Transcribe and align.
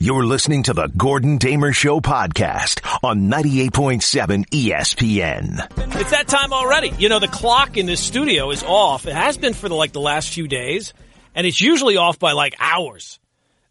You're 0.00 0.24
listening 0.24 0.62
to 0.62 0.74
the 0.74 0.86
Gordon 0.96 1.38
Damer 1.38 1.72
Show 1.72 1.98
podcast 1.98 2.86
on 3.02 3.28
98.7 3.28 4.46
ESPN. 4.48 5.98
It's 6.00 6.10
that 6.12 6.28
time 6.28 6.52
already. 6.52 6.92
You 6.98 7.08
know, 7.08 7.18
the 7.18 7.26
clock 7.26 7.76
in 7.76 7.86
this 7.86 8.00
studio 8.00 8.52
is 8.52 8.62
off. 8.62 9.06
It 9.06 9.14
has 9.16 9.36
been 9.36 9.54
for 9.54 9.68
the, 9.68 9.74
like 9.74 9.90
the 9.90 10.00
last 10.00 10.32
few 10.32 10.46
days, 10.46 10.94
and 11.34 11.48
it's 11.48 11.60
usually 11.60 11.96
off 11.96 12.20
by 12.20 12.30
like 12.30 12.54
hours. 12.60 13.18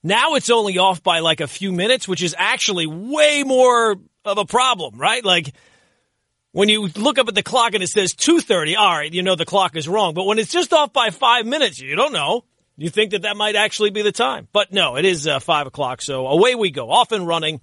Now 0.03 0.35
it's 0.35 0.49
only 0.49 0.77
off 0.77 1.01
by 1.01 1.19
like 1.19 1.39
a 1.39 1.47
few 1.47 1.71
minutes, 1.71 2.09
which 2.09 2.21
is 2.21 2.35
actually 2.37 2.87
way 2.87 3.43
more 3.45 3.95
of 4.25 4.37
a 4.37 4.45
problem, 4.45 4.97
right? 4.99 5.23
Like 5.23 5.55
when 6.51 6.67
you 6.67 6.87
look 6.87 7.19
up 7.19 7.29
at 7.29 7.35
the 7.35 7.43
clock 7.43 7.73
and 7.73 7.81
it 7.81 7.87
says 7.87 8.13
2:30, 8.13 8.75
all 8.77 8.97
right, 8.97 9.13
you 9.13 9.23
know 9.23 9.35
the 9.35 9.45
clock 9.45 9.77
is 9.77 9.87
wrong. 9.87 10.13
But 10.13 10.25
when 10.25 10.39
it's 10.39 10.51
just 10.51 10.73
off 10.73 10.91
by 10.91 11.09
5 11.09 11.45
minutes, 11.45 11.79
you 11.79 11.95
don't 11.95 12.11
know. 12.11 12.43
You 12.79 12.89
think 12.89 13.11
that 13.11 13.23
that 13.23 13.35
might 13.35 13.55
actually 13.55 13.89
be 13.89 14.03
the 14.03 14.11
time. 14.11 14.47
But 14.53 14.71
no, 14.71 14.97
it 14.97 15.03
is 15.03 15.25
uh, 15.25 15.39
5 15.39 15.67
o'clock. 15.67 15.99
So 16.03 16.27
away 16.27 16.53
we 16.53 16.69
go, 16.69 16.91
off 16.91 17.11
and 17.11 17.27
running 17.27 17.59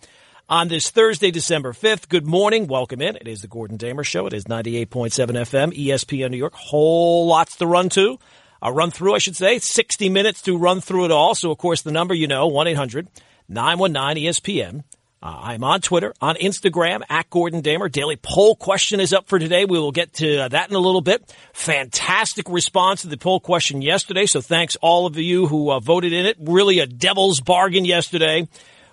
on 0.48 0.66
this 0.66 0.90
Thursday, 0.90 1.30
December 1.30 1.72
5th. 1.72 2.08
Good 2.08 2.26
morning. 2.26 2.66
Welcome 2.66 3.00
in. 3.00 3.14
It 3.14 3.28
is 3.28 3.40
the 3.40 3.46
Gordon 3.46 3.76
Damer 3.76 4.02
Show. 4.02 4.26
It 4.26 4.32
is 4.32 4.46
98.7 4.46 5.12
FM, 5.12 5.72
ESPN 5.72 6.32
New 6.32 6.36
York. 6.36 6.54
Whole 6.54 7.28
lots 7.28 7.54
to 7.56 7.66
run 7.66 7.90
to. 7.90 8.18
A 8.60 8.72
run 8.72 8.90
through, 8.90 9.14
I 9.14 9.18
should 9.18 9.36
say. 9.36 9.60
60 9.60 10.08
minutes 10.08 10.42
to 10.42 10.58
run 10.58 10.80
through 10.80 11.04
it 11.04 11.10
all. 11.12 11.36
So, 11.36 11.52
of 11.52 11.58
course, 11.58 11.82
the 11.82 11.92
number 11.92 12.12
you 12.12 12.26
know, 12.26 12.48
1 12.48 12.66
800 12.66 13.06
919 13.48 14.24
ESPN. 14.24 14.82
Uh, 15.24 15.40
I'm 15.42 15.64
on 15.64 15.80
Twitter, 15.80 16.12
on 16.20 16.34
Instagram, 16.34 17.00
at 17.08 17.30
Gordon 17.30 17.62
Damer. 17.62 17.88
Daily 17.88 18.16
poll 18.16 18.54
question 18.54 19.00
is 19.00 19.14
up 19.14 19.26
for 19.26 19.38
today. 19.38 19.64
We 19.64 19.78
will 19.78 19.90
get 19.90 20.12
to 20.14 20.44
uh, 20.44 20.48
that 20.48 20.68
in 20.68 20.76
a 20.76 20.80
little 20.80 21.00
bit. 21.00 21.34
Fantastic 21.54 22.46
response 22.50 23.02
to 23.02 23.08
the 23.08 23.16
poll 23.16 23.40
question 23.40 23.80
yesterday. 23.80 24.26
So 24.26 24.42
thanks 24.42 24.76
all 24.82 25.06
of 25.06 25.16
you 25.16 25.46
who 25.46 25.70
uh, 25.70 25.80
voted 25.80 26.12
in 26.12 26.26
it. 26.26 26.36
Really 26.38 26.80
a 26.80 26.86
devil's 26.86 27.40
bargain 27.40 27.86
yesterday, 27.86 28.46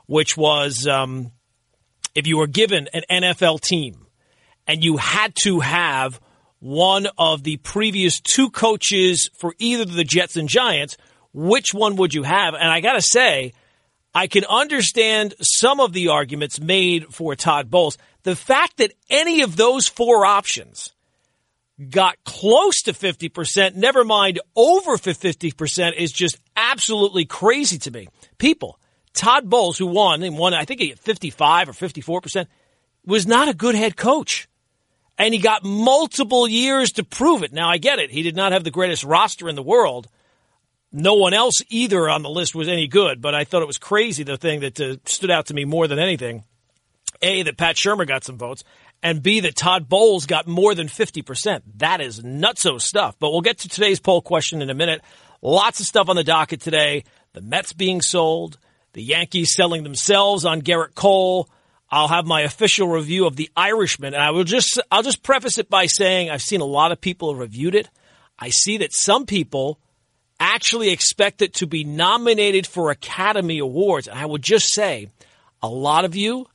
which 0.06 0.38
was 0.38 0.88
um, 0.88 1.34
if 2.16 2.28
you 2.28 2.38
were 2.38 2.48
given 2.48 2.88
an 2.94 3.04
NFL 3.12 3.60
team 3.60 4.08
and 4.66 4.82
you 4.82 4.96
had 4.96 5.36
to 5.44 5.60
have 5.60 6.22
one 6.60 7.08
of 7.18 7.44
the 7.44 7.58
previous 7.58 8.22
two 8.22 8.50
coaches 8.50 9.30
for 9.38 9.54
either 9.60 9.84
the 9.84 10.06
Jets 10.06 10.38
and 10.38 10.48
Giants, 10.48 10.96
which 11.34 11.74
one 11.74 11.98
would 11.98 12.14
you 12.14 12.24
have? 12.24 12.54
And 12.54 12.70
I 12.70 12.80
got 12.80 12.94
to 12.94 13.02
say, 13.02 13.52
I 14.14 14.28
can 14.28 14.44
understand 14.46 15.36
some 15.40 15.80
of 15.80 15.94
the 15.94 16.10
arguments 16.10 16.60
made 16.60 17.14
for 17.14 17.36
Todd 17.36 17.70
Bowles. 17.70 17.98
The 18.24 18.36
fact 18.36 18.78
that 18.78 18.94
any 19.10 19.42
of 19.42 19.56
those 19.56 19.88
four 19.88 20.26
options 20.26 20.92
got 21.90 22.18
close 22.24 22.82
to 22.84 22.94
50%, 22.94 23.76
never 23.76 24.04
mind 24.04 24.40
over 24.56 24.98
50%, 24.98 25.94
is 25.96 26.12
just 26.12 26.38
absolutely 26.56 27.26
crazy 27.26 27.80
to 27.80 27.92
me. 27.92 28.10
People, 28.38 28.78
Todd 29.14 29.50
Bowles, 29.50 29.78
who 29.78 29.88
won, 29.88 30.24
and 30.24 30.38
won, 30.38 30.54
I 30.54 30.66
think 30.66 30.82
he 30.82 30.90
had 30.90 31.00
55 31.00 31.70
or 31.70 31.74
54%, 31.74 32.48
was 33.06 33.26
not 33.26 33.48
a 33.48 33.54
good 33.54 33.76
head 33.76 33.96
coach. 33.96 34.48
And 35.18 35.34
he 35.34 35.40
got 35.40 35.64
multiple 35.64 36.48
years 36.48 36.94
to 36.94 37.04
prove 37.04 37.44
it. 37.44 37.54
Now, 37.54 37.70
I 37.70 37.78
get 37.78 38.00
it. 38.00 38.12
He 38.12 38.24
did 38.24 38.36
not 38.36 38.52
have 38.52 38.64
the 38.64 38.72
greatest 38.72 39.04
roster 39.04 39.48
in 39.50 39.56
the 39.56 39.64
world 39.64 40.08
no 40.92 41.14
one 41.14 41.34
else 41.34 41.62
either 41.70 42.10
on 42.10 42.22
the 42.22 42.30
list 42.30 42.54
was 42.54 42.68
any 42.68 42.88
good, 42.88 43.22
but 43.22 43.34
I 43.34 43.44
thought 43.44 43.62
it 43.62 43.68
was 43.68 43.78
crazy 43.78 44.24
the 44.24 44.38
thing 44.38 44.60
that 44.62 44.80
uh, 44.80 44.96
stood 45.06 45.32
out 45.32 45.48
to 45.48 45.54
me 45.54 45.66
more 45.66 45.88
than 45.88 46.00
anything. 46.00 46.44
A, 47.22 47.44
that 47.44 47.58
Pat 47.58 47.76
Shurmur 47.76 48.08
got 48.08 48.24
some 48.24 48.38
votes, 48.38 48.64
and 49.04 49.24
B, 49.24 49.40
that 49.42 49.56
Todd 49.56 49.88
Bowles 49.88 50.26
got 50.26 50.48
more 50.48 50.76
than 50.76 50.88
50%. 50.88 51.62
That 51.78 52.02
is 52.02 52.22
nutso 52.22 52.80
stuff. 52.80 53.16
But 53.20 53.32
we'll 53.32 53.42
get 53.42 53.60
to 53.60 53.70
today's 53.70 54.00
poll 54.00 54.22
question 54.22 54.62
in 54.62 54.70
a 54.70 54.76
minute. 54.76 55.02
Lots 55.42 55.80
of 55.80 55.86
stuff 55.86 56.10
on 56.10 56.16
the 56.16 56.24
docket 56.24 56.62
today. 56.62 57.04
The 57.34 57.42
Mets 57.42 57.74
being 57.74 58.02
sold, 58.02 58.58
the 58.94 59.02
Yankees 59.02 59.54
selling 59.56 59.84
themselves 59.84 60.46
on 60.46 60.62
Gerrit 60.62 60.94
Cole. 60.94 61.50
I'll 61.90 62.08
have 62.08 62.26
my 62.26 62.42
official 62.42 62.88
review 62.88 63.26
of 63.26 63.36
The 63.36 63.50
Irishman, 63.56 64.14
and 64.14 64.24
I 64.24 64.32
will 64.32 64.44
just 64.44 64.80
I'll 64.92 65.04
just 65.04 65.24
preface 65.24 65.58
it 65.58 65.70
by 65.70 65.88
saying 65.88 66.30
I've 66.30 66.42
seen 66.42 66.62
a 66.62 66.66
lot 66.66 66.92
of 66.92 67.02
people 67.02 67.32
have 67.32 67.40
reviewed 67.40 67.76
it. 67.76 67.90
I 68.38 68.50
see 68.50 68.78
that 68.78 68.94
some 68.94 69.26
people 69.26 69.80
actually 70.42 70.90
expect 70.90 71.44
it 71.44 71.54
to 71.54 71.68
be 71.68 71.84
nominated 71.84 72.66
for 72.66 72.90
Academy 72.90 73.60
Awards. 73.60 74.08
And 74.08 74.18
I 74.18 74.26
would 74.26 74.42
just 74.42 74.74
say 74.74 75.08
a 75.62 75.70
lot 75.70 76.04
of 76.04 76.16
you 76.16 76.48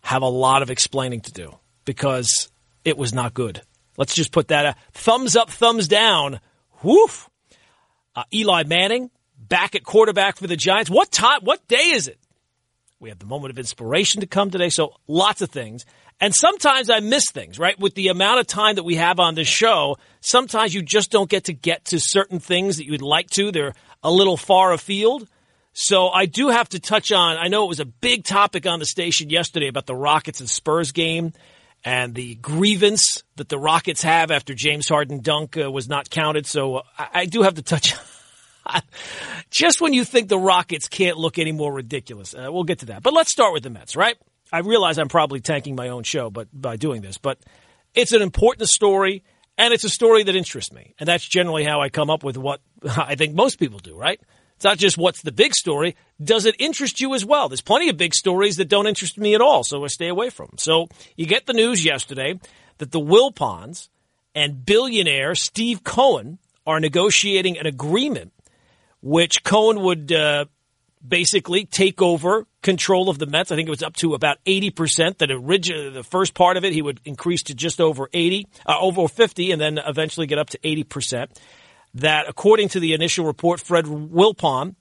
have 0.00 0.22
a 0.22 0.28
lot 0.28 0.62
of 0.62 0.70
explaining 0.70 1.20
to 1.22 1.32
do 1.32 1.56
because 1.84 2.50
it 2.84 2.98
was 2.98 3.14
not 3.14 3.32
good. 3.32 3.62
Let's 3.96 4.14
just 4.14 4.32
put 4.32 4.48
that 4.48 4.66
a 4.66 4.76
thumbs 4.92 5.36
up, 5.36 5.48
thumbs 5.48 5.86
down. 5.86 6.40
Woof. 6.82 7.30
Uh, 8.16 8.24
Eli 8.32 8.64
Manning 8.64 9.10
back 9.38 9.74
at 9.74 9.84
quarterback 9.84 10.36
for 10.36 10.46
the 10.46 10.56
Giants. 10.56 10.90
What 10.90 11.10
time? 11.10 11.40
What 11.42 11.66
day 11.68 11.92
is 11.92 12.08
it? 12.08 12.18
We 12.98 13.10
have 13.10 13.18
the 13.18 13.26
moment 13.26 13.50
of 13.50 13.58
inspiration 13.58 14.22
to 14.22 14.26
come 14.26 14.50
today. 14.50 14.70
So 14.70 14.94
lots 15.06 15.40
of 15.40 15.50
things. 15.50 15.84
And 16.24 16.34
sometimes 16.34 16.88
I 16.88 17.00
miss 17.00 17.24
things, 17.30 17.58
right? 17.58 17.78
With 17.78 17.94
the 17.96 18.08
amount 18.08 18.40
of 18.40 18.46
time 18.46 18.76
that 18.76 18.82
we 18.82 18.94
have 18.94 19.20
on 19.20 19.34
the 19.34 19.44
show, 19.44 19.98
sometimes 20.22 20.72
you 20.72 20.80
just 20.80 21.10
don't 21.10 21.28
get 21.28 21.44
to 21.44 21.52
get 21.52 21.84
to 21.86 22.00
certain 22.00 22.40
things 22.40 22.78
that 22.78 22.86
you'd 22.86 23.02
like 23.02 23.28
to. 23.32 23.52
They're 23.52 23.74
a 24.02 24.10
little 24.10 24.38
far 24.38 24.72
afield. 24.72 25.28
So 25.74 26.08
I 26.08 26.24
do 26.24 26.48
have 26.48 26.70
to 26.70 26.80
touch 26.80 27.12
on, 27.12 27.36
I 27.36 27.48
know 27.48 27.64
it 27.64 27.68
was 27.68 27.80
a 27.80 27.84
big 27.84 28.24
topic 28.24 28.64
on 28.64 28.78
the 28.78 28.86
station 28.86 29.28
yesterday 29.28 29.68
about 29.68 29.84
the 29.84 29.94
Rockets 29.94 30.40
and 30.40 30.48
Spurs 30.48 30.92
game 30.92 31.34
and 31.84 32.14
the 32.14 32.36
grievance 32.36 33.22
that 33.36 33.50
the 33.50 33.58
Rockets 33.58 34.02
have 34.02 34.30
after 34.30 34.54
James 34.54 34.88
Harden 34.88 35.20
dunk 35.20 35.58
uh, 35.58 35.70
was 35.70 35.90
not 35.90 36.08
counted. 36.08 36.46
So 36.46 36.84
I, 36.98 37.08
I 37.12 37.26
do 37.26 37.42
have 37.42 37.56
to 37.56 37.62
touch 37.62 37.94
on 38.64 38.80
just 39.50 39.82
when 39.82 39.92
you 39.92 40.06
think 40.06 40.30
the 40.30 40.38
Rockets 40.38 40.88
can't 40.88 41.18
look 41.18 41.38
any 41.38 41.52
more 41.52 41.70
ridiculous. 41.70 42.34
Uh, 42.34 42.48
we'll 42.50 42.64
get 42.64 42.78
to 42.78 42.86
that. 42.86 43.02
But 43.02 43.12
let's 43.12 43.30
start 43.30 43.52
with 43.52 43.62
the 43.62 43.68
Mets, 43.68 43.94
right? 43.94 44.16
I 44.52 44.60
realize 44.60 44.98
I'm 44.98 45.08
probably 45.08 45.40
tanking 45.40 45.74
my 45.74 45.88
own 45.88 46.02
show, 46.02 46.30
but 46.30 46.48
by 46.52 46.76
doing 46.76 47.02
this, 47.02 47.18
but 47.18 47.38
it's 47.94 48.12
an 48.12 48.22
important 48.22 48.68
story 48.68 49.22
and 49.56 49.72
it's 49.72 49.84
a 49.84 49.88
story 49.88 50.24
that 50.24 50.36
interests 50.36 50.72
me. 50.72 50.94
And 50.98 51.08
that's 51.08 51.26
generally 51.26 51.64
how 51.64 51.80
I 51.80 51.88
come 51.88 52.10
up 52.10 52.24
with 52.24 52.36
what 52.36 52.60
I 52.96 53.14
think 53.14 53.34
most 53.34 53.58
people 53.58 53.78
do, 53.78 53.96
right? 53.96 54.20
It's 54.56 54.64
not 54.64 54.78
just 54.78 54.96
what's 54.96 55.22
the 55.22 55.32
big 55.32 55.54
story. 55.54 55.96
Does 56.22 56.46
it 56.46 56.54
interest 56.58 57.00
you 57.00 57.14
as 57.14 57.24
well? 57.24 57.48
There's 57.48 57.60
plenty 57.60 57.88
of 57.88 57.96
big 57.96 58.14
stories 58.14 58.56
that 58.56 58.68
don't 58.68 58.86
interest 58.86 59.18
me 59.18 59.34
at 59.34 59.40
all, 59.40 59.64
so 59.64 59.84
I 59.84 59.88
stay 59.88 60.08
away 60.08 60.30
from 60.30 60.46
them. 60.46 60.58
So 60.58 60.88
you 61.16 61.26
get 61.26 61.46
the 61.46 61.52
news 61.52 61.84
yesterday 61.84 62.38
that 62.78 62.92
the 62.92 63.00
Wilpons 63.00 63.88
and 64.34 64.64
billionaire 64.64 65.34
Steve 65.34 65.82
Cohen 65.82 66.38
are 66.66 66.80
negotiating 66.80 67.58
an 67.58 67.66
agreement 67.66 68.32
which 69.00 69.44
Cohen 69.44 69.82
would 69.82 70.12
uh, 70.12 70.46
basically 71.06 71.66
take 71.66 72.00
over 72.00 72.46
control 72.62 73.08
of 73.08 73.18
the 73.18 73.26
Mets. 73.26 73.52
I 73.52 73.56
think 73.56 73.68
it 73.68 73.70
was 73.70 73.82
up 73.82 73.96
to 73.96 74.14
about 74.14 74.38
80%. 74.44 75.18
That 75.18 75.30
originally, 75.30 75.90
the 75.90 76.02
first 76.02 76.34
part 76.34 76.56
of 76.56 76.64
it, 76.64 76.72
he 76.72 76.82
would 76.82 77.00
increase 77.04 77.42
to 77.44 77.54
just 77.54 77.80
over 77.80 78.08
80, 78.12 78.46
uh, 78.66 78.78
over 78.80 79.06
50, 79.06 79.52
and 79.52 79.60
then 79.60 79.78
eventually 79.78 80.26
get 80.26 80.38
up 80.38 80.50
to 80.50 80.58
80%. 80.58 81.28
That 81.94 82.28
according 82.28 82.70
to 82.70 82.80
the 82.80 82.94
initial 82.94 83.26
report, 83.26 83.60
Fred 83.60 83.84
Wilpon 83.84 84.74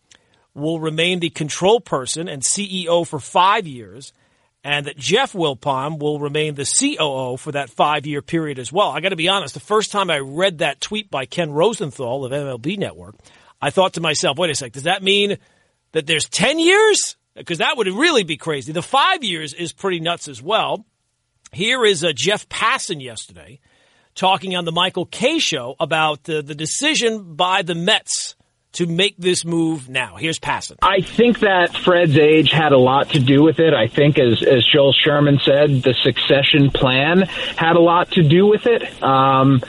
will 0.55 0.79
remain 0.79 1.19
the 1.19 1.29
control 1.29 1.79
person 1.79 2.27
and 2.27 2.41
CEO 2.41 3.05
for 3.05 3.19
five 3.19 3.67
years, 3.67 4.13
and 4.63 4.85
that 4.85 4.97
Jeff 4.97 5.33
Wilpon 5.33 5.99
will 5.99 6.19
remain 6.19 6.55
the 6.55 6.65
COO 6.65 7.37
for 7.37 7.51
that 7.51 7.69
five 7.69 8.05
year 8.05 8.21
period 8.21 8.59
as 8.59 8.71
well. 8.71 8.89
I 8.89 9.01
got 9.01 9.09
to 9.09 9.15
be 9.15 9.27
honest, 9.27 9.53
the 9.53 9.59
first 9.59 9.91
time 9.91 10.09
I 10.09 10.19
read 10.19 10.59
that 10.59 10.79
tweet 10.79 11.11
by 11.11 11.25
Ken 11.25 11.51
Rosenthal 11.51 12.23
of 12.23 12.31
MLB 12.31 12.77
Network, 12.77 13.15
I 13.61 13.69
thought 13.69 13.93
to 13.93 14.01
myself, 14.01 14.37
wait 14.37 14.51
a 14.51 14.55
sec, 14.55 14.71
does 14.71 14.83
that 14.83 15.03
mean 15.03 15.37
that 15.93 16.05
there's 16.05 16.27
10 16.29 16.59
years? 16.59 17.15
Because 17.35 17.59
that 17.59 17.77
would 17.77 17.87
really 17.87 18.23
be 18.23 18.37
crazy. 18.37 18.71
The 18.71 18.83
five 18.83 19.23
years 19.23 19.53
is 19.53 19.73
pretty 19.73 19.99
nuts 19.99 20.27
as 20.27 20.41
well. 20.41 20.85
Here 21.51 21.83
is 21.85 22.03
uh, 22.03 22.11
Jeff 22.13 22.47
Passan 22.49 23.01
yesterday 23.01 23.59
talking 24.15 24.55
on 24.55 24.65
the 24.65 24.71
Michael 24.71 25.05
Kay 25.05 25.39
show 25.39 25.75
about 25.79 26.29
uh, 26.29 26.41
the 26.41 26.55
decision 26.55 27.35
by 27.35 27.61
the 27.61 27.75
Mets 27.75 28.35
to 28.73 28.87
make 28.87 29.15
this 29.17 29.45
move 29.45 29.87
now. 29.87 30.15
Here's 30.15 30.39
Passan. 30.39 30.77
I 30.81 31.01
think 31.01 31.39
that 31.39 31.75
Fred's 31.77 32.17
age 32.17 32.51
had 32.51 32.71
a 32.71 32.77
lot 32.77 33.11
to 33.11 33.19
do 33.19 33.43
with 33.43 33.59
it. 33.59 33.73
I 33.73 33.87
think, 33.87 34.17
as, 34.17 34.43
as 34.43 34.65
Joel 34.65 34.93
Sherman 34.93 35.39
said, 35.43 35.83
the 35.83 35.93
succession 35.93 36.71
plan 36.71 37.21
had 37.21 37.75
a 37.75 37.79
lot 37.79 38.11
to 38.11 38.23
do 38.23 38.47
with 38.47 38.65
it. 38.65 39.03
Um, 39.03 39.61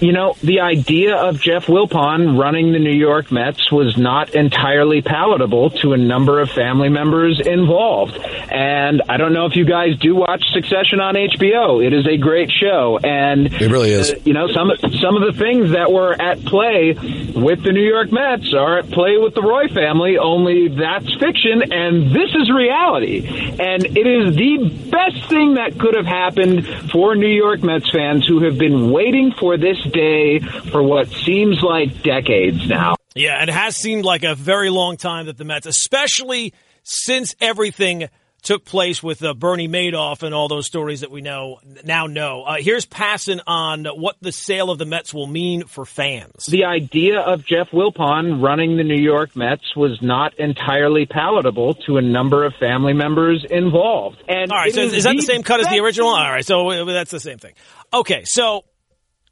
you 0.00 0.12
know, 0.12 0.34
the 0.42 0.60
idea 0.60 1.16
of 1.16 1.40
Jeff 1.40 1.66
Wilpon 1.66 2.38
running 2.38 2.72
the 2.72 2.78
New 2.78 2.96
York 2.96 3.30
Mets 3.30 3.70
was 3.70 3.96
not 3.96 4.34
entirely 4.34 5.02
palatable 5.02 5.70
to 5.82 5.92
a 5.92 5.96
number 5.96 6.40
of 6.40 6.50
family 6.50 6.88
members 6.88 7.40
involved. 7.40 8.16
And 8.16 9.02
I 9.08 9.16
don't 9.16 9.32
know 9.32 9.46
if 9.46 9.56
you 9.56 9.64
guys 9.64 9.98
do 9.98 10.14
watch 10.14 10.44
Succession 10.52 11.00
on 11.00 11.14
HBO. 11.14 11.84
It 11.84 11.92
is 11.92 12.06
a 12.06 12.16
great 12.16 12.50
show, 12.50 12.98
and 13.02 13.52
it 13.52 13.70
really 13.70 13.92
is. 13.92 14.12
Uh, 14.12 14.16
you 14.24 14.32
know, 14.32 14.48
some 14.48 14.70
some 15.00 15.16
of 15.16 15.32
the 15.32 15.38
things 15.38 15.72
that 15.72 15.92
were 15.92 16.12
at 16.20 16.44
play 16.44 16.92
with 16.92 17.62
the 17.62 17.72
New 17.72 17.86
York 17.86 18.12
Mets 18.12 18.52
are 18.54 18.78
at 18.78 18.90
play 18.90 19.16
with 19.18 19.34
the 19.34 19.42
Roy 19.42 19.68
family. 19.68 20.18
Only 20.18 20.68
that's 20.68 21.12
fiction, 21.18 21.72
and 21.72 22.14
this 22.14 22.30
is 22.34 22.50
reality. 22.50 23.26
And 23.60 23.84
it 23.84 24.06
is 24.06 24.36
the 24.36 24.90
best 24.90 25.28
thing 25.28 25.54
that 25.54 25.78
could 25.78 25.94
have 25.94 26.06
happened 26.06 26.66
for 26.90 27.14
New 27.14 27.28
York 27.28 27.62
Mets 27.62 27.90
fans 27.90 28.26
who 28.26 28.44
have 28.44 28.58
been 28.58 28.90
waiting 28.90 29.32
for 29.32 29.56
this 29.56 29.79
day 29.84 30.40
for 30.40 30.82
what 30.82 31.08
seems 31.08 31.62
like 31.62 32.02
decades 32.02 32.68
now. 32.68 32.96
Yeah, 33.14 33.42
it 33.42 33.48
has 33.48 33.76
seemed 33.76 34.04
like 34.04 34.22
a 34.22 34.34
very 34.34 34.70
long 34.70 34.96
time 34.96 35.26
that 35.26 35.36
the 35.36 35.44
Mets, 35.44 35.66
especially 35.66 36.54
since 36.84 37.34
everything 37.40 38.08
took 38.42 38.64
place 38.64 39.02
with 39.02 39.22
uh, 39.22 39.34
Bernie 39.34 39.68
Madoff 39.68 40.22
and 40.22 40.34
all 40.34 40.48
those 40.48 40.66
stories 40.66 41.00
that 41.00 41.10
we 41.10 41.20
know 41.20 41.58
now 41.84 42.06
know. 42.06 42.42
Uh, 42.42 42.56
here's 42.58 42.86
Passan 42.86 43.40
on 43.46 43.84
what 43.84 44.16
the 44.20 44.32
sale 44.32 44.70
of 44.70 44.78
the 44.78 44.86
Mets 44.86 45.12
will 45.12 45.26
mean 45.26 45.66
for 45.66 45.84
fans. 45.84 46.46
The 46.46 46.64
idea 46.64 47.20
of 47.20 47.44
Jeff 47.44 47.68
Wilpon 47.72 48.42
running 48.42 48.76
the 48.76 48.84
New 48.84 49.00
York 49.00 49.36
Mets 49.36 49.76
was 49.76 49.98
not 50.00 50.38
entirely 50.38 51.06
palatable 51.06 51.74
to 51.86 51.96
a 51.98 52.02
number 52.02 52.44
of 52.44 52.54
family 52.58 52.92
members 52.92 53.44
involved. 53.48 54.22
And 54.28 54.50
all 54.50 54.58
right, 54.58 54.72
so 54.72 54.82
is, 54.82 54.92
is 54.92 55.04
that 55.04 55.16
the 55.16 55.22
same 55.22 55.42
cut 55.42 55.60
as 55.60 55.68
the 55.68 55.80
original? 55.80 56.08
All 56.08 56.30
right, 56.30 56.44
so 56.44 56.84
that's 56.86 57.10
the 57.10 57.20
same 57.20 57.38
thing. 57.38 57.54
Okay, 57.92 58.22
so 58.24 58.64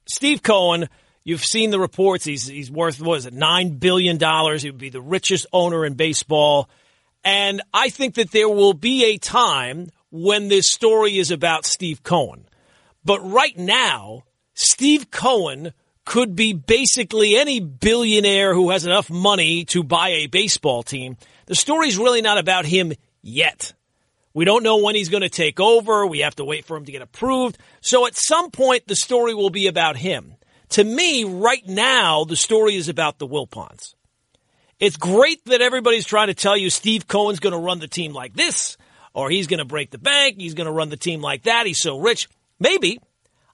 Steve 0.08 0.42
Cohen. 0.42 0.88
You've 1.24 1.44
seen 1.44 1.70
the 1.70 1.78
reports. 1.78 2.24
He's 2.24 2.46
he's 2.46 2.70
worth 2.70 3.00
what 3.00 3.18
is 3.18 3.26
it 3.26 3.34
nine 3.34 3.76
billion 3.76 4.16
dollars. 4.16 4.62
He 4.62 4.70
would 4.70 4.78
be 4.78 4.88
the 4.88 5.00
richest 5.00 5.46
owner 5.52 5.84
in 5.84 5.94
baseball. 5.94 6.70
And 7.22 7.60
I 7.74 7.90
think 7.90 8.14
that 8.14 8.30
there 8.30 8.48
will 8.48 8.72
be 8.72 9.04
a 9.04 9.18
time 9.18 9.88
when 10.10 10.48
this 10.48 10.70
story 10.72 11.18
is 11.18 11.30
about 11.30 11.66
Steve 11.66 12.02
Cohen. 12.02 12.46
But 13.04 13.20
right 13.20 13.56
now, 13.56 14.24
Steve 14.54 15.10
Cohen 15.10 15.72
could 16.04 16.34
be 16.34 16.54
basically 16.54 17.36
any 17.36 17.60
billionaire 17.60 18.54
who 18.54 18.70
has 18.70 18.86
enough 18.86 19.10
money 19.10 19.66
to 19.66 19.82
buy 19.82 20.08
a 20.08 20.26
baseball 20.26 20.82
team. 20.82 21.18
The 21.46 21.54
story's 21.54 21.98
really 21.98 22.22
not 22.22 22.38
about 22.38 22.64
him 22.64 22.94
yet. 23.20 23.74
We 24.38 24.44
don't 24.44 24.62
know 24.62 24.76
when 24.76 24.94
he's 24.94 25.08
going 25.08 25.24
to 25.24 25.28
take 25.28 25.58
over. 25.58 26.06
We 26.06 26.20
have 26.20 26.36
to 26.36 26.44
wait 26.44 26.64
for 26.64 26.76
him 26.76 26.84
to 26.84 26.92
get 26.92 27.02
approved. 27.02 27.58
So 27.80 28.06
at 28.06 28.14
some 28.14 28.52
point, 28.52 28.86
the 28.86 28.94
story 28.94 29.34
will 29.34 29.50
be 29.50 29.66
about 29.66 29.96
him. 29.96 30.36
To 30.68 30.84
me, 30.84 31.24
right 31.24 31.66
now, 31.66 32.22
the 32.22 32.36
story 32.36 32.76
is 32.76 32.88
about 32.88 33.18
the 33.18 33.26
Wilpons. 33.26 33.96
It's 34.78 34.96
great 34.96 35.44
that 35.46 35.60
everybody's 35.60 36.06
trying 36.06 36.28
to 36.28 36.34
tell 36.34 36.56
you 36.56 36.70
Steve 36.70 37.08
Cohen's 37.08 37.40
going 37.40 37.52
to 37.52 37.58
run 37.58 37.80
the 37.80 37.88
team 37.88 38.12
like 38.12 38.34
this, 38.34 38.76
or 39.12 39.28
he's 39.28 39.48
going 39.48 39.58
to 39.58 39.64
break 39.64 39.90
the 39.90 39.98
bank, 39.98 40.36
he's 40.38 40.54
going 40.54 40.68
to 40.68 40.72
run 40.72 40.90
the 40.90 40.96
team 40.96 41.20
like 41.20 41.42
that, 41.42 41.66
he's 41.66 41.80
so 41.80 41.98
rich. 41.98 42.28
Maybe. 42.60 43.00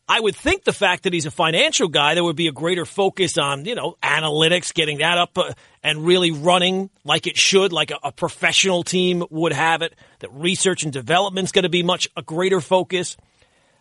I 0.06 0.20
would 0.20 0.36
think 0.36 0.64
the 0.64 0.72
fact 0.72 1.04
that 1.04 1.14
he's 1.14 1.24
a 1.24 1.30
financial 1.30 1.88
guy, 1.88 2.14
there 2.14 2.24
would 2.24 2.36
be 2.36 2.48
a 2.48 2.52
greater 2.52 2.84
focus 2.84 3.38
on, 3.38 3.64
you 3.64 3.74
know, 3.74 3.96
analytics, 4.02 4.74
getting 4.74 4.98
that 4.98 5.16
up 5.16 5.38
uh, 5.38 5.52
and 5.82 6.04
really 6.04 6.30
running 6.30 6.90
like 7.04 7.26
it 7.26 7.38
should, 7.38 7.72
like 7.72 7.90
a, 7.90 7.98
a 8.02 8.12
professional 8.12 8.82
team 8.82 9.24
would 9.30 9.54
have 9.54 9.80
it, 9.80 9.94
that 10.18 10.30
research 10.32 10.82
and 10.82 10.92
development's 10.92 11.52
going 11.52 11.62
to 11.62 11.70
be 11.70 11.82
much 11.82 12.06
a 12.16 12.22
greater 12.22 12.60
focus 12.60 13.16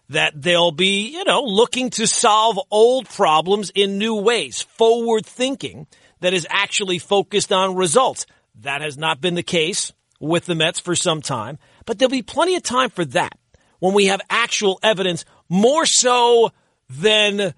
that 0.10 0.34
they'll 0.42 0.72
be, 0.72 1.10
you 1.10 1.26
know, 1.26 1.42
looking 1.42 1.90
to 1.90 2.08
solve 2.08 2.58
old 2.72 3.10
problems 3.10 3.70
in 3.76 3.98
new 3.98 4.16
ways, 4.16 4.62
forward 4.62 5.26
thinking 5.26 5.88
that 6.22 6.34
is 6.34 6.48
actually 6.50 7.00
focused 7.00 7.52
on 7.52 7.76
results. 7.76 8.26
That 8.62 8.82
has 8.82 8.98
not 8.98 9.20
been 9.20 9.36
the 9.36 9.44
case 9.44 9.92
with 10.22 10.46
the 10.46 10.56
Mets 10.56 10.80
for 10.80 10.96
some 10.96 11.22
time, 11.22 11.58
but 11.86 12.00
there'll 12.00 12.10
be 12.10 12.22
plenty 12.22 12.56
of 12.56 12.64
time 12.64 12.90
for 12.90 13.04
that 13.06 13.38
when 13.84 13.94
we 13.94 14.06
have 14.06 14.22
actual 14.30 14.80
evidence, 14.82 15.26
more 15.50 15.86
so 15.86 16.52
than 16.90 17.54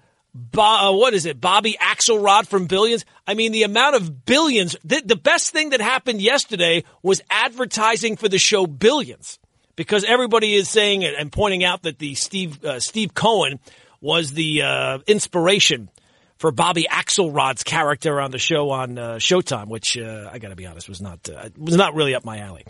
uh, 0.58 0.92
what 0.92 1.14
is 1.14 1.26
it, 1.26 1.40
Bobby 1.40 1.76
Axelrod 1.80 2.46
from 2.46 2.66
Billions? 2.66 3.04
I 3.26 3.34
mean, 3.34 3.52
the 3.52 3.62
amount 3.62 3.96
of 3.96 4.24
billions. 4.24 4.76
The, 4.84 5.02
the 5.04 5.16
best 5.16 5.50
thing 5.50 5.70
that 5.70 5.80
happened 5.80 6.20
yesterday 6.20 6.84
was 7.02 7.20
advertising 7.30 8.16
for 8.16 8.28
the 8.28 8.38
show 8.38 8.66
Billions, 8.66 9.38
because 9.76 10.04
everybody 10.04 10.54
is 10.54 10.68
saying 10.68 11.04
and 11.04 11.32
pointing 11.32 11.64
out 11.64 11.82
that 11.82 11.98
the 11.98 12.14
Steve 12.14 12.64
uh, 12.64 12.80
Steve 12.80 13.14
Cohen 13.14 13.58
was 14.00 14.32
the 14.32 14.62
uh, 14.62 14.98
inspiration 15.06 15.90
for 16.38 16.52
Bobby 16.52 16.86
Axelrod's 16.90 17.62
character 17.62 18.20
on 18.20 18.30
the 18.30 18.38
show 18.38 18.70
on 18.70 18.98
uh, 18.98 19.14
Showtime, 19.14 19.68
which 19.68 19.96
uh, 19.96 20.30
I 20.30 20.38
got 20.38 20.48
to 20.48 20.56
be 20.56 20.66
honest 20.66 20.88
was 20.88 21.00
not 21.00 21.28
uh, 21.28 21.48
was 21.56 21.76
not 21.76 21.94
really 21.94 22.14
up 22.14 22.24
my 22.24 22.38
alley. 22.38 22.64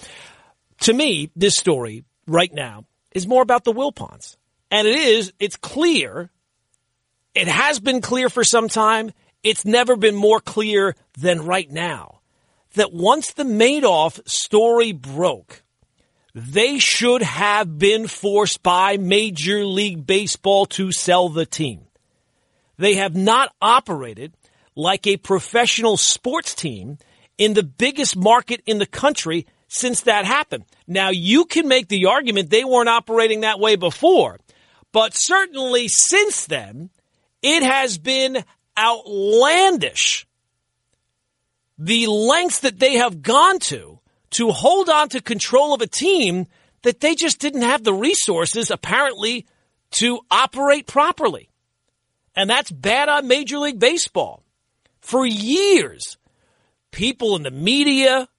To 0.81 0.93
me, 0.93 1.31
this 1.35 1.57
story 1.57 2.05
right 2.27 2.53
now 2.53 2.85
is 3.13 3.27
more 3.27 3.43
about 3.43 3.65
the 3.65 3.73
Wilpons, 3.73 4.37
and 4.71 4.87
it 4.87 4.97
is. 4.97 5.33
It's 5.39 5.57
clear. 5.57 6.31
It 7.35 7.49
has 7.49 7.81
been 7.81 8.01
clear 8.01 8.29
for 8.29 8.45
some 8.45 8.69
time. 8.69 9.13
It's 9.43 9.65
never 9.65 9.97
been 9.97 10.15
more 10.15 10.41
clear 10.41 10.97
than 11.19 11.45
right 11.45 11.71
now 11.71 12.21
that 12.75 12.93
once 12.93 13.33
the 13.33 13.45
Madoff 13.45 14.21
story 14.29 14.93
broke, 14.93 15.63
they 16.35 16.79
should 16.79 17.23
have 17.23 17.79
been 17.79 18.07
forced 18.07 18.63
by 18.63 18.97
Major 18.99 19.65
League 19.65 20.07
Baseball 20.07 20.67
to 20.67 20.93
sell 20.93 21.29
the 21.29 21.47
team. 21.47 21.87
They 22.77 22.95
have 22.97 23.17
not 23.17 23.55
operated 23.63 24.35
like 24.75 25.07
a 25.07 25.17
professional 25.17 25.97
sports 25.97 26.55
team 26.55 26.99
in 27.39 27.55
the 27.55 27.63
biggest 27.63 28.17
market 28.17 28.63
in 28.67 28.79
the 28.79 28.87
country 28.87 29.47
since 29.69 30.03
that 30.03 30.25
happened. 30.25 30.65
Now, 30.87 31.11
you 31.11 31.47
can 31.47 31.69
make 31.69 31.89
the 31.89 32.07
argument 32.07 32.51
they 32.51 32.65
weren't 32.65 32.89
operating 32.89 33.41
that 33.41 33.59
way 33.59 33.77
before, 33.77 34.39
but 34.97 35.13
certainly 35.15 35.89
since 35.89 36.47
then, 36.47 36.89
it 37.43 37.63
has 37.63 37.99
been 37.99 38.43
outlandish 38.79 40.27
the 41.77 42.07
lengths 42.07 42.61
that 42.61 42.79
they 42.79 42.95
have 42.95 43.21
gone 43.21 43.59
to 43.59 44.01
to 44.31 44.53
hold 44.53 44.89
on 44.89 45.11
to 45.11 45.21
control 45.21 45.75
of 45.75 45.83
a 45.83 45.87
team 45.87 46.47
that 46.81 47.01
they 47.01 47.15
just 47.15 47.41
didn't 47.41 47.61
have 47.61 47.85
the 47.85 47.93
resources, 47.93 48.71
apparently, 48.71 49.45
to 49.91 50.21
operate 50.31 50.87
properly. 50.87 51.51
And 52.35 52.49
that's 52.49 52.71
bad 52.71 53.11
on 53.11 53.29
Major 53.29 53.59
League 53.59 53.79
Baseball. 53.79 54.43
For 55.03 55.27
years, 55.27 56.17
people 56.91 57.37
in 57.37 57.43
the 57.43 57.51
media 57.51 58.31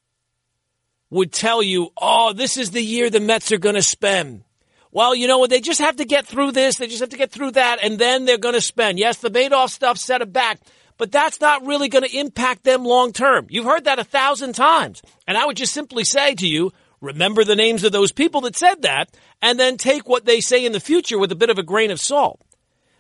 would 1.12 1.32
tell 1.32 1.62
you, 1.62 1.92
oh, 1.96 2.34
this 2.34 2.58
is 2.58 2.72
the 2.72 2.82
year 2.82 3.12
the 3.12 3.20
Mets 3.20 3.52
are 3.52 3.60
going 3.60 3.76
to 3.76 3.84
spend. 3.84 4.44
Well, 4.92 5.14
you 5.14 5.28
know 5.28 5.38
what? 5.38 5.50
They 5.50 5.60
just 5.60 5.80
have 5.80 5.98
to 5.98 6.06
get 6.06 6.26
through 6.26 6.54
this. 6.54 6.78
They 6.78 6.88
just 6.88 7.02
have 7.02 7.10
to 7.10 7.18
get 7.18 7.32
through 7.32 7.52
that, 7.52 7.80
and 7.84 8.00
then 8.00 8.26
they're 8.26 8.38
going 8.38 8.56
to 8.56 8.62
spend. 8.62 9.00
Yes, 9.00 9.18
the 9.18 9.30
Madoff 9.30 9.70
stuff 9.70 9.98
set 9.98 10.22
it 10.22 10.32
back, 10.32 10.60
but 10.98 11.12
that's 11.12 11.42
not 11.42 11.66
really 11.66 11.90
going 11.90 12.04
to 12.04 12.18
impact 12.18 12.64
them 12.64 12.84
long 12.84 13.14
term. 13.14 13.48
You've 13.50 13.66
heard 13.66 13.84
that 13.84 14.00
a 14.00 14.04
thousand 14.04 14.54
times. 14.54 15.02
And 15.28 15.38
I 15.38 15.46
would 15.46 15.58
just 15.58 15.74
simply 15.74 16.04
say 16.04 16.36
to 16.36 16.48
you, 16.48 16.72
remember 17.02 17.44
the 17.44 17.56
names 17.56 17.84
of 17.84 17.92
those 17.92 18.12
people 18.12 18.42
that 18.42 18.56
said 18.56 18.82
that, 18.84 19.10
and 19.42 19.60
then 19.60 19.78
take 19.78 20.08
what 20.08 20.26
they 20.26 20.42
say 20.42 20.66
in 20.66 20.72
the 20.72 20.80
future 20.80 21.20
with 21.20 21.32
a 21.32 21.36
bit 21.36 21.50
of 21.50 21.58
a 21.58 21.64
grain 21.64 21.92
of 21.92 22.00
salt. 22.00 22.42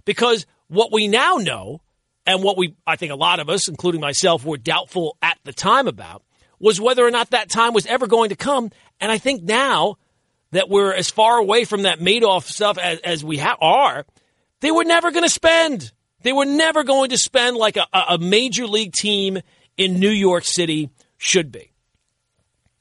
Because 0.05 0.45
what 0.67 0.91
we 0.91 1.07
now 1.07 1.35
know, 1.35 1.81
and 2.25 2.43
what 2.43 2.57
we, 2.57 2.75
I 2.85 2.97
think 2.97 3.11
a 3.11 3.15
lot 3.15 3.39
of 3.39 3.49
us, 3.49 3.67
including 3.67 4.01
myself, 4.01 4.45
were 4.45 4.57
doubtful 4.57 5.17
at 5.21 5.37
the 5.45 5.53
time 5.53 5.87
about, 5.87 6.23
was 6.59 6.81
whether 6.81 7.05
or 7.05 7.11
not 7.11 7.29
that 7.31 7.49
time 7.49 7.73
was 7.73 7.85
ever 7.85 8.07
going 8.07 8.29
to 8.29 8.35
come. 8.35 8.71
And 8.99 9.11
I 9.11 9.17
think 9.17 9.43
now 9.43 9.95
that 10.51 10.69
we're 10.69 10.93
as 10.93 11.09
far 11.09 11.37
away 11.37 11.65
from 11.65 11.83
that 11.83 11.99
Madoff 11.99 12.43
stuff 12.43 12.77
as, 12.77 12.99
as 12.99 13.23
we 13.23 13.37
ha- 13.37 13.57
are, 13.61 14.05
they 14.61 14.71
were 14.71 14.85
never 14.85 15.11
going 15.11 15.23
to 15.23 15.29
spend. 15.29 15.91
They 16.21 16.33
were 16.33 16.45
never 16.45 16.83
going 16.83 17.09
to 17.11 17.17
spend 17.17 17.57
like 17.57 17.77
a, 17.77 17.85
a 17.93 18.17
major 18.17 18.67
league 18.67 18.93
team 18.93 19.39
in 19.77 19.99
New 19.99 20.09
York 20.09 20.43
City 20.45 20.89
should 21.17 21.51
be. 21.51 21.71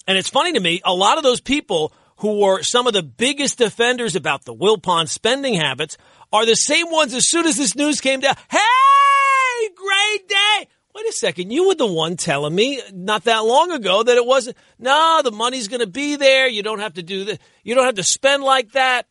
And 0.07 0.17
it's 0.17 0.31
funny 0.31 0.53
to 0.53 0.61
me, 0.61 0.81
a 0.85 0.95
lot 0.95 1.19
of 1.19 1.25
those 1.25 1.41
people 1.41 1.93
who 2.19 2.41
were 2.41 2.63
some 2.63 2.87
of 2.87 2.93
the 2.93 3.03
biggest 3.03 3.59
defenders 3.59 4.17
about 4.17 4.45
the 4.45 4.55
Wilpon 4.55 5.09
spending 5.09 5.55
habits 5.55 5.99
are 6.33 6.47
the 6.47 6.55
same 6.55 6.91
ones 6.91 7.13
as 7.13 7.29
soon 7.29 7.47
as 7.47 7.57
this 7.57 7.77
news 7.77 8.01
came 8.01 8.21
down. 8.21 8.35
Hey, 8.51 9.69
great 9.75 10.29
day. 10.29 10.69
Wait 10.97 11.07
a 11.07 11.13
second. 11.13 11.51
You 11.51 11.69
were 11.69 11.75
the 11.75 11.87
one 11.87 12.17
telling 12.17 12.55
me 12.55 12.81
not 12.91 13.25
that 13.25 13.45
long 13.45 13.71
ago 13.71 14.03
that 14.03 14.17
it 14.17 14.25
wasn't. 14.25 14.57
No, 14.79 15.21
the 15.23 15.31
money's 15.31 15.69
going 15.69 15.81
to 15.81 15.87
be 15.87 16.17
there. 16.17 16.49
You 16.49 16.63
don't 16.63 16.79
have 16.79 16.95
to 16.95 17.03
do 17.03 17.25
that. 17.27 17.39
You 17.63 17.75
don't 17.75 17.85
have 17.85 17.97
to 17.97 18.03
spend 18.03 18.43
like 18.43 18.73
that. 18.73 19.07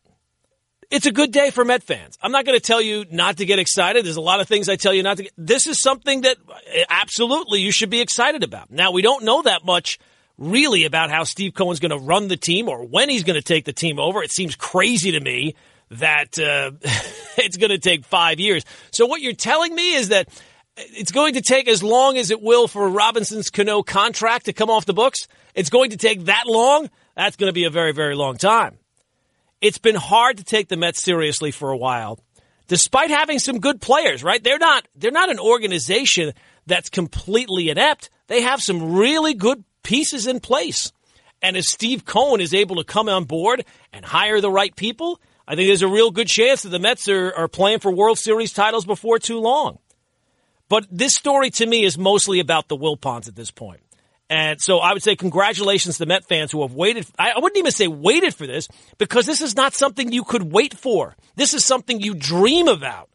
It's 0.90 1.06
a 1.06 1.12
good 1.12 1.30
day 1.30 1.50
for 1.50 1.64
Met 1.64 1.84
fans. 1.84 2.18
I'm 2.20 2.32
not 2.32 2.44
going 2.44 2.58
to 2.58 2.64
tell 2.64 2.82
you 2.82 3.04
not 3.12 3.36
to 3.36 3.44
get 3.44 3.60
excited. 3.60 4.04
There's 4.04 4.16
a 4.16 4.20
lot 4.20 4.40
of 4.40 4.48
things 4.48 4.68
I 4.68 4.74
tell 4.74 4.92
you 4.92 5.04
not 5.04 5.18
to 5.18 5.22
get. 5.24 5.32
This 5.38 5.68
is 5.68 5.80
something 5.80 6.22
that 6.22 6.38
absolutely 6.90 7.60
you 7.60 7.70
should 7.70 7.90
be 7.90 8.00
excited 8.00 8.42
about. 8.42 8.68
Now, 8.68 8.90
we 8.90 9.02
don't 9.02 9.22
know 9.22 9.42
that 9.42 9.64
much 9.64 10.00
really 10.38 10.86
about 10.86 11.10
how 11.10 11.22
Steve 11.22 11.54
Cohen's 11.54 11.78
going 11.78 11.92
to 11.92 12.04
run 12.04 12.26
the 12.26 12.36
team 12.36 12.68
or 12.68 12.84
when 12.84 13.08
he's 13.08 13.22
going 13.22 13.40
to 13.40 13.46
take 13.46 13.64
the 13.64 13.72
team 13.72 14.00
over. 14.00 14.24
It 14.24 14.32
seems 14.32 14.56
crazy 14.56 15.12
to 15.12 15.20
me 15.20 15.54
that 15.90 16.36
uh, 16.36 16.72
it's 17.38 17.56
going 17.56 17.70
to 17.70 17.78
take 17.78 18.04
five 18.04 18.40
years. 18.40 18.64
So 18.90 19.06
what 19.06 19.20
you're 19.20 19.34
telling 19.34 19.72
me 19.72 19.94
is 19.94 20.08
that 20.08 20.28
it's 20.76 21.12
going 21.12 21.34
to 21.34 21.40
take 21.40 21.68
as 21.68 21.82
long 21.82 22.18
as 22.18 22.30
it 22.30 22.42
will 22.42 22.68
for 22.68 22.88
Robinson's 22.88 23.50
Cano 23.50 23.82
contract 23.82 24.46
to 24.46 24.52
come 24.52 24.70
off 24.70 24.86
the 24.86 24.94
books. 24.94 25.26
It's 25.54 25.70
going 25.70 25.90
to 25.90 25.96
take 25.96 26.24
that 26.24 26.44
long. 26.46 26.90
That's 27.16 27.36
going 27.36 27.48
to 27.48 27.54
be 27.54 27.64
a 27.64 27.70
very, 27.70 27.92
very 27.92 28.14
long 28.14 28.36
time. 28.36 28.78
It's 29.60 29.78
been 29.78 29.94
hard 29.94 30.36
to 30.36 30.44
take 30.44 30.68
the 30.68 30.76
Mets 30.76 31.02
seriously 31.02 31.50
for 31.50 31.70
a 31.70 31.76
while, 31.76 32.18
despite 32.68 33.10
having 33.10 33.38
some 33.38 33.58
good 33.58 33.80
players. 33.80 34.22
Right? 34.22 34.42
They're 34.42 34.58
not. 34.58 34.86
They're 34.94 35.10
not 35.10 35.30
an 35.30 35.38
organization 35.38 36.34
that's 36.66 36.90
completely 36.90 37.70
inept. 37.70 38.10
They 38.26 38.42
have 38.42 38.60
some 38.60 38.94
really 38.94 39.34
good 39.34 39.64
pieces 39.82 40.26
in 40.26 40.40
place. 40.40 40.92
And 41.42 41.56
if 41.56 41.64
Steve 41.64 42.04
Cohen 42.04 42.40
is 42.40 42.52
able 42.52 42.76
to 42.76 42.84
come 42.84 43.08
on 43.08 43.24
board 43.24 43.64
and 43.92 44.04
hire 44.04 44.40
the 44.40 44.50
right 44.50 44.74
people, 44.74 45.20
I 45.46 45.54
think 45.54 45.68
there's 45.68 45.82
a 45.82 45.88
real 45.88 46.10
good 46.10 46.26
chance 46.26 46.62
that 46.62 46.70
the 46.70 46.78
Mets 46.78 47.08
are, 47.08 47.32
are 47.34 47.48
playing 47.48 47.78
for 47.78 47.90
World 47.90 48.18
Series 48.18 48.52
titles 48.52 48.84
before 48.84 49.18
too 49.18 49.38
long. 49.38 49.78
But 50.68 50.86
this 50.90 51.14
story 51.14 51.50
to 51.50 51.66
me 51.66 51.84
is 51.84 51.96
mostly 51.96 52.40
about 52.40 52.68
the 52.68 52.76
Wilpons 52.76 53.28
at 53.28 53.36
this 53.36 53.50
point. 53.50 53.80
And 54.28 54.60
so 54.60 54.78
I 54.78 54.92
would 54.92 55.02
say 55.02 55.14
congratulations 55.14 55.98
to 55.98 56.06
Met 56.06 56.24
fans 56.24 56.50
who 56.50 56.62
have 56.62 56.74
waited. 56.74 57.06
I 57.18 57.34
wouldn't 57.36 57.58
even 57.58 57.70
say 57.70 57.86
waited 57.86 58.34
for 58.34 58.46
this 58.46 58.66
because 58.98 59.24
this 59.24 59.40
is 59.40 59.54
not 59.54 59.74
something 59.74 60.10
you 60.10 60.24
could 60.24 60.42
wait 60.42 60.76
for. 60.76 61.16
This 61.36 61.54
is 61.54 61.64
something 61.64 62.00
you 62.00 62.14
dream 62.14 62.66
about. 62.66 63.08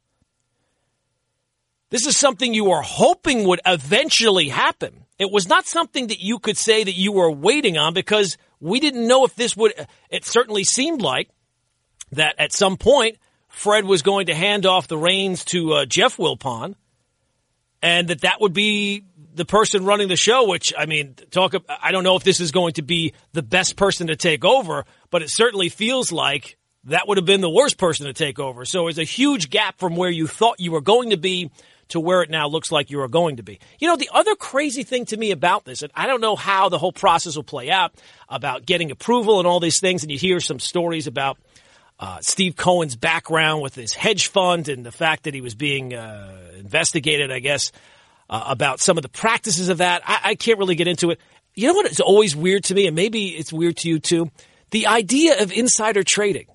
This 1.90 2.08
is 2.08 2.18
something 2.18 2.54
you 2.54 2.72
are 2.72 2.82
hoping 2.82 3.44
would 3.44 3.60
eventually 3.66 4.48
happen. 4.48 5.06
It 5.20 5.30
was 5.30 5.50
not 5.50 5.66
something 5.66 6.08
that 6.08 6.22
you 6.22 6.40
could 6.40 6.56
say 6.58 6.86
that 6.86 6.96
you 6.96 7.12
were 7.12 7.30
waiting 7.30 7.78
on 7.78 7.94
because 7.94 8.38
we 8.62 8.80
didn't 8.80 9.06
know 9.06 9.26
if 9.26 9.36
this 9.36 9.58
would, 9.58 9.74
it 10.10 10.24
certainly 10.24 10.64
seemed 10.64 11.02
like 11.02 11.30
that 12.14 12.36
at 12.40 12.54
some 12.54 12.78
point 12.78 13.18
Fred 13.50 13.84
was 13.84 14.02
going 14.02 14.28
to 14.28 14.34
hand 14.34 14.66
off 14.66 14.88
the 14.88 14.98
reins 14.98 15.44
to 15.46 15.74
uh, 15.74 15.86
Jeff 15.86 16.16
Wilpon 16.16 16.76
and 17.82 18.08
that 18.10 18.22
that 18.22 18.42
would 18.42 18.54
be 18.54 19.04
the 19.34 19.46
person 19.46 19.86
running 19.86 20.08
the 20.08 20.16
show, 20.16 20.48
which 20.48 20.74
I 20.78 20.86
mean, 20.86 21.16
talk. 21.32 21.54
I 21.82 21.92
don't 21.92 22.04
know 22.04 22.16
if 22.16 22.24
this 22.24 22.40
is 22.40 22.52
going 22.52 22.74
to 22.74 22.82
be 22.82 23.14
the 23.34 23.42
best 23.42 23.76
person 23.76 24.08
to 24.08 24.16
take 24.16 24.44
over, 24.44 24.86
but 25.10 25.22
it 25.22 25.30
certainly 25.30 25.70
feels 25.70 26.12
like 26.12 26.58
that 26.86 27.08
would 27.08 27.18
have 27.18 27.26
been 27.26 27.42
the 27.42 27.50
worst 27.50 27.78
person 27.78 28.08
to 28.08 28.14
take 28.14 28.40
over. 28.40 28.66
So 28.66 28.88
it's 28.88 28.98
a 28.98 29.04
huge 29.04 29.50
gap 29.50 29.80
from 29.80 29.96
where 29.96 30.10
you 30.10 30.28
thought 30.28 30.60
you 30.60 30.72
were 30.72 30.82
going 30.82 31.12
to 31.12 31.18
be 31.18 31.52
to 31.90 32.00
where 32.00 32.22
it 32.22 32.30
now 32.30 32.48
looks 32.48 32.72
like 32.72 32.90
you 32.90 33.02
are 33.02 33.08
going 33.08 33.38
to 33.38 33.44
be. 33.44 33.60
You 33.80 33.88
know, 33.88 33.98
the 33.98 34.10
other 34.14 34.36
crazy 34.36 34.84
thing 34.84 35.06
to 35.06 35.18
me 35.18 35.32
about 35.32 35.66
this, 35.66 35.82
and 35.82 35.92
I 35.94 36.08
don't 36.08 36.22
know 36.22 36.36
how 36.36 36.70
the 36.70 36.78
whole 36.78 36.94
process 36.94 37.36
will 37.36 37.44
play 37.44 37.70
out 37.70 37.94
about 38.30 38.66
getting 38.66 38.92
approval 38.92 39.40
and 39.40 39.48
all 39.48 39.60
these 39.60 39.80
things, 39.80 40.04
and 40.04 40.12
you 40.12 40.18
hear 40.18 40.40
some 40.40 40.60
stories 40.60 41.08
about 41.08 41.38
uh, 42.00 42.20
Steve 42.22 42.56
Cohen's 42.56 42.96
background 42.96 43.62
with 43.62 43.76
his 43.76 43.94
hedge 43.94 44.28
fund 44.28 44.70
and 44.70 44.86
the 44.86 44.92
fact 44.92 45.24
that 45.24 45.34
he 45.34 45.42
was 45.42 45.54
being 45.54 45.94
uh, 45.94 46.51
investigated, 46.62 47.32
I 47.32 47.40
guess, 47.40 47.72
uh, 48.30 48.44
about 48.48 48.80
some 48.80 48.98
of 48.98 49.04
the 49.04 49.10
practices 49.10 49.70
of 49.70 49.80
that. 49.80 50.02
I, 50.06 50.20
I 50.24 50.36
can't 50.36 50.60
really 50.60 50.76
get 50.76 50.88
into 50.88 51.12
it. 51.12 51.20
You 51.54 51.68
know 51.68 51.74
what? 51.74 51.86
It's 51.86 52.00
always 52.00 52.36
weird 52.36 52.64
to 52.66 52.76
me, 52.76 52.88
and 52.88 52.96
maybe 52.96 53.30
it's 53.30 53.52
weird 53.52 53.78
to 53.78 53.90
you 53.90 54.00
too? 54.00 54.32
The 54.72 54.88
idea 54.88 55.42
of 55.42 55.52
insider 55.52 56.04
trading. 56.04 56.48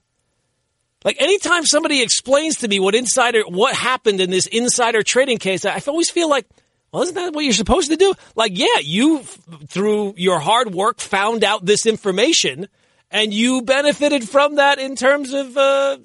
Like 1.04 1.20
anytime 1.20 1.64
somebody 1.64 2.02
explains 2.02 2.56
to 2.56 2.68
me 2.68 2.80
what 2.80 2.94
insider, 2.94 3.42
what 3.46 3.76
happened 3.76 4.20
in 4.20 4.30
this 4.30 4.46
insider 4.46 5.02
trading 5.02 5.38
case, 5.38 5.64
I 5.64 5.80
always 5.86 6.10
feel 6.10 6.28
like, 6.28 6.46
well, 6.90 7.02
isn't 7.02 7.14
that 7.14 7.32
what 7.32 7.44
you're 7.44 7.52
supposed 7.52 7.90
to 7.90 7.96
do? 7.96 8.14
Like, 8.34 8.58
yeah, 8.58 8.80
you 8.80 9.20
through 9.68 10.14
your 10.16 10.40
hard 10.40 10.74
work 10.74 10.98
found 10.98 11.44
out 11.44 11.64
this 11.64 11.86
information 11.86 12.66
and 13.10 13.32
you 13.32 13.62
benefited 13.62 14.28
from 14.28 14.56
that 14.56 14.78
in 14.78 14.96
terms 14.96 15.32
of 15.32 15.56
uh, 15.56 15.98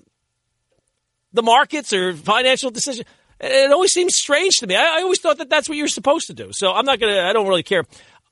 the 1.33 1.41
markets 1.41 1.93
or 1.93 2.13
financial 2.13 2.69
decision. 2.69 3.05
It 3.41 3.71
always 3.71 3.91
seems 3.91 4.15
strange 4.15 4.57
to 4.57 4.67
me. 4.67 4.75
I, 4.75 4.99
I 4.99 5.01
always 5.01 5.19
thought 5.19 5.39
that 5.39 5.49
that's 5.49 5.67
what 5.67 5.77
you're 5.77 5.87
supposed 5.87 6.27
to 6.27 6.33
do. 6.33 6.49
So 6.51 6.71
I'm 6.71 6.85
not 6.85 6.99
going 6.99 7.13
to, 7.13 7.21
I 7.21 7.33
don't 7.33 7.47
really 7.47 7.63
care 7.63 7.85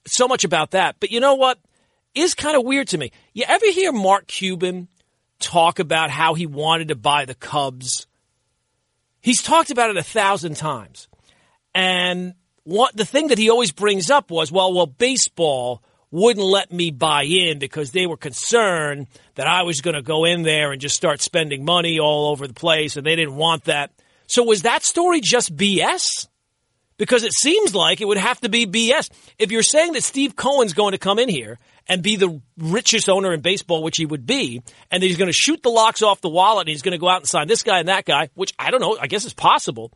so 0.06 0.28
much 0.28 0.44
about 0.44 0.72
that. 0.72 0.98
But 1.00 1.12
you 1.12 1.20
know 1.20 1.34
what? 1.36 1.58
Is 2.14 2.34
kind 2.34 2.56
of 2.56 2.64
weird 2.64 2.88
to 2.90 2.98
me. 2.98 3.12
You 3.34 3.46
ever 3.48 3.66
hear 3.72 3.92
Mark 3.92 4.28
Cuban 4.28 4.88
talk 5.40 5.80
about 5.80 6.10
how 6.10 6.34
he 6.34 6.46
wanted 6.46 6.90
to 6.90 6.96
buy 6.96 7.26
the 7.26 7.36
Cubs? 7.36 8.08
He's 9.22 9.42
talked 9.42 9.72
about 9.72 9.90
it 9.90 9.98
a 9.98 10.04
thousand 10.04 10.56
times. 10.56 11.08
And 11.74 12.34
what 12.64 12.96
the 12.96 13.06
thing 13.06 13.28
that 13.28 13.38
he 13.38 13.50
always 13.50 13.72
brings 13.72 14.10
up 14.10 14.32
was, 14.32 14.52
well, 14.52 14.74
well, 14.74 14.88
baseball 14.88 15.84
wouldn't 16.12 16.46
let 16.46 16.72
me 16.72 16.92
buy 16.92 17.24
in 17.24 17.60
because 17.60 17.92
they 17.92 18.08
were 18.08 18.18
concerned 18.18 19.08
that 19.36 19.48
I 19.48 19.64
was 19.64 19.82
going 19.82 19.96
to 19.96 20.02
go 20.02 20.26
in 20.26 20.44
there 20.44 20.72
and 20.72 20.82
just 20.82 20.96
start 20.96 21.22
spending 21.22 21.64
money 21.64 22.00
all 22.00 22.32
over 22.32 22.48
the 22.48 22.54
place 22.54 22.98
and 22.98 23.06
they 23.06 23.16
didn't 23.16 23.36
want 23.36 23.66
that. 23.66 23.92
So 24.30 24.44
was 24.44 24.62
that 24.62 24.84
story 24.84 25.22
just 25.22 25.56
BS? 25.56 26.28
Because 26.98 27.24
it 27.24 27.34
seems 27.34 27.74
like 27.74 28.02
it 28.02 28.06
would 28.06 28.18
have 28.18 28.42
to 28.42 28.50
be 28.50 28.68
BS. 28.68 29.10
If 29.38 29.52
you're 29.52 29.64
saying 29.64 29.94
that 29.94 30.04
Steve 30.04 30.36
Cohen's 30.36 30.74
going 30.74 30.92
to 30.92 30.98
come 30.98 31.18
in 31.18 31.30
here 31.30 31.58
and 31.88 32.04
be 32.04 32.18
the 32.18 32.42
richest 32.58 33.10
owner 33.10 33.34
in 33.34 33.40
baseball, 33.40 33.82
which 33.82 33.98
he 33.98 34.06
would 34.06 34.26
be, 34.26 34.62
and 34.92 35.02
he's 35.02 35.18
going 35.18 35.30
to 35.30 35.34
shoot 35.34 35.64
the 35.64 35.70
locks 35.70 36.02
off 36.02 36.22
the 36.22 36.30
wallet 36.30 36.68
and 36.68 36.70
he's 36.70 36.82
going 36.82 36.92
to 36.92 36.98
go 36.98 37.08
out 37.08 37.22
and 37.22 37.28
sign 37.28 37.48
this 37.48 37.64
guy 37.64 37.80
and 37.80 37.88
that 37.88 38.06
guy, 38.06 38.30
which 38.36 38.54
I 38.60 38.70
don't 38.70 38.82
know, 38.82 38.98
I 39.00 39.08
guess 39.08 39.26
is 39.26 39.34
possible. 39.34 39.94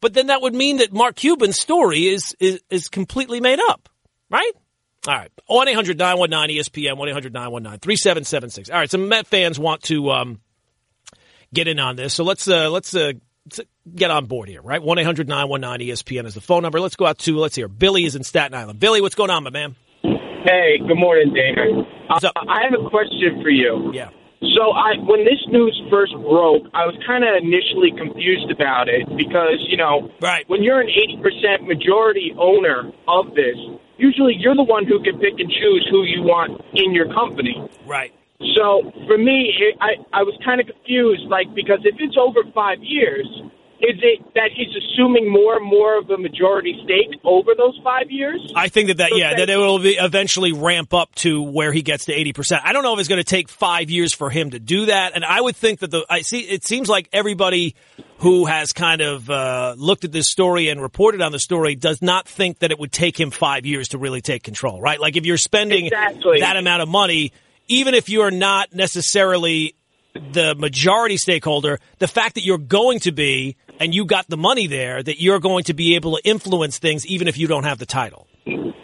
But 0.00 0.14
then 0.14 0.28
that 0.28 0.40
would 0.42 0.54
mean 0.54 0.78
that 0.78 0.92
Mark 0.92 1.16
Cuban's 1.16 1.60
story 1.60 2.06
is, 2.06 2.34
is, 2.40 2.60
is 2.70 2.88
completely 2.88 3.40
made 3.40 3.60
up, 3.68 3.88
right? 4.30 4.52
All 5.06 5.14
right. 5.14 5.30
1 5.46 5.68
800 5.68 5.98
919 5.98 6.58
ESPN, 6.58 6.96
1 6.96 7.08
800 7.08 7.32
919 7.32 7.78
3776. 7.78 8.70
All 8.70 8.78
right. 8.78 8.90
Some 8.90 9.08
Met 9.08 9.26
fans 9.26 9.58
want 9.58 9.82
to 9.84 10.10
um, 10.10 10.40
get 11.52 11.68
in 11.68 11.78
on 11.78 11.96
this. 11.96 12.14
So 12.14 12.24
let's, 12.24 12.48
uh, 12.48 12.70
let's, 12.70 12.94
uh, 12.94 13.12
let's 13.12 13.27
get 13.94 14.10
on 14.10 14.26
board 14.26 14.48
here, 14.48 14.62
right? 14.62 14.82
1 14.82 14.98
800 14.98 15.28
919 15.28 15.88
ESPN 15.88 16.26
is 16.26 16.34
the 16.34 16.40
phone 16.40 16.62
number. 16.62 16.80
Let's 16.80 16.96
go 16.96 17.06
out 17.06 17.18
to, 17.18 17.36
let's 17.38 17.56
hear. 17.56 17.68
Billy 17.68 18.04
is 18.04 18.16
in 18.16 18.24
Staten 18.24 18.54
Island. 18.54 18.80
Billy, 18.80 19.00
what's 19.00 19.14
going 19.14 19.30
on, 19.30 19.44
my 19.44 19.50
man? 19.50 19.76
Hey, 20.02 20.78
good 20.78 20.96
morning, 20.96 21.34
Dana. 21.34 21.82
Uh, 22.08 22.20
I 22.48 22.62
have 22.62 22.78
a 22.78 22.88
question 22.88 23.42
for 23.42 23.50
you. 23.50 23.90
Yeah. 23.92 24.10
So 24.54 24.70
I, 24.70 24.94
when 25.02 25.24
this 25.24 25.42
news 25.48 25.74
first 25.90 26.12
broke, 26.14 26.70
I 26.72 26.86
was 26.86 26.94
kind 27.04 27.26
of 27.26 27.34
initially 27.42 27.90
confused 27.90 28.50
about 28.54 28.88
it 28.88 29.02
because 29.16 29.58
you 29.66 29.76
know, 29.76 30.10
right. 30.22 30.48
when 30.48 30.62
you're 30.62 30.80
an 30.80 30.88
80% 30.88 31.66
majority 31.66 32.32
owner 32.38 32.92
of 33.08 33.34
this, 33.34 33.58
usually 33.98 34.34
you're 34.38 34.54
the 34.54 34.62
one 34.62 34.86
who 34.86 35.02
can 35.02 35.18
pick 35.18 35.42
and 35.42 35.50
choose 35.50 35.86
who 35.90 36.04
you 36.04 36.22
want 36.22 36.62
in 36.72 36.94
your 36.94 37.12
company. 37.12 37.58
Right. 37.84 38.14
So 38.54 38.92
for 39.06 39.18
me, 39.18 39.52
it, 39.58 39.76
I 39.80 39.96
I 40.12 40.22
was 40.22 40.38
kind 40.44 40.60
of 40.60 40.66
confused, 40.66 41.24
like 41.28 41.52
because 41.54 41.80
if 41.84 41.96
it's 41.98 42.16
over 42.16 42.40
five 42.54 42.78
years, 42.80 43.26
is 43.80 43.98
it 44.02 44.34
that 44.34 44.50
he's 44.54 44.74
assuming 44.76 45.30
more 45.30 45.56
and 45.56 45.64
more 45.64 45.98
of 45.98 46.10
a 46.10 46.18
majority 46.18 46.80
stake 46.84 47.20
over 47.24 47.52
those 47.56 47.78
five 47.82 48.10
years? 48.10 48.52
I 48.54 48.68
think 48.68 48.88
that 48.88 48.98
that 48.98 49.10
yeah 49.16 49.34
that 49.34 49.50
it 49.50 49.56
will 49.56 49.80
be 49.80 49.94
eventually 49.94 50.52
ramp 50.52 50.94
up 50.94 51.14
to 51.16 51.42
where 51.42 51.72
he 51.72 51.82
gets 51.82 52.04
to 52.06 52.12
eighty 52.12 52.32
percent. 52.32 52.62
I 52.64 52.72
don't 52.72 52.84
know 52.84 52.94
if 52.94 53.00
it's 53.00 53.08
going 53.08 53.20
to 53.20 53.24
take 53.24 53.48
five 53.48 53.90
years 53.90 54.14
for 54.14 54.30
him 54.30 54.50
to 54.50 54.60
do 54.60 54.86
that, 54.86 55.12
and 55.16 55.24
I 55.24 55.40
would 55.40 55.56
think 55.56 55.80
that 55.80 55.90
the 55.90 56.06
I 56.08 56.20
see 56.20 56.40
it 56.40 56.64
seems 56.64 56.88
like 56.88 57.08
everybody 57.12 57.74
who 58.18 58.46
has 58.46 58.72
kind 58.72 59.00
of 59.00 59.30
uh, 59.30 59.74
looked 59.76 60.04
at 60.04 60.12
this 60.12 60.28
story 60.28 60.68
and 60.68 60.82
reported 60.82 61.22
on 61.22 61.30
the 61.32 61.38
story 61.38 61.76
does 61.76 62.02
not 62.02 62.26
think 62.26 62.60
that 62.60 62.70
it 62.70 62.78
would 62.78 62.90
take 62.92 63.18
him 63.18 63.30
five 63.30 63.64
years 63.64 63.88
to 63.88 63.98
really 63.98 64.20
take 64.20 64.42
control, 64.42 64.80
right? 64.80 65.00
Like 65.00 65.16
if 65.16 65.24
you're 65.24 65.36
spending 65.36 65.86
exactly. 65.86 66.40
that 66.40 66.56
amount 66.56 66.82
of 66.82 66.88
money, 66.88 67.32
even 67.68 67.94
if 67.94 68.08
you're 68.08 68.30
not 68.30 68.74
necessarily 68.74 69.74
the 70.14 70.54
majority 70.56 71.16
stakeholder, 71.16 71.78
the 71.98 72.08
fact 72.08 72.34
that 72.34 72.44
you're 72.44 72.58
going 72.58 73.00
to 73.00 73.12
be 73.12 73.56
and 73.78 73.94
you 73.94 74.04
got 74.04 74.28
the 74.28 74.36
money 74.36 74.66
there, 74.66 75.02
that 75.02 75.20
you're 75.20 75.38
going 75.38 75.64
to 75.64 75.74
be 75.74 75.94
able 75.94 76.16
to 76.16 76.28
influence 76.28 76.78
things 76.78 77.06
even 77.06 77.28
if 77.28 77.38
you 77.38 77.46
don't 77.46 77.64
have 77.64 77.78
the 77.78 77.86
title. 77.86 78.26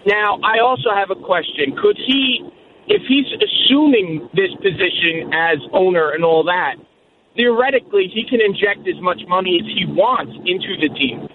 Now, 0.07 0.39
I 0.45 0.61
also 0.61 0.91
have 0.95 1.11
a 1.11 1.21
question. 1.21 1.75
Could 1.81 1.97
he, 1.97 2.49
if 2.87 3.03
he's 3.09 3.27
assuming 3.41 4.29
this 4.35 4.53
position 4.57 5.33
as 5.33 5.59
owner 5.73 6.11
and 6.11 6.25
all 6.25 6.45
that, 6.45 6.77
theoretically 7.35 8.11
he 8.13 8.25
can 8.29 8.41
inject 8.41 8.87
as 8.87 9.01
much 9.01 9.23
money 9.27 9.59
as 9.61 9.67
he 9.67 9.87
wants 9.87 10.33
into 10.45 10.77
the 10.77 10.95
team 10.95 11.29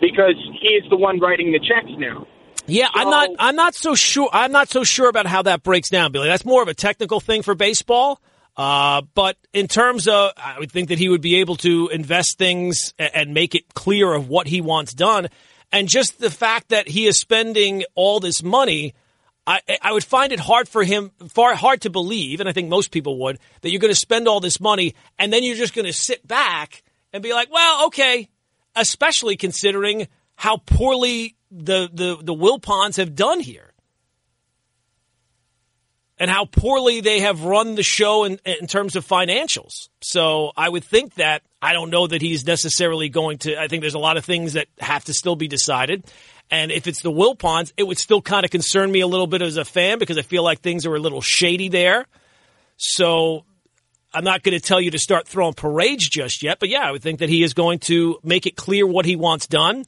because 0.00 0.36
he 0.60 0.68
is 0.68 0.88
the 0.90 0.96
one 0.96 1.18
writing 1.18 1.52
the 1.52 1.58
checks 1.58 1.90
now. 1.98 2.26
Yeah, 2.70 2.86
so, 2.86 2.92
I'm 2.94 3.10
not. 3.10 3.30
I'm 3.38 3.56
not 3.56 3.74
so 3.74 3.94
sure. 3.94 4.28
I'm 4.32 4.52
not 4.52 4.68
so 4.68 4.84
sure 4.84 5.08
about 5.08 5.26
how 5.26 5.42
that 5.42 5.62
breaks 5.62 5.90
down, 5.90 6.12
Billy. 6.12 6.28
That's 6.28 6.44
more 6.44 6.62
of 6.62 6.68
a 6.68 6.74
technical 6.74 7.20
thing 7.20 7.42
for 7.42 7.54
baseball. 7.54 8.20
Uh, 8.56 9.02
but 9.14 9.36
in 9.52 9.68
terms 9.68 10.06
of, 10.08 10.32
I 10.36 10.58
would 10.58 10.70
think 10.70 10.88
that 10.88 10.98
he 10.98 11.08
would 11.08 11.22
be 11.22 11.36
able 11.36 11.56
to 11.56 11.88
invest 11.88 12.36
things 12.36 12.92
and 12.98 13.32
make 13.32 13.54
it 13.54 13.72
clear 13.74 14.12
of 14.12 14.28
what 14.28 14.46
he 14.46 14.60
wants 14.60 14.92
done. 14.92 15.28
And 15.72 15.88
just 15.88 16.18
the 16.18 16.30
fact 16.30 16.70
that 16.70 16.88
he 16.88 17.06
is 17.06 17.18
spending 17.18 17.84
all 17.94 18.20
this 18.20 18.42
money, 18.42 18.94
I, 19.46 19.60
I 19.80 19.92
would 19.92 20.04
find 20.04 20.32
it 20.32 20.40
hard 20.40 20.68
for 20.68 20.82
him, 20.82 21.12
far 21.28 21.54
hard 21.54 21.82
to 21.82 21.90
believe, 21.90 22.40
and 22.40 22.48
I 22.48 22.52
think 22.52 22.68
most 22.68 22.90
people 22.90 23.18
would, 23.20 23.38
that 23.62 23.70
you're 23.70 23.80
going 23.80 23.92
to 23.92 23.98
spend 23.98 24.28
all 24.28 24.40
this 24.40 24.60
money 24.60 24.94
and 25.18 25.32
then 25.32 25.42
you're 25.42 25.56
just 25.56 25.74
going 25.74 25.86
to 25.86 25.92
sit 25.92 26.26
back 26.26 26.82
and 27.12 27.22
be 27.22 27.32
like, 27.32 27.52
well, 27.52 27.86
okay, 27.86 28.28
especially 28.76 29.36
considering 29.36 30.08
how 30.40 30.56
poorly 30.56 31.36
the, 31.50 31.90
the, 31.92 32.16
the 32.16 32.34
Wilpons 32.34 32.96
have 32.96 33.14
done 33.14 33.40
here 33.40 33.74
and 36.18 36.30
how 36.30 36.46
poorly 36.46 37.02
they 37.02 37.20
have 37.20 37.44
run 37.44 37.74
the 37.74 37.82
show 37.82 38.24
in, 38.24 38.40
in 38.46 38.66
terms 38.66 38.96
of 38.96 39.06
financials. 39.06 39.90
So 40.00 40.52
I 40.56 40.66
would 40.66 40.82
think 40.82 41.16
that 41.16 41.42
I 41.60 41.74
don't 41.74 41.90
know 41.90 42.06
that 42.06 42.22
he's 42.22 42.46
necessarily 42.46 43.10
going 43.10 43.36
to. 43.40 43.60
I 43.60 43.68
think 43.68 43.82
there's 43.82 43.92
a 43.92 43.98
lot 43.98 44.16
of 44.16 44.24
things 44.24 44.54
that 44.54 44.68
have 44.78 45.04
to 45.04 45.12
still 45.12 45.36
be 45.36 45.46
decided. 45.46 46.04
And 46.50 46.72
if 46.72 46.86
it's 46.86 47.02
the 47.02 47.12
Wilpons, 47.12 47.74
it 47.76 47.82
would 47.82 47.98
still 47.98 48.22
kind 48.22 48.46
of 48.46 48.50
concern 48.50 48.90
me 48.90 49.00
a 49.00 49.06
little 49.06 49.26
bit 49.26 49.42
as 49.42 49.58
a 49.58 49.64
fan 49.66 49.98
because 49.98 50.16
I 50.16 50.22
feel 50.22 50.42
like 50.42 50.62
things 50.62 50.86
are 50.86 50.94
a 50.94 51.00
little 51.00 51.20
shady 51.20 51.68
there. 51.68 52.06
So 52.78 53.44
I'm 54.14 54.24
not 54.24 54.42
going 54.42 54.58
to 54.58 54.66
tell 54.66 54.80
you 54.80 54.92
to 54.92 54.98
start 54.98 55.28
throwing 55.28 55.52
parades 55.52 56.08
just 56.08 56.42
yet, 56.42 56.60
but 56.60 56.70
yeah, 56.70 56.80
I 56.80 56.92
would 56.92 57.02
think 57.02 57.18
that 57.18 57.28
he 57.28 57.42
is 57.42 57.52
going 57.52 57.80
to 57.80 58.18
make 58.22 58.46
it 58.46 58.56
clear 58.56 58.86
what 58.86 59.04
he 59.04 59.16
wants 59.16 59.46
done. 59.46 59.84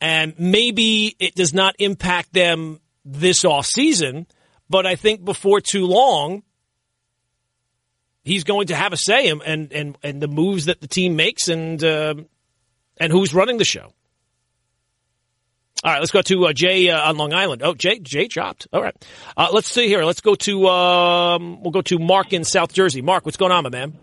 And 0.00 0.34
maybe 0.38 1.14
it 1.18 1.34
does 1.34 1.52
not 1.52 1.74
impact 1.78 2.32
them 2.32 2.80
this 3.04 3.44
off 3.44 3.66
season 3.66 4.26
but 4.70 4.86
I 4.86 4.94
think 4.94 5.24
before 5.24 5.60
too 5.60 5.84
long, 5.84 6.44
he's 8.22 8.44
going 8.44 8.68
to 8.68 8.76
have 8.76 8.92
a 8.92 8.96
say 8.96 9.26
in 9.28 9.42
and 9.42 9.72
and 9.72 9.98
and 10.02 10.22
the 10.22 10.28
moves 10.28 10.66
that 10.66 10.80
the 10.80 10.86
team 10.86 11.16
makes 11.16 11.48
and 11.48 11.82
uh, 11.82 12.14
and 12.96 13.12
who's 13.12 13.34
running 13.34 13.58
the 13.58 13.64
show. 13.64 13.92
All 15.82 15.92
right, 15.92 15.98
let's 15.98 16.12
go 16.12 16.22
to 16.22 16.46
uh, 16.46 16.52
Jay 16.52 16.90
uh, 16.90 17.08
on 17.08 17.16
Long 17.16 17.32
Island. 17.32 17.62
Oh, 17.64 17.74
Jay, 17.74 17.98
Jay 17.98 18.28
chopped. 18.28 18.68
All 18.72 18.82
right, 18.82 18.94
uh, 19.36 19.48
let's 19.52 19.68
see 19.68 19.88
here. 19.88 20.04
Let's 20.04 20.20
go 20.20 20.34
to 20.36 20.68
um, 20.68 21.62
we'll 21.62 21.72
go 21.72 21.82
to 21.82 21.98
Mark 21.98 22.32
in 22.32 22.44
South 22.44 22.72
Jersey. 22.72 23.02
Mark, 23.02 23.24
what's 23.24 23.38
going 23.38 23.50
on, 23.50 23.64
my 23.64 23.70
man? 23.70 23.98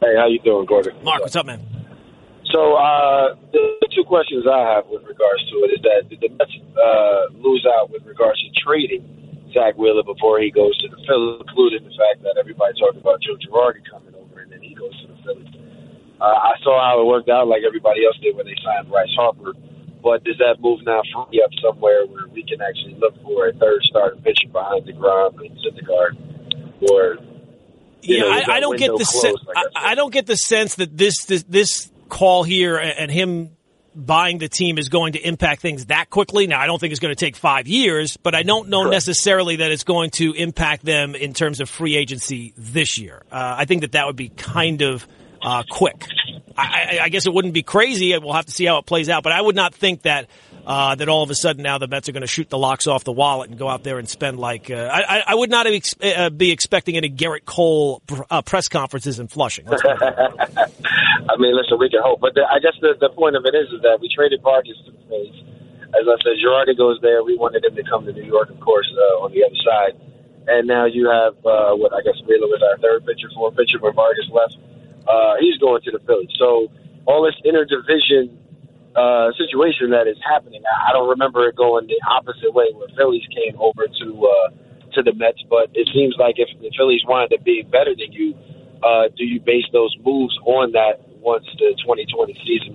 Hey, 0.00 0.14
how 0.16 0.28
you 0.28 0.38
doing, 0.38 0.64
Gordon? 0.64 1.04
Mark, 1.04 1.20
what's 1.20 1.36
up, 1.36 1.44
man? 1.44 1.60
So 2.52 2.80
uh, 2.80 3.36
the 3.52 3.88
two 3.92 4.04
questions 4.08 4.48
I 4.48 4.64
have 4.72 4.88
with 4.88 5.04
regards 5.04 5.44
to 5.52 5.54
it 5.68 5.76
is 5.76 5.80
that 5.84 6.08
did 6.08 6.20
the 6.24 6.32
Mets 6.32 6.54
uh, 6.72 7.28
lose 7.36 7.66
out 7.76 7.90
with 7.90 8.04
regards 8.08 8.40
to 8.40 8.48
trading 8.56 9.04
Zack 9.52 9.76
Wheeler 9.76 10.02
before 10.02 10.40
he 10.40 10.50
goes 10.50 10.72
to 10.80 10.88
the 10.88 10.96
Phillies, 11.04 11.44
including 11.44 11.84
the 11.84 11.92
fact 11.92 12.24
that 12.24 12.40
everybody 12.40 12.72
talked 12.80 12.96
about 12.96 13.20
Joe 13.20 13.36
Girardi 13.36 13.84
coming 13.84 14.16
over 14.16 14.40
and 14.40 14.52
then 14.52 14.62
he 14.62 14.72
goes 14.72 14.96
to 15.02 15.12
the 15.12 15.18
Phillies. 15.24 15.52
Uh, 16.20 16.24
I 16.24 16.56
saw 16.64 16.80
how 16.80 17.00
it 17.00 17.06
worked 17.06 17.28
out, 17.28 17.48
like 17.48 17.62
everybody 17.66 18.04
else 18.04 18.16
did 18.24 18.34
when 18.34 18.46
they 18.46 18.56
signed 18.64 18.88
Bryce 18.88 19.12
Harper. 19.16 19.52
But 20.02 20.24
does 20.24 20.38
that 20.38 20.56
move 20.60 20.80
now 20.86 21.02
free 21.12 21.42
up 21.44 21.50
somewhere 21.60 22.06
where 22.06 22.28
we 22.32 22.44
can 22.44 22.62
actually 22.62 22.94
look 22.96 23.14
for 23.22 23.48
a 23.48 23.52
third 23.52 23.82
starting 23.82 24.22
pitcher 24.22 24.48
behind 24.48 24.86
deGrom 24.86 25.36
and 25.36 25.52
Syndergaard, 25.58 26.16
or 26.88 27.18
yeah, 28.02 28.20
know, 28.20 28.30
I, 28.30 28.56
I, 28.56 28.60
don't 28.60 28.78
get 28.78 28.96
the 28.96 29.04
sense. 29.04 29.38
I, 29.56 29.64
I, 29.74 29.94
don't 29.96 30.12
get 30.12 30.26
the 30.26 30.36
sense 30.36 30.76
that 30.76 30.96
this 30.96 31.24
this, 31.24 31.42
this 31.42 31.90
call 32.08 32.42
here 32.42 32.76
and 32.76 33.10
him 33.10 33.56
buying 33.94 34.38
the 34.38 34.48
team 34.48 34.78
is 34.78 34.88
going 34.88 35.14
to 35.14 35.20
impact 35.20 35.60
things 35.60 35.86
that 35.86 36.08
quickly. 36.08 36.46
Now, 36.46 36.60
I 36.60 36.66
don't 36.66 36.78
think 36.78 36.92
it's 36.92 37.00
going 37.00 37.14
to 37.14 37.18
take 37.18 37.36
five 37.36 37.66
years, 37.66 38.16
but 38.16 38.34
I 38.34 38.42
don't 38.42 38.68
know 38.68 38.88
necessarily 38.88 39.56
that 39.56 39.72
it's 39.72 39.84
going 39.84 40.10
to 40.12 40.32
impact 40.32 40.84
them 40.84 41.14
in 41.14 41.34
terms 41.34 41.60
of 41.60 41.68
free 41.68 41.96
agency 41.96 42.54
this 42.56 42.98
year. 42.98 43.22
Uh, 43.30 43.56
I 43.58 43.64
think 43.64 43.80
that 43.80 43.92
that 43.92 44.06
would 44.06 44.16
be 44.16 44.28
kind 44.28 44.82
of 44.82 45.06
uh, 45.42 45.64
quick. 45.68 46.04
I, 46.56 46.98
I, 47.02 47.08
guess 47.08 47.26
it 47.26 47.32
wouldn't 47.32 47.54
be 47.54 47.62
crazy. 47.62 48.16
We'll 48.18 48.32
have 48.32 48.46
to 48.46 48.52
see 48.52 48.64
how 48.64 48.78
it 48.78 48.86
plays 48.86 49.08
out, 49.08 49.22
but 49.22 49.32
I 49.32 49.40
would 49.40 49.54
not 49.54 49.74
think 49.74 50.02
that 50.02 50.28
uh, 50.68 50.94
that 50.94 51.08
all 51.08 51.22
of 51.22 51.30
a 51.30 51.34
sudden 51.34 51.62
now 51.62 51.78
the 51.78 51.88
Mets 51.88 52.10
are 52.10 52.12
going 52.12 52.20
to 52.20 52.26
shoot 52.26 52.50
the 52.50 52.58
locks 52.58 52.86
off 52.86 53.02
the 53.02 53.12
wallet 53.12 53.48
and 53.48 53.58
go 53.58 53.68
out 53.68 53.84
there 53.84 53.98
and 53.98 54.06
spend 54.06 54.38
like 54.38 54.70
uh, 54.70 54.74
I, 54.92 55.24
I, 55.26 55.34
would 55.34 55.48
not 55.48 55.66
ex- 55.66 55.96
uh, 55.96 56.28
be 56.28 56.52
expecting 56.52 56.98
any 56.98 57.08
Gerrit 57.08 57.46
Cole 57.46 58.02
uh, 58.28 58.42
press 58.42 58.68
conferences 58.68 59.18
in 59.18 59.28
Flushing. 59.28 59.66
I 59.72 61.36
mean, 61.40 61.56
listen, 61.56 61.80
we 61.80 61.88
can 61.88 62.02
hope, 62.04 62.20
but 62.20 62.34
the, 62.34 62.44
I 62.44 62.60
guess 62.60 62.76
the, 62.82 62.92
the 63.00 63.08
point 63.08 63.34
of 63.34 63.46
it 63.46 63.56
is, 63.56 63.72
is 63.72 63.80
that 63.80 63.96
we 64.00 64.12
traded 64.14 64.42
Vargas 64.42 64.76
to 64.84 64.92
the 64.92 65.00
Phillies. 65.08 65.40
As 65.88 66.04
I 66.04 66.20
said, 66.20 66.36
Girardi 66.36 66.76
goes 66.76 67.00
there. 67.00 67.24
We 67.24 67.34
wanted 67.34 67.64
him 67.64 67.74
to 67.74 67.82
come 67.88 68.04
to 68.04 68.12
New 68.12 68.28
York, 68.28 68.50
of 68.50 68.60
course, 68.60 68.92
uh, 68.92 69.24
on 69.24 69.32
the 69.32 69.40
other 69.40 69.56
side. 69.64 69.96
And 70.48 70.68
now 70.68 70.84
you 70.84 71.08
have 71.08 71.32
uh, 71.48 71.72
what 71.80 71.96
I 71.96 72.04
guess 72.04 72.20
Wheeler 72.28 72.44
was 72.44 72.60
our 72.60 72.76
third 72.76 73.06
pitcher, 73.06 73.32
fourth 73.32 73.56
pitcher, 73.56 73.80
where 73.80 73.92
Vargas 73.92 74.28
left. 74.28 74.60
he's 75.40 75.56
going 75.56 75.80
to 75.80 75.90
the 75.96 76.00
Phillies. 76.04 76.28
So 76.36 76.68
all 77.08 77.24
this 77.24 77.40
interdivision 77.40 78.36
uh, 78.98 79.30
situation 79.38 79.90
that 79.94 80.10
is 80.10 80.18
happening. 80.26 80.62
I, 80.66 80.92
don't 80.92 81.08
remember 81.08 81.46
it 81.46 81.54
going 81.54 81.86
the 81.86 82.00
opposite 82.10 82.52
way 82.52 82.66
where 82.74 82.88
Phillies 82.96 83.22
came 83.30 83.54
over 83.60 83.86
to 83.86 84.06
uh, 84.26 84.48
to 84.94 85.02
the 85.02 85.14
Mets, 85.14 85.38
but 85.48 85.70
it 85.74 85.88
seems 85.94 86.16
like 86.18 86.34
if 86.38 86.48
the 86.58 86.70
Phillies 86.76 87.02
wanted 87.06 87.30
to 87.36 87.40
be 87.42 87.62
better 87.62 87.94
than 87.94 88.10
you, 88.10 88.34
uh, 88.82 89.06
do 89.16 89.22
you 89.22 89.38
base 89.40 89.66
those 89.72 89.94
moves 90.04 90.36
on 90.44 90.72
that 90.72 90.98
once 91.22 91.46
the 91.58 91.78
2020 91.78 92.34
season 92.42 92.74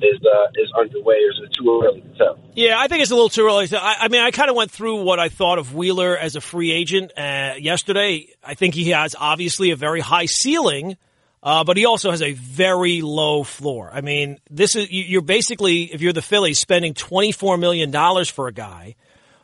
is 0.00 0.20
uh, 0.24 0.48
is 0.56 0.72
underway, 0.78 1.16
or 1.20 1.30
is 1.36 1.40
it 1.44 1.52
too 1.52 1.82
early 1.84 2.00
to 2.00 2.16
tell? 2.16 2.38
Yeah, 2.54 2.78
I 2.78 2.88
think 2.88 3.02
it's 3.02 3.10
a 3.10 3.14
little 3.14 3.28
too 3.28 3.44
early. 3.46 3.68
I, 3.72 3.96
I 4.00 4.08
mean, 4.08 4.22
I 4.22 4.30
kind 4.30 4.50
of 4.50 4.56
went 4.56 4.70
through 4.70 5.02
what 5.02 5.18
I 5.18 5.28
thought 5.28 5.58
of 5.58 5.74
Wheeler 5.74 6.16
as 6.16 6.36
a 6.36 6.40
free 6.40 6.72
agent 6.72 7.12
uh, 7.16 7.54
yesterday. 7.58 8.28
I 8.42 8.54
think 8.54 8.74
he 8.74 8.90
has 8.90 9.14
obviously 9.18 9.70
a 9.70 9.76
very 9.76 10.00
high 10.00 10.26
ceiling. 10.26 10.96
Uh, 11.42 11.64
but 11.64 11.76
he 11.76 11.86
also 11.86 12.10
has 12.10 12.22
a 12.22 12.32
very 12.32 13.00
low 13.00 13.44
floor. 13.44 13.90
I 13.92 14.00
mean, 14.00 14.38
this 14.50 14.74
is 14.74 14.90
you're 14.90 15.22
basically 15.22 15.84
if 15.84 16.00
you're 16.00 16.12
the 16.12 16.22
Phillies 16.22 16.58
spending 16.58 16.94
twenty 16.94 17.32
four 17.32 17.56
million 17.56 17.90
dollars 17.90 18.28
for 18.28 18.48
a 18.48 18.52
guy 18.52 18.96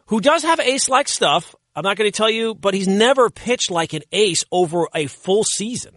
who 0.06 0.20
does 0.20 0.42
have 0.42 0.60
ace 0.60 0.88
like 0.88 1.08
stuff. 1.08 1.54
I'm 1.76 1.82
not 1.82 1.96
going 1.96 2.10
to 2.10 2.16
tell 2.16 2.30
you, 2.30 2.54
but 2.54 2.74
he's 2.74 2.86
never 2.86 3.30
pitched 3.30 3.70
like 3.70 3.94
an 3.94 4.02
ace 4.12 4.44
over 4.52 4.86
a 4.94 5.06
full 5.06 5.42
season, 5.42 5.94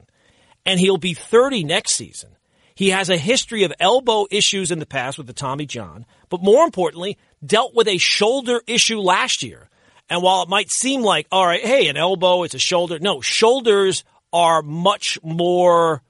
and 0.66 0.80
he'll 0.80 0.98
be 0.98 1.14
30 1.14 1.64
next 1.66 1.96
season. 1.96 2.32
He 2.74 2.90
has 2.90 3.10
a 3.10 3.18
history 3.18 3.64
of 3.64 3.74
elbow 3.80 4.26
issues 4.32 4.72
in 4.72 4.80
the 4.80 4.86
past 4.86 5.18
with 5.18 5.28
the 5.28 5.34
Tommy 5.34 5.66
John, 5.66 6.06
but 6.30 6.44
more 6.44 6.64
importantly, 6.64 7.18
dealt 7.46 7.76
with 7.76 7.88
a 7.88 7.98
shoulder 7.98 8.62
issue 8.68 9.00
last 9.00 9.44
year. 9.44 9.70
And 10.10 10.24
while 10.24 10.44
it 10.44 10.50
might 10.50 10.70
seem 10.72 11.02
like, 11.02 11.28
all 11.32 11.46
right, 11.46 11.64
hey, 11.64 11.88
an 11.90 11.98
elbow, 11.98 12.44
it's 12.44 12.54
a 12.54 12.60
shoulder. 12.60 12.98
No, 13.00 13.20
shoulders 13.20 14.04
are 14.34 14.62
much 14.62 15.20
more 15.24 16.02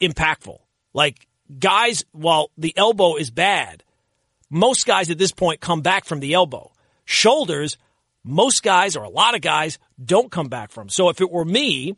impactful. 0.00 0.58
Like 0.92 1.26
guys, 1.58 2.04
while 2.12 2.50
the 2.56 2.74
elbow 2.76 3.16
is 3.16 3.30
bad, 3.30 3.84
most 4.50 4.86
guys 4.86 5.10
at 5.10 5.18
this 5.18 5.32
point 5.32 5.60
come 5.60 5.80
back 5.80 6.04
from 6.04 6.20
the 6.20 6.34
elbow. 6.34 6.72
Shoulders, 7.04 7.78
most 8.24 8.62
guys 8.62 8.96
or 8.96 9.04
a 9.04 9.08
lot 9.08 9.34
of 9.34 9.40
guys 9.40 9.78
don't 10.02 10.30
come 10.30 10.48
back 10.48 10.70
from. 10.70 10.88
So 10.88 11.08
if 11.08 11.20
it 11.20 11.30
were 11.30 11.44
me 11.44 11.96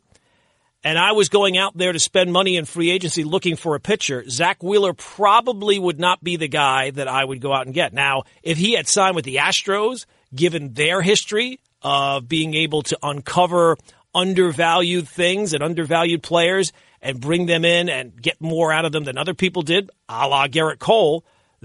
and 0.83 0.97
I 0.97 1.11
was 1.11 1.29
going 1.29 1.57
out 1.57 1.77
there 1.77 1.91
to 1.91 1.99
spend 1.99 2.31
money 2.31 2.55
in 2.55 2.65
free 2.65 2.91
agency 2.91 3.23
looking 3.23 3.55
for 3.55 3.75
a 3.75 3.79
pitcher, 3.79 4.23
Zack 4.29 4.63
Wheeler 4.63 4.93
probably 4.93 5.77
would 5.79 5.99
not 5.99 6.23
be 6.23 6.37
the 6.37 6.47
guy 6.47 6.91
that 6.91 7.07
I 7.07 7.25
would 7.25 7.41
go 7.41 7.53
out 7.53 7.65
and 7.65 7.75
get. 7.75 7.93
Now, 7.93 8.23
if 8.41 8.57
he 8.57 8.73
had 8.73 8.87
signed 8.87 9.15
with 9.15 9.25
the 9.25 9.37
Astros, 9.37 10.05
given 10.33 10.73
their 10.73 11.01
history 11.01 11.59
of 11.81 12.27
being 12.27 12.53
able 12.55 12.81
to 12.83 12.97
uncover 13.03 13.77
undervalued 14.15 15.07
things 15.07 15.53
and 15.53 15.61
undervalued 15.61 16.23
players 16.23 16.71
and 17.01 17.19
bring 17.19 17.45
them 17.45 17.65
in 17.65 17.89
and 17.89 18.19
get 18.19 18.41
more 18.41 18.71
out 18.71 18.85
of 18.85 18.91
them 18.91 19.03
than 19.03 19.17
other 19.17 19.35
people 19.35 19.61
did, 19.61 19.91
a 20.09 20.27
la 20.27 20.47
Gerrit 20.47 20.79
Cole, 20.79 21.23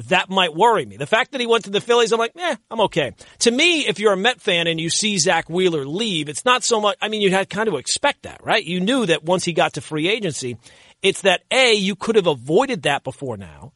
that 0.09 0.31
might 0.31 0.55
worry 0.55 0.85
me. 0.85 0.97
The 0.97 1.07
fact 1.07 1.33
that 1.33 1.41
he 1.41 1.47
went 1.47 1.65
to 1.65 1.71
the 1.71 1.81
Phillies, 1.81 2.13
I'm 2.13 2.19
like, 2.19 2.33
eh, 2.37 2.57
I'm 2.71 2.81
okay. 2.83 3.13
To 3.41 3.51
me, 3.51 3.87
if 3.87 3.99
you're 3.99 4.13
a 4.13 4.17
Met 4.17 4.41
fan 4.41 4.67
and 4.67 4.81
you 4.81 4.91
see 4.91 5.19
Zack 5.19 5.49
Wheeler 5.49 5.87
leave, 5.87 6.29
it's 6.29 6.45
not 6.45 6.65
so 6.65 6.81
much, 6.81 6.97
I 7.01 7.09
mean, 7.09 7.21
you 7.21 7.31
had 7.31 7.49
kind 7.49 7.69
of 7.69 7.75
expect 7.75 8.23
that, 8.23 8.41
right? 8.43 8.65
You 8.65 8.81
knew 8.81 9.07
that 9.07 9.25
once 9.25 9.45
he 9.45 9.53
got 9.53 9.75
to 9.75 9.81
free 9.81 10.09
agency, 10.09 10.57
it's 11.03 11.23
that 11.23 11.43
A, 11.51 11.73
you 11.75 11.97
could 11.97 12.17
have 12.17 12.27
avoided 12.27 12.83
that 12.83 13.05
before 13.05 13.37
now. 13.37 13.73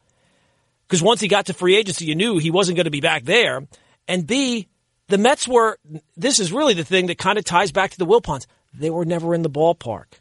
Because 0.87 1.01
once 1.01 1.19
he 1.19 1.27
got 1.27 1.47
to 1.47 1.53
free 1.53 1.75
agency, 1.75 2.05
you 2.05 2.15
knew 2.15 2.37
he 2.37 2.51
wasn't 2.51 2.75
going 2.75 2.85
to 2.85 2.91
be 2.91 3.01
back 3.01 3.23
there. 3.23 3.67
And 4.07 4.27
B, 4.27 4.67
the 5.07 5.17
Mets 5.17 5.47
were, 5.47 5.77
this 6.15 6.39
is 6.39 6.51
really 6.51 6.73
the 6.73 6.83
thing 6.83 7.07
that 7.07 7.17
kind 7.17 7.37
of 7.37 7.45
ties 7.45 7.71
back 7.71 7.91
to 7.91 7.97
the 7.97 8.05
Wilpons. 8.05 8.45
They 8.77 8.89
were 8.89 9.05
never 9.05 9.33
in 9.33 9.41
the 9.41 9.49
ballpark. 9.49 10.19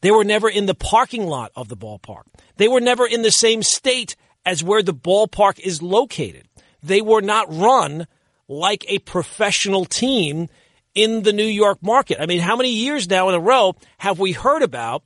They 0.00 0.10
were 0.10 0.24
never 0.24 0.48
in 0.48 0.66
the 0.66 0.74
parking 0.74 1.26
lot 1.26 1.52
of 1.54 1.68
the 1.68 1.76
ballpark. 1.76 2.24
They 2.56 2.68
were 2.68 2.80
never 2.80 3.06
in 3.06 3.22
the 3.22 3.30
same 3.30 3.62
state 3.62 4.16
as 4.44 4.62
where 4.62 4.82
the 4.82 4.94
ballpark 4.94 5.60
is 5.60 5.80
located. 5.80 6.48
They 6.82 7.00
were 7.00 7.22
not 7.22 7.52
run 7.54 8.06
like 8.48 8.84
a 8.88 8.98
professional 8.98 9.84
team 9.84 10.48
in 10.94 11.22
the 11.22 11.32
New 11.32 11.46
York 11.46 11.78
market. 11.82 12.20
I 12.20 12.26
mean, 12.26 12.40
how 12.40 12.56
many 12.56 12.70
years 12.70 13.08
now 13.08 13.28
in 13.28 13.34
a 13.34 13.40
row 13.40 13.76
have 13.98 14.18
we 14.18 14.32
heard 14.32 14.62
about, 14.62 15.04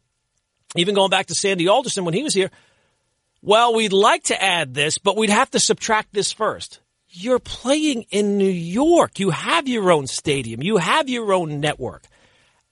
even 0.75 0.95
going 0.95 1.11
back 1.11 1.27
to 1.27 1.35
Sandy 1.35 1.69
Alderson 1.69 2.05
when 2.05 2.15
he 2.15 2.23
was 2.23 2.35
here? 2.35 2.51
Well, 3.43 3.75
we'd 3.75 3.93
like 3.93 4.25
to 4.25 4.43
add 4.43 4.75
this, 4.75 4.99
but 4.99 5.17
we'd 5.17 5.31
have 5.31 5.51
to 5.53 5.61
subtract 5.61 6.13
this 6.13 6.33
first. 6.33 6.81
You're 7.09 7.39
playing 7.39 8.07
in 8.11 8.39
New 8.39 8.49
York. 8.49 9.19
You 9.19 9.31
have 9.31 9.69
your 9.69 9.93
own 9.93 10.07
stadium. 10.07 10.63
You 10.63 10.79
have 10.79 11.09
your 11.09 11.33
own 11.33 11.61
network. 11.61 12.05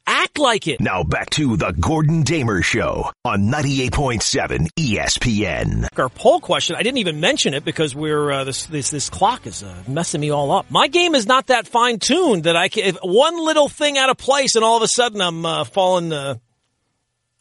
Act 0.07 0.39
like 0.39 0.67
it. 0.69 0.81
Now 0.81 1.03
back 1.03 1.31
to 1.31 1.57
the 1.57 1.73
Gordon 1.73 2.23
Damer 2.23 2.61
Show 2.61 3.11
on 3.25 3.49
98.7 3.51 4.69
ESPN. 4.77 5.89
Our 5.99 6.11
poll 6.11 6.41
question, 6.41 6.77
I 6.77 6.83
didn't 6.83 6.99
even 6.99 7.21
mention 7.21 7.55
it 7.55 7.65
because 7.65 7.95
we're, 7.95 8.31
uh, 8.31 8.45
this, 8.45 8.67
this, 8.67 8.91
this 8.91 9.09
clock 9.09 9.47
is 9.47 9.63
uh, 9.63 9.83
messing 9.89 10.21
me 10.21 10.29
all 10.29 10.53
up. 10.53 10.71
My 10.71 10.89
game 10.89 11.15
is 11.15 11.27
not 11.27 11.47
that 11.47 11.67
fine 11.67 11.99
tuned 12.01 12.45
that 12.45 12.55
I 12.55 12.69
can, 12.69 12.85
if 12.85 12.99
one 13.03 13.43
little 13.43 13.69
thing 13.69 13.97
out 13.97 14.11
of 14.11 14.19
place 14.19 14.57
and 14.57 14.65
all 14.65 14.77
of 14.77 14.83
a 14.83 14.89
sudden 14.89 15.23
I'm 15.23 15.47
uh, 15.47 15.65
falling 15.65 16.13
uh, 16.13 16.35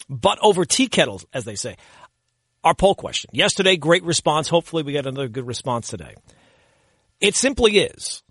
butt 0.10 0.39
over 0.41 0.63
tea 0.63 0.88
kettles, 0.88 1.26
as 1.34 1.43
they 1.43 1.56
say. 1.56 1.76
Our 2.63 2.73
poll 2.73 2.95
question. 2.95 3.30
Yesterday, 3.34 3.76
great 3.76 4.04
response. 4.04 4.47
Hopefully 4.47 4.84
we 4.84 4.93
get 4.93 5.06
another 5.06 5.28
good 5.28 5.47
response 5.47 5.89
today. 5.89 6.15
It 7.19 7.36
simply 7.36 7.78
is, 7.80 8.23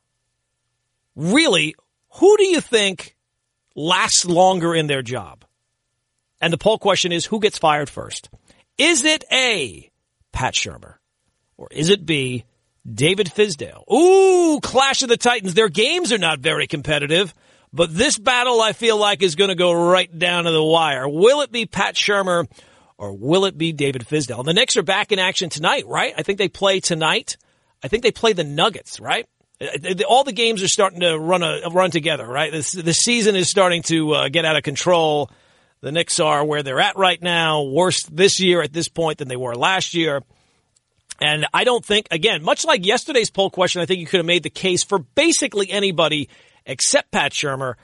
really, 1.14 1.74
who 2.14 2.36
do 2.38 2.44
you 2.44 2.62
think 2.62 3.11
lasts 3.74 4.24
longer 4.24 4.74
in 4.74 4.86
their 4.86 5.02
job? 5.02 5.44
And 6.40 6.52
the 6.52 6.58
poll 6.58 6.78
question 6.78 7.12
is 7.12 7.24
who 7.24 7.40
gets 7.40 7.58
fired 7.58 7.88
first? 7.88 8.28
Is 8.78 9.04
it 9.04 9.24
A, 9.32 9.90
Pat 10.32 10.54
Shurmur? 10.54 10.96
Or 11.56 11.68
is 11.70 11.88
it 11.88 12.04
B, 12.04 12.44
David 12.90 13.28
Fizdale? 13.28 13.84
Ooh, 13.92 14.58
Clash 14.60 15.02
of 15.02 15.08
the 15.08 15.16
Titans. 15.16 15.54
Their 15.54 15.68
games 15.68 16.12
are 16.12 16.18
not 16.18 16.40
very 16.40 16.66
competitive, 16.66 17.32
but 17.72 17.94
this 17.94 18.18
battle 18.18 18.60
I 18.60 18.72
feel 18.72 18.96
like 18.96 19.22
is 19.22 19.36
going 19.36 19.50
to 19.50 19.54
go 19.54 19.72
right 19.72 20.18
down 20.18 20.44
to 20.44 20.50
the 20.50 20.64
wire. 20.64 21.08
Will 21.08 21.42
it 21.42 21.52
be 21.52 21.66
Pat 21.66 21.94
Shurmur 21.94 22.48
or 22.98 23.12
will 23.12 23.44
it 23.44 23.56
be 23.56 23.72
David 23.72 24.02
Fizdale? 24.02 24.44
The 24.44 24.54
Knicks 24.54 24.76
are 24.76 24.82
back 24.82 25.12
in 25.12 25.18
action 25.18 25.48
tonight, 25.48 25.86
right? 25.86 26.14
I 26.16 26.22
think 26.22 26.38
they 26.38 26.48
play 26.48 26.80
tonight. 26.80 27.36
I 27.82 27.88
think 27.88 28.02
they 28.02 28.12
play 28.12 28.32
the 28.32 28.44
Nuggets, 28.44 29.00
right? 29.00 29.26
Uh, 29.62 30.02
all 30.08 30.24
the 30.24 30.32
games 30.32 30.62
are 30.62 30.68
starting 30.68 31.00
to 31.00 31.18
run 31.18 31.42
a 31.42 31.68
run 31.70 31.90
together, 31.90 32.26
right? 32.26 32.50
This, 32.50 32.72
the 32.72 32.92
season 32.92 33.36
is 33.36 33.48
starting 33.48 33.82
to 33.84 34.12
uh, 34.12 34.28
get 34.28 34.44
out 34.44 34.56
of 34.56 34.62
control. 34.62 35.30
The 35.80 35.92
Knicks 35.92 36.20
are 36.20 36.44
where 36.44 36.62
they're 36.62 36.80
at 36.80 36.96
right 36.96 37.20
now, 37.20 37.62
worse 37.62 38.04
this 38.04 38.40
year 38.40 38.62
at 38.62 38.72
this 38.72 38.88
point 38.88 39.18
than 39.18 39.28
they 39.28 39.36
were 39.36 39.54
last 39.54 39.94
year. 39.94 40.22
And 41.20 41.46
I 41.52 41.64
don't 41.64 41.84
think, 41.84 42.08
again, 42.10 42.42
much 42.42 42.64
like 42.64 42.84
yesterday's 42.84 43.30
poll 43.30 43.50
question, 43.50 43.82
I 43.82 43.86
think 43.86 44.00
you 44.00 44.06
could 44.06 44.18
have 44.18 44.26
made 44.26 44.42
the 44.42 44.50
case 44.50 44.82
for 44.82 44.98
basically 44.98 45.70
anybody 45.70 46.28
except 46.66 47.12
Pat 47.12 47.32
Shurmur. 47.32 47.74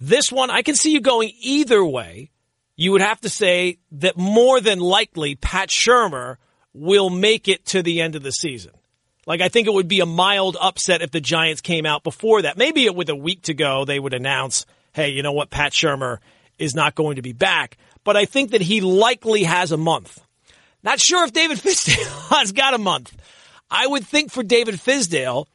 This 0.00 0.32
one, 0.32 0.50
I 0.50 0.62
can 0.62 0.74
see 0.74 0.92
you 0.92 1.00
going 1.00 1.32
either 1.40 1.84
way. 1.84 2.30
You 2.76 2.92
would 2.92 3.02
have 3.02 3.20
to 3.20 3.28
say 3.28 3.78
that 3.92 4.16
more 4.16 4.60
than 4.60 4.80
likely 4.80 5.34
Pat 5.34 5.68
Shurmur 5.68 6.36
will 6.72 7.10
make 7.10 7.46
it 7.46 7.66
to 7.66 7.82
the 7.82 8.00
end 8.00 8.16
of 8.16 8.22
the 8.22 8.32
season. 8.32 8.72
Like, 9.26 9.40
I 9.40 9.48
think 9.48 9.66
it 9.66 9.72
would 9.72 9.88
be 9.88 10.00
a 10.00 10.06
mild 10.06 10.56
upset 10.60 11.02
if 11.02 11.10
the 11.10 11.20
Giants 11.20 11.60
came 11.60 11.86
out 11.86 12.02
before 12.02 12.42
that. 12.42 12.56
Maybe 12.56 12.88
with 12.88 13.08
a 13.10 13.16
week 13.16 13.42
to 13.42 13.54
go, 13.54 13.84
they 13.84 14.00
would 14.00 14.14
announce, 14.14 14.66
hey, 14.92 15.10
you 15.10 15.22
know 15.22 15.32
what? 15.32 15.50
Pat 15.50 15.72
Shurmur 15.72 16.18
is 16.58 16.74
not 16.74 16.94
going 16.94 17.16
to 17.16 17.22
be 17.22 17.32
back. 17.32 17.76
But 18.02 18.16
I 18.16 18.24
think 18.24 18.52
that 18.52 18.62
he 18.62 18.80
likely 18.80 19.44
has 19.44 19.72
a 19.72 19.76
month. 19.76 20.20
Not 20.82 21.00
sure 21.00 21.24
if 21.24 21.32
David 21.32 21.58
Fizdale 21.60 22.38
has 22.38 22.52
got 22.52 22.74
a 22.74 22.78
month. 22.78 23.14
I 23.70 23.86
would 23.86 24.06
think 24.06 24.30
for 24.30 24.42
David 24.42 24.76
Fizdale, 24.76 25.46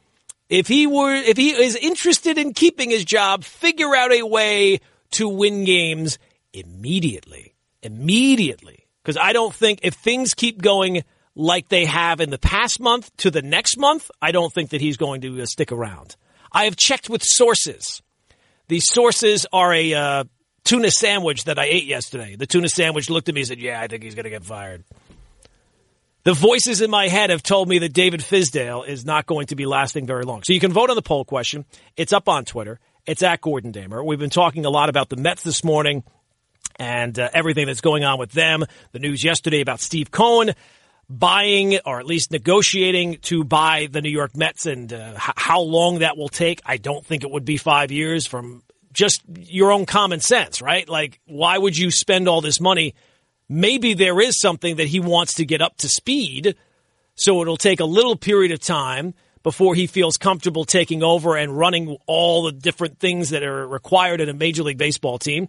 if 0.48 0.68
he 0.68 0.88
were, 0.88 1.14
if 1.14 1.38
he 1.38 1.52
is 1.52 1.76
interested 1.76 2.38
in 2.38 2.54
keeping 2.54 2.92
his 2.92 3.04
job, 3.04 3.44
figure 3.44 3.96
out 3.96 4.12
a 4.12 4.24
way 4.24 4.80
to 5.12 5.28
win 5.28 5.66
games 5.66 6.20
immediately. 6.54 7.56
Immediately. 7.82 8.86
Because 9.02 9.18
I 9.18 9.34
don't 9.34 9.54
think 9.54 9.80
if 9.84 9.96
things 9.96 10.34
keep 10.34 10.62
going 10.62 11.04
like 11.36 11.68
they 11.68 11.86
have 11.86 12.22
in 12.22 12.30
the 12.30 12.38
past 12.38 12.80
month 12.80 13.16
to 13.18 13.30
the 13.30 13.42
next 13.42 13.78
month, 13.78 14.10
I 14.22 14.32
don't 14.32 14.54
think 14.54 14.72
that 14.72 14.82
he's 14.82 14.98
going 14.98 15.22
to 15.22 15.42
uh, 15.42 15.46
stick 15.46 15.72
around. 15.72 16.16
I 16.52 16.66
have 16.66 16.78
checked 16.78 17.10
with 17.10 17.24
sources. 17.24 18.02
These 18.68 18.88
sources 18.88 19.46
are 19.52 19.74
a 19.74 19.94
uh, 19.94 20.24
tuna 20.64 20.90
sandwich 20.90 21.44
that 21.44 21.60
I 21.60 21.66
ate 21.66 21.86
yesterday. 21.86 22.36
The 22.36 22.48
tuna 22.48 22.70
sandwich 22.70 23.10
looked 23.10 23.30
at 23.30 23.36
me 23.36 23.42
and 23.42 23.48
said, 23.48 23.60
Yeah, 23.60 23.80
I 23.80 23.88
think 23.88 24.04
he's 24.04 24.16
going 24.16 24.24
to 24.24 24.30
get 24.30 24.46
fired. 24.46 24.84
The 26.24 26.34
voices 26.34 26.82
in 26.82 26.90
my 26.90 27.08
head 27.08 27.30
have 27.30 27.44
told 27.44 27.70
me 27.70 27.80
that 27.80 27.94
David 27.94 28.22
Fizdale 28.22 28.88
is 28.88 29.06
not 29.06 29.28
going 29.28 29.48
to 29.48 29.56
be 29.56 29.68
lasting 29.68 30.08
very 30.08 30.24
long. 30.24 30.42
So 30.42 30.54
you 30.54 30.60
can 30.60 30.74
vote 30.74 30.90
on 30.90 30.96
the 30.96 31.04
poll 31.04 31.24
question. 31.24 31.66
It's 31.96 32.14
up 32.14 32.28
on 32.28 32.46
Twitter. 32.46 32.80
It's 33.06 33.22
at 33.22 33.42
Gordon 33.42 33.72
Damer. 33.72 34.04
We've 34.04 34.18
been 34.18 34.32
talking 34.32 34.66
a 34.66 34.72
lot 34.72 34.90
about 34.90 35.10
the 35.10 35.18
Mets 35.18 35.44
this 35.44 35.64
morning 35.64 36.04
and 36.78 37.20
uh, 37.20 37.30
everything 37.32 37.68
that's 37.68 37.82
going 37.82 38.04
on 38.04 38.18
with 38.18 38.32
them. 38.32 38.66
The 38.92 38.98
news 38.98 39.24
yesterday 39.24 39.62
about 39.62 39.80
Steve 39.80 40.10
Cohen 40.10 40.56
buying 41.10 41.80
or 41.86 42.00
at 42.00 42.06
least 42.06 42.32
negotiating 42.32 43.20
to 43.24 43.44
buy 43.44 43.88
the 43.92 44.02
New 44.02 44.10
York 44.10 44.36
Mets 44.36 44.66
and 44.66 44.92
uh, 44.92 45.14
h- 45.16 45.34
how 45.36 45.62
long 45.62 46.00
that 46.00 46.18
will 46.18 46.30
take. 46.30 46.62
I 46.66 46.78
don't 46.78 47.06
think 47.06 47.24
it 47.24 47.32
would 47.32 47.46
be 47.46 47.58
five 47.58 47.92
years 47.92 48.26
from 48.26 48.64
just 48.92 49.22
your 49.38 49.72
own 49.72 49.86
common 49.86 50.20
sense, 50.20 50.62
right? 50.62 50.88
Like, 50.88 51.20
why 51.26 51.58
would 51.58 51.78
you 51.78 51.92
spend 51.92 52.28
all 52.28 52.42
this 52.42 52.60
money? 52.60 52.96
Maybe 53.48 53.94
there 53.94 54.20
is 54.20 54.40
something 54.40 54.78
that 54.78 54.88
he 54.88 55.00
wants 55.00 55.36
to 55.36 55.46
get 55.46 55.62
up 55.62 55.78
to 55.78 55.90
speed. 55.90 56.56
So 57.16 57.42
it'll 57.42 57.58
take 57.58 57.80
a 57.80 57.86
little 57.86 58.16
period 58.16 58.52
of 58.52 58.60
time 58.60 59.14
before 59.44 59.76
he 59.76 59.86
feels 59.86 60.18
comfortable 60.18 60.66
taking 60.66 61.04
over 61.04 61.36
and 61.36 61.56
running 61.56 61.98
all 62.08 62.44
the 62.44 62.52
different 62.52 63.00
things 63.00 63.30
that 63.30 63.44
are 63.44 63.68
required 63.68 64.20
in 64.20 64.28
a 64.28 64.34
Major 64.34 64.64
League 64.64 64.80
Baseball 64.80 65.20
team. 65.20 65.48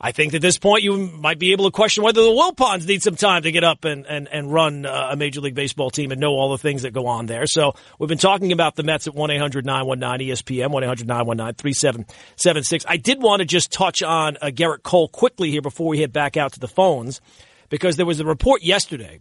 I 0.00 0.12
think 0.12 0.34
at 0.34 0.42
this 0.42 0.58
point 0.58 0.82
you 0.82 0.96
might 0.96 1.38
be 1.38 1.52
able 1.52 1.66
to 1.66 1.70
question 1.70 2.02
whether 2.02 2.22
the 2.22 2.30
Wilpons 2.30 2.86
need 2.86 3.02
some 3.02 3.14
time 3.14 3.42
to 3.42 3.52
get 3.52 3.62
up 3.62 3.84
and, 3.84 4.04
and, 4.06 4.28
and 4.28 4.52
run 4.52 4.84
uh, 4.84 5.10
a 5.12 5.16
Major 5.16 5.40
League 5.40 5.54
Baseball 5.54 5.90
team 5.90 6.10
and 6.10 6.20
know 6.20 6.32
all 6.32 6.50
the 6.50 6.58
things 6.58 6.82
that 6.82 6.92
go 6.92 7.06
on 7.06 7.26
there. 7.26 7.46
So 7.46 7.74
we've 7.98 8.08
been 8.08 8.18
talking 8.18 8.50
about 8.50 8.74
the 8.74 8.82
Mets 8.82 9.06
at 9.06 9.14
1-800-919-ESPN, 9.14 10.70
1-800-919-3776. 10.70 12.84
I 12.88 12.96
did 12.96 13.22
want 13.22 13.40
to 13.40 13.46
just 13.46 13.70
touch 13.70 14.02
on 14.02 14.36
uh, 14.42 14.46
Gerrit 14.46 14.82
Cole 14.82 15.08
quickly 15.08 15.50
here 15.50 15.62
before 15.62 15.88
we 15.88 16.00
head 16.00 16.12
back 16.12 16.36
out 16.36 16.54
to 16.54 16.60
the 16.60 16.68
phones 16.68 17.20
because 17.68 17.96
there 17.96 18.06
was 18.06 18.18
a 18.18 18.24
report 18.24 18.62
yesterday 18.62 19.20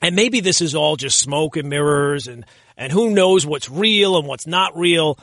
and 0.00 0.14
maybe 0.14 0.40
this 0.40 0.60
is 0.60 0.74
all 0.74 0.96
just 0.96 1.18
smoke 1.18 1.56
and 1.56 1.68
mirrors 1.68 2.28
and, 2.28 2.44
and 2.76 2.92
who 2.92 3.10
knows 3.10 3.46
what's 3.46 3.68
real 3.68 4.16
and 4.16 4.26
what's 4.26 4.46
not 4.46 4.76
real. 4.76 5.18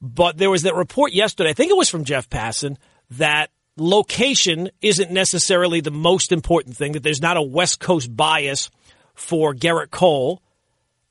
But 0.00 0.38
there 0.38 0.50
was 0.50 0.62
that 0.62 0.74
report 0.74 1.12
yesterday, 1.12 1.50
I 1.50 1.54
think 1.54 1.70
it 1.70 1.76
was 1.76 1.90
from 1.90 2.04
Jeff 2.04 2.28
Passan, 2.28 2.76
that 3.12 3.50
location 3.78 4.70
isn't 4.82 5.10
necessarily 5.10 5.80
the 5.80 5.90
most 5.90 6.32
important 6.32 6.76
thing, 6.76 6.92
that 6.92 7.02
there's 7.02 7.22
not 7.22 7.36
a 7.36 7.42
West 7.42 7.80
Coast 7.80 8.14
bias 8.14 8.70
for 9.14 9.54
Gerrit 9.54 9.90
Cole. 9.90 10.42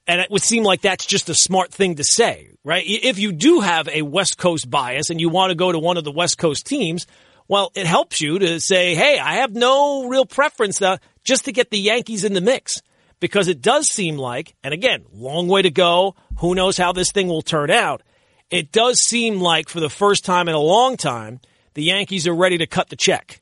And 0.07 0.21
it 0.21 0.31
would 0.31 0.41
seem 0.41 0.63
like 0.63 0.81
that's 0.81 1.05
just 1.05 1.29
a 1.29 1.35
smart 1.35 1.73
thing 1.73 1.95
to 1.95 2.03
say, 2.03 2.51
right? 2.63 2.83
If 2.85 3.19
you 3.19 3.33
do 3.33 3.59
have 3.59 3.89
a 3.89 4.03
West 4.03 4.37
Coast 4.37 4.69
bias 4.69 5.09
and 5.09 5.19
you 5.19 5.27
want 5.27 5.51
to 5.51 5.55
go 5.55 5.71
to 5.71 5.79
one 5.79 5.97
of 5.97 6.05
the 6.05 6.11
West 6.11 6.37
Coast 6.37 6.65
teams, 6.65 7.05
well, 7.49 7.71
it 7.75 7.85
helps 7.85 8.21
you 8.21 8.39
to 8.39 8.59
say, 8.61 8.95
hey, 8.95 9.19
I 9.19 9.35
have 9.35 9.53
no 9.53 10.07
real 10.07 10.25
preference 10.25 10.81
uh, 10.81 10.97
just 11.25 11.45
to 11.45 11.51
get 11.51 11.71
the 11.71 11.79
Yankees 11.79 12.23
in 12.23 12.33
the 12.33 12.41
mix. 12.41 12.81
Because 13.19 13.47
it 13.47 13.61
does 13.61 13.87
seem 13.87 14.15
like, 14.15 14.55
and 14.63 14.73
again, 14.73 15.03
long 15.11 15.47
way 15.47 15.63
to 15.63 15.71
go. 15.71 16.15
Who 16.37 16.53
knows 16.53 16.77
how 16.77 16.93
this 16.93 17.11
thing 17.11 17.27
will 17.27 17.41
turn 17.41 17.71
out? 17.71 18.03
It 18.49 18.71
does 18.71 18.99
seem 19.01 19.41
like 19.41 19.69
for 19.69 19.79
the 19.79 19.89
first 19.89 20.23
time 20.23 20.47
in 20.47 20.55
a 20.55 20.59
long 20.59 20.97
time, 20.97 21.41
the 21.77 21.83
Yankees 21.83 22.25
are 22.25 22.33
ready 22.33 22.57
to 22.57 22.65
cut 22.65 22.89
the 22.89 22.95
check 22.95 23.39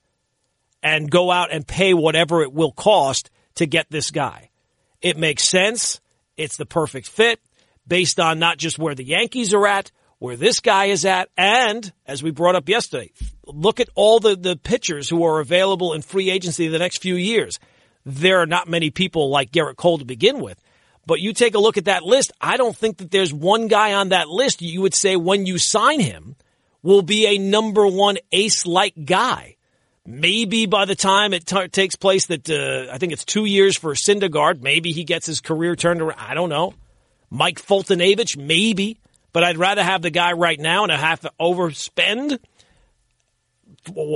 and 0.83 1.09
go 1.09 1.31
out 1.31 1.53
and 1.53 1.65
pay 1.65 1.93
whatever 1.93 2.41
it 2.41 2.51
will 2.51 2.73
cost 2.73 3.31
to 3.55 3.65
get 3.65 3.89
this 3.89 4.11
guy. 4.11 4.49
It 5.01 5.15
makes 5.15 5.49
sense. 5.49 6.01
It's 6.35 6.57
the 6.57 6.65
perfect 6.65 7.07
fit 7.07 7.39
based 7.87 8.19
on 8.19 8.37
not 8.37 8.57
just 8.57 8.77
where 8.77 8.93
the 8.93 9.05
Yankees 9.05 9.53
are 9.53 9.65
at, 9.65 9.89
where 10.19 10.35
this 10.35 10.59
guy 10.59 10.87
is 10.87 11.05
at, 11.05 11.29
and 11.37 11.93
as 12.05 12.21
we 12.21 12.31
brought 12.31 12.55
up 12.55 12.67
yesterday, 12.67 13.13
look 13.45 13.79
at 13.79 13.87
all 13.95 14.19
the, 14.19 14.35
the 14.35 14.57
pitchers 14.57 15.07
who 15.07 15.23
are 15.23 15.39
available 15.39 15.93
in 15.93 16.01
free 16.01 16.29
agency 16.29 16.67
the 16.67 16.77
next 16.77 17.01
few 17.01 17.15
years. 17.15 17.57
There 18.05 18.41
are 18.41 18.45
not 18.45 18.67
many 18.67 18.89
people 18.89 19.29
like 19.29 19.53
Gerrit 19.53 19.77
Cole 19.77 19.99
to 19.99 20.05
begin 20.05 20.41
with. 20.41 20.61
But 21.05 21.21
you 21.21 21.31
take 21.31 21.55
a 21.55 21.59
look 21.59 21.77
at 21.77 21.85
that 21.85 22.03
list, 22.03 22.33
I 22.41 22.57
don't 22.57 22.75
think 22.75 22.97
that 22.97 23.11
there's 23.11 23.33
one 23.33 23.69
guy 23.69 23.93
on 23.93 24.09
that 24.09 24.27
list 24.27 24.61
you 24.61 24.81
would 24.81 24.93
say 24.93 25.15
when 25.15 25.45
you 25.45 25.57
sign 25.57 26.01
him 26.01 26.35
will 26.85 27.01
be 27.01 27.25
a 27.25 27.39
number 27.39 27.87
one 27.87 28.15
ace 28.31 28.67
like 28.67 28.93
guy. 29.05 29.55
Maybe 30.05 30.67
by 30.67 30.85
the 30.85 30.93
time 30.93 31.33
it 31.33 31.43
t- 31.43 31.67
takes 31.69 31.95
place 31.95 32.27
that 32.27 32.47
uh, 32.47 32.93
I 32.93 32.99
think 32.99 33.11
it's 33.11 33.25
two 33.25 33.45
years 33.45 33.75
for 33.75 33.95
Syndergaard, 33.95 34.61
maybe 34.61 34.91
he 34.91 35.03
gets 35.03 35.25
his 35.25 35.41
career 35.41 35.75
turned 35.75 35.99
around. 35.99 36.19
I 36.19 36.35
don't 36.35 36.49
know. 36.49 36.75
Mike 37.31 37.59
Foltynewicz, 37.59 38.37
maybe, 38.37 38.99
but 39.33 39.43
I'd 39.43 39.57
rather 39.57 39.81
have 39.81 40.03
the 40.03 40.11
guy 40.11 40.33
right 40.33 40.59
now 40.59 40.83
and 40.83 40.91
I 40.91 40.97
have 40.97 41.21
to 41.21 41.31
overspend 41.41 42.37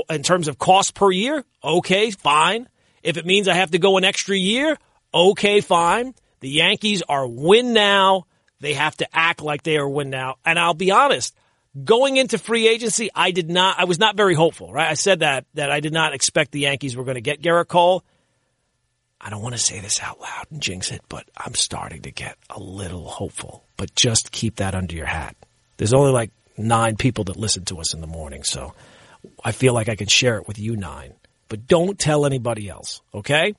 in 0.08 0.22
terms 0.22 0.48
of 0.48 0.60
cost 0.60 0.94
per 0.94 1.10
year. 1.10 1.44
Okay, 1.64 2.12
fine. 2.12 2.70
If 3.02 3.18
it 3.18 3.26
means 3.26 3.48
I 3.48 3.56
have 3.56 3.72
to 3.72 3.80
go 3.80 3.98
an 3.98 4.04
extra 4.04 4.38
year, 4.38 4.78
okay, 5.12 5.62
fine. 5.62 6.14
The 6.42 6.50
Yankees 6.50 7.02
are 7.10 7.28
win 7.28 7.74
now. 7.74 8.28
They 8.60 8.76
have 8.76 8.96
to 8.98 9.08
act 9.12 9.42
like 9.42 9.64
they 9.64 9.78
are 9.78 9.90
win 9.90 10.12
now. 10.12 10.36
And 10.46 10.60
I'll 10.60 10.76
be 10.76 10.92
honest, 10.92 11.36
Going 11.84 12.18
into 12.18 12.38
free 12.38 12.68
agency, 12.68 13.10
I 13.14 13.32
did 13.32 13.50
not, 13.50 13.80
I 13.80 13.86
was 13.86 14.00
not 14.00 14.18
very 14.18 14.34
hopeful, 14.34 14.74
right? 14.74 14.90
I 14.90 14.96
said 14.96 15.20
that, 15.20 15.46
that 15.54 15.72
I 15.72 15.80
did 15.80 15.94
not 15.94 16.14
expect 16.14 16.52
the 16.52 16.62
Yankees 16.62 16.96
were 16.96 17.04
going 17.04 17.16
to 17.16 17.22
get 17.22 17.42
Gerrit 17.42 17.68
Cole. 17.68 18.04
I 19.22 19.30
don't 19.30 19.42
want 19.42 19.54
to 19.54 19.62
say 19.62 19.80
this 19.80 20.00
out 20.02 20.20
loud 20.20 20.46
and 20.50 20.62
jinx 20.62 20.92
it, 20.92 21.02
but 21.10 21.26
I'm 21.38 21.54
starting 21.54 22.02
to 22.04 22.12
get 22.12 22.38
a 22.50 22.60
little 22.60 23.08
hopeful. 23.08 23.66
But 23.78 23.94
just 23.94 24.32
keep 24.32 24.56
that 24.58 24.76
under 24.76 24.96
your 24.96 25.06
hat. 25.06 25.36
There's 25.78 25.94
only 25.94 26.12
like 26.12 26.32
nine 26.58 26.96
people 26.96 27.26
that 27.26 27.36
listen 27.36 27.66
to 27.66 27.80
us 27.80 27.94
in 27.94 28.02
the 28.02 28.08
morning, 28.08 28.44
so 28.44 28.74
I 29.44 29.52
feel 29.52 29.74
like 29.74 29.90
I 29.90 29.96
can 29.96 30.08
share 30.08 30.38
it 30.38 30.48
with 30.48 30.58
you 30.58 30.76
nine. 30.76 31.14
But 31.50 31.68
don't 31.68 32.00
tell 32.00 32.26
anybody 32.26 32.70
else, 32.70 33.02
okay? 33.14 33.54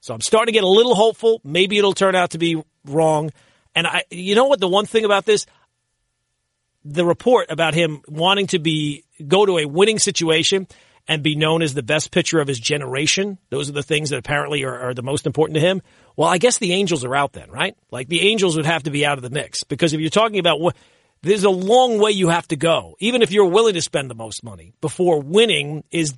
So 0.00 0.14
I'm 0.14 0.20
starting 0.20 0.52
to 0.52 0.56
get 0.56 0.64
a 0.64 0.68
little 0.68 0.94
hopeful. 0.94 1.40
Maybe 1.42 1.78
it'll 1.78 1.94
turn 1.94 2.14
out 2.14 2.30
to 2.30 2.38
be 2.38 2.62
wrong. 2.84 3.30
And 3.74 3.86
I, 3.86 4.04
you 4.10 4.34
know 4.34 4.46
what? 4.46 4.60
The 4.60 4.68
one 4.68 4.86
thing 4.86 5.04
about 5.04 5.24
this, 5.24 5.46
the 6.86 7.04
report 7.04 7.50
about 7.50 7.74
him 7.74 8.02
wanting 8.08 8.46
to 8.48 8.58
be 8.58 9.04
go 9.26 9.46
to 9.46 9.58
a 9.58 9.66
winning 9.66 9.98
situation 9.98 10.66
and 11.08 11.22
be 11.22 11.36
known 11.36 11.62
as 11.62 11.74
the 11.74 11.82
best 11.82 12.10
pitcher 12.10 12.40
of 12.40 12.48
his 12.48 12.58
generation. 12.58 13.38
Those 13.50 13.68
are 13.68 13.72
the 13.72 13.82
things 13.82 14.10
that 14.10 14.18
apparently 14.18 14.64
are, 14.64 14.88
are, 14.88 14.94
the 14.94 15.02
most 15.02 15.26
important 15.26 15.54
to 15.54 15.60
him. 15.60 15.82
Well, 16.16 16.28
I 16.28 16.38
guess 16.38 16.58
the 16.58 16.72
Angels 16.72 17.04
are 17.04 17.14
out 17.14 17.32
then, 17.32 17.50
right? 17.50 17.76
Like 17.90 18.08
the 18.08 18.28
Angels 18.28 18.56
would 18.56 18.66
have 18.66 18.84
to 18.84 18.90
be 18.90 19.06
out 19.06 19.18
of 19.18 19.22
the 19.22 19.30
mix 19.30 19.62
because 19.62 19.92
if 19.92 20.00
you're 20.00 20.10
talking 20.10 20.38
about 20.38 20.60
what, 20.60 20.76
there's 21.22 21.44
a 21.44 21.50
long 21.50 21.98
way 21.98 22.10
you 22.10 22.28
have 22.28 22.46
to 22.48 22.56
go, 22.56 22.96
even 22.98 23.22
if 23.22 23.30
you're 23.30 23.46
willing 23.46 23.74
to 23.74 23.82
spend 23.82 24.10
the 24.10 24.14
most 24.14 24.44
money 24.44 24.72
before 24.80 25.20
winning 25.20 25.84
is 25.90 26.14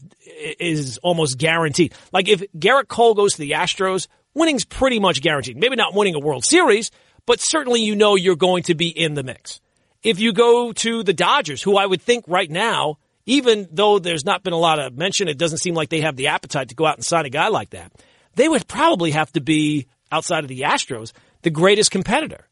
is 0.59 0.99
almost 0.99 1.39
guaranteed. 1.39 1.95
Like 2.13 2.29
if 2.29 2.43
Gerrit 2.53 2.89
Cole 2.89 3.15
goes 3.15 3.35
to 3.35 3.39
the 3.39 3.53
Astros, 3.53 4.09
winning's 4.35 4.65
pretty 4.65 4.99
much 4.99 5.23
guaranteed. 5.23 5.57
Maybe 5.57 5.77
not 5.77 5.95
winning 5.95 6.15
a 6.15 6.19
World 6.19 6.45
Series, 6.45 6.91
but 7.27 7.41
certainly 7.41 7.83
you 7.83 7.95
know 7.97 8.17
you're 8.17 8.37
going 8.37 8.65
to 8.65 8.75
be 8.75 8.89
in 8.89 9.15
the 9.15 9.23
mix. 9.23 9.61
If 10.03 10.21
you 10.21 10.33
go 10.33 10.73
to 10.73 11.03
the 11.03 11.13
Dodgers, 11.13 11.63
who 11.63 11.77
I 11.77 11.87
would 11.87 12.03
think 12.03 12.25
right 12.29 12.51
now, 12.51 12.99
even 13.27 13.69
though 13.71 13.99
there's 13.99 14.25
not 14.25 14.43
been 14.43 14.53
a 14.53 14.59
lot 14.59 14.79
of 14.79 14.97
mention, 14.97 15.29
it 15.29 15.39
doesn't 15.39 15.59
seem 15.59 15.75
like 15.75 15.89
they 15.91 16.01
have 16.01 16.17
the 16.17 16.29
appetite 16.29 16.71
to 16.71 16.75
go 16.75 16.87
out 16.87 16.97
and 16.97 17.05
sign 17.05 17.27
a 17.27 17.31
guy 17.31 17.49
like 17.49 17.71
that. 17.71 17.93
They 18.35 18.49
would 18.49 18.67
probably 18.69 19.11
have 19.11 19.33
to 19.33 19.41
be, 19.41 19.87
outside 20.11 20.45
of 20.45 20.49
the 20.49 20.61
Astros, 20.61 21.13
the 21.43 21.51
greatest 21.51 21.91
competitor. 21.91 22.49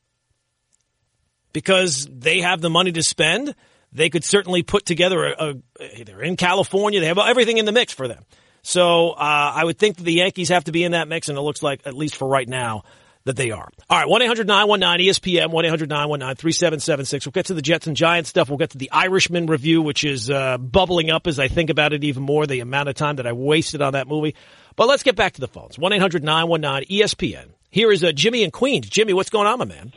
Because 1.52 2.06
they 2.12 2.40
have 2.40 2.60
the 2.60 2.68
money 2.68 2.92
to 2.92 3.02
spend. 3.02 3.54
They 3.92 4.10
could 4.10 4.24
certainly 4.24 4.62
put 4.62 4.84
together 4.84 5.24
a, 5.24 5.54
a 5.80 6.04
they're 6.04 6.22
in 6.22 6.36
California. 6.36 7.00
They 7.00 7.06
have 7.06 7.18
everything 7.18 7.56
in 7.56 7.64
the 7.64 7.72
mix 7.72 7.94
for 7.94 8.08
them. 8.08 8.24
So 8.62 9.10
uh, 9.10 9.52
I 9.54 9.64
would 9.64 9.78
think 9.78 9.96
that 9.96 10.02
the 10.02 10.12
Yankees 10.12 10.48
have 10.48 10.64
to 10.64 10.72
be 10.72 10.82
in 10.84 10.92
that 10.92 11.08
mix, 11.08 11.28
and 11.28 11.38
it 11.38 11.40
looks 11.40 11.62
like, 11.62 11.86
at 11.86 11.94
least 11.94 12.16
for 12.16 12.28
right 12.28 12.48
now, 12.48 12.82
that 13.26 13.36
they 13.36 13.50
are. 13.50 13.68
All 13.90 13.98
right, 13.98 14.08
1-800-919-ESPN, 14.08 15.52
1-800-919-3776. 15.52 17.26
We'll 17.26 17.32
get 17.32 17.46
to 17.46 17.54
the 17.54 17.62
Jets 17.62 17.86
and 17.86 17.96
Giants 17.96 18.30
stuff. 18.30 18.48
We'll 18.48 18.58
get 18.58 18.70
to 18.70 18.78
the 18.78 18.90
Irishman 18.90 19.46
review, 19.46 19.82
which 19.82 20.04
is 20.04 20.30
uh, 20.30 20.58
bubbling 20.58 21.10
up 21.10 21.26
as 21.26 21.38
I 21.38 21.48
think 21.48 21.68
about 21.68 21.92
it 21.92 22.04
even 22.04 22.22
more, 22.22 22.46
the 22.46 22.60
amount 22.60 22.88
of 22.88 22.94
time 22.94 23.16
that 23.16 23.26
I 23.26 23.32
wasted 23.32 23.82
on 23.82 23.92
that 23.92 24.08
movie. 24.08 24.34
But 24.76 24.88
let's 24.88 25.02
get 25.02 25.16
back 25.16 25.34
to 25.34 25.40
the 25.40 25.48
phones. 25.48 25.76
1-800-919-ESPN. 25.76 27.48
Here 27.70 27.92
is 27.92 28.02
uh, 28.02 28.12
Jimmy 28.12 28.42
in 28.42 28.50
Queens. 28.50 28.88
Jimmy, 28.88 29.12
what's 29.12 29.30
going 29.30 29.46
on, 29.46 29.58
my 29.58 29.64
man? 29.64 29.92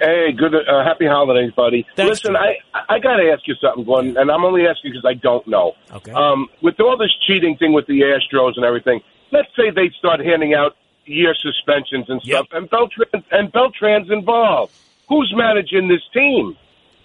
Hey, 0.00 0.32
good. 0.32 0.54
Uh, 0.54 0.82
happy 0.82 1.04
holidays, 1.06 1.52
buddy. 1.54 1.86
Thanks, 1.94 2.24
Listen, 2.24 2.32
Jim. 2.32 2.36
I 2.36 2.94
I 2.94 2.98
got 2.98 3.16
to 3.16 3.30
ask 3.30 3.46
you 3.46 3.54
something, 3.60 3.84
Glenn, 3.84 4.16
and 4.16 4.30
I'm 4.30 4.44
only 4.44 4.62
asking 4.66 4.92
because 4.92 5.04
I 5.06 5.12
don't 5.12 5.46
know. 5.46 5.74
Okay. 5.92 6.12
Um, 6.12 6.48
with 6.62 6.80
all 6.80 6.96
this 6.96 7.12
cheating 7.26 7.58
thing 7.58 7.74
with 7.74 7.86
the 7.86 8.00
Astros 8.00 8.52
and 8.56 8.64
everything, 8.64 9.00
let's 9.30 9.48
say 9.54 9.68
they 9.68 9.92
start 9.98 10.20
handing 10.20 10.54
out 10.54 10.72
year 11.10 11.34
suspensions 11.34 12.06
and 12.08 12.20
stuff, 12.22 12.46
Yep. 12.52 12.58
and 12.62 12.70
Beltran 12.70 13.24
and 13.30 13.52
Beltran's 13.52 14.10
involved. 14.10 14.72
Who's 15.08 15.32
managing 15.36 15.88
this 15.88 16.02
team? 16.14 16.56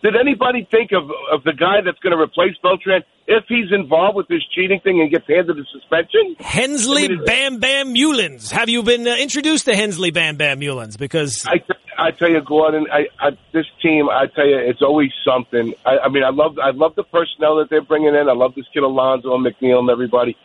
Did 0.03 0.15
anybody 0.15 0.67
think 0.69 0.91
of 0.91 1.09
of 1.31 1.43
the 1.43 1.53
guy 1.53 1.81
that's 1.83 1.97
going 1.99 2.15
to 2.15 2.21
replace 2.21 2.55
Beltran 2.61 3.03
if 3.27 3.43
he's 3.47 3.71
involved 3.71 4.15
with 4.15 4.27
this 4.27 4.43
cheating 4.53 4.79
thing 4.81 5.01
and 5.01 5.09
gets 5.09 5.25
handed 5.27 5.57
a 5.57 5.63
suspension? 5.73 6.35
Hensley 6.39 7.05
I 7.05 7.07
mean, 7.07 7.23
Bam 7.25 7.59
Bam 7.59 7.93
Meulens. 7.95 8.51
Have 8.51 8.69
you 8.69 8.83
been 8.83 9.07
uh, 9.07 9.15
introduced 9.15 9.65
to 9.65 9.75
Hensley 9.75 10.11
Bam 10.11 10.37
Bam 10.37 10.59
Meulens? 10.59 10.97
Because 10.99 11.43
I 11.97 12.11
tell 12.11 12.29
you, 12.29 12.41
Gordon, 12.41 12.85
I, 12.91 13.05
I, 13.19 13.31
this 13.53 13.65
team, 13.81 14.09
I 14.09 14.27
tell 14.27 14.45
you, 14.45 14.57
it's 14.57 14.81
always 14.81 15.11
something. 15.25 15.73
I, 15.85 15.97
I 16.05 16.09
mean, 16.09 16.23
I 16.23 16.29
love, 16.29 16.57
I 16.61 16.71
love 16.71 16.93
the 16.95 17.03
personnel 17.03 17.55
that 17.57 17.67
they're 17.69 17.81
bringing 17.83 18.09
in. 18.13 18.27
I 18.29 18.33
love 18.33 18.53
this 18.53 18.65
kid 18.73 18.83
Alonso 18.83 19.33
and 19.33 19.45
McNeil 19.45 19.79
and 19.79 19.89
everybody. 19.89 20.35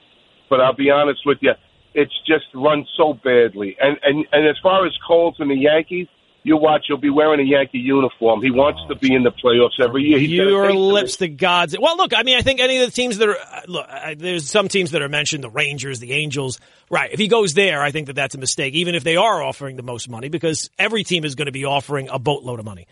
But 0.48 0.60
I'll 0.60 0.74
be 0.76 0.90
honest 0.90 1.20
with 1.26 1.38
you, 1.40 1.52
it's 1.94 2.14
just 2.26 2.46
run 2.54 2.86
so 2.96 3.14
badly. 3.14 3.76
And 3.80 3.98
and 4.02 4.26
and 4.32 4.46
as 4.48 4.56
far 4.62 4.86
as 4.86 4.92
Colts 5.06 5.38
and 5.40 5.50
the 5.50 5.56
Yankees, 5.56 6.08
you 6.42 6.56
watch, 6.56 6.84
he'll 6.88 6.96
be 6.96 7.10
wearing 7.10 7.40
a 7.40 7.48
Yankee 7.48 7.78
uniform. 7.78 8.42
He 8.42 8.50
wants 8.50 8.80
to 8.88 8.94
be 8.94 9.14
in 9.14 9.22
the 9.24 9.30
playoffs 9.30 9.78
every 9.78 10.02
year. 10.04 10.18
He's 10.18 10.30
your 10.30 10.72
lips 10.72 11.16
to 11.16 11.28
God's. 11.28 11.76
Well, 11.78 11.96
look, 11.96 12.14
I 12.14 12.22
mean, 12.22 12.36
I 12.36 12.42
think 12.42 12.60
any 12.60 12.78
of 12.78 12.86
the 12.86 12.92
teams 12.92 13.18
that 13.18 13.28
are 13.28 13.36
uh, 13.36 13.60
look, 13.68 13.86
uh, 13.88 14.14
there's 14.16 14.48
some 14.48 14.68
teams 14.68 14.92
that 14.92 15.02
are 15.02 15.08
mentioned, 15.08 15.44
the 15.44 15.50
Rangers, 15.50 16.00
the 16.00 16.12
Angels. 16.12 16.58
Right, 16.88 17.12
if 17.12 17.18
he 17.18 17.28
goes 17.28 17.54
there, 17.54 17.82
I 17.82 17.90
think 17.90 18.06
that 18.06 18.14
that's 18.14 18.34
a 18.34 18.38
mistake, 18.38 18.74
even 18.74 18.94
if 18.94 19.04
they 19.04 19.16
are 19.16 19.42
offering 19.42 19.76
the 19.76 19.82
most 19.82 20.08
money, 20.08 20.28
because 20.28 20.70
every 20.78 21.04
team 21.04 21.24
is 21.24 21.34
going 21.34 21.46
to 21.46 21.52
be 21.52 21.64
offering 21.64 22.08
a 22.08 22.18
boatload 22.18 22.58
of 22.58 22.64
money. 22.64 22.86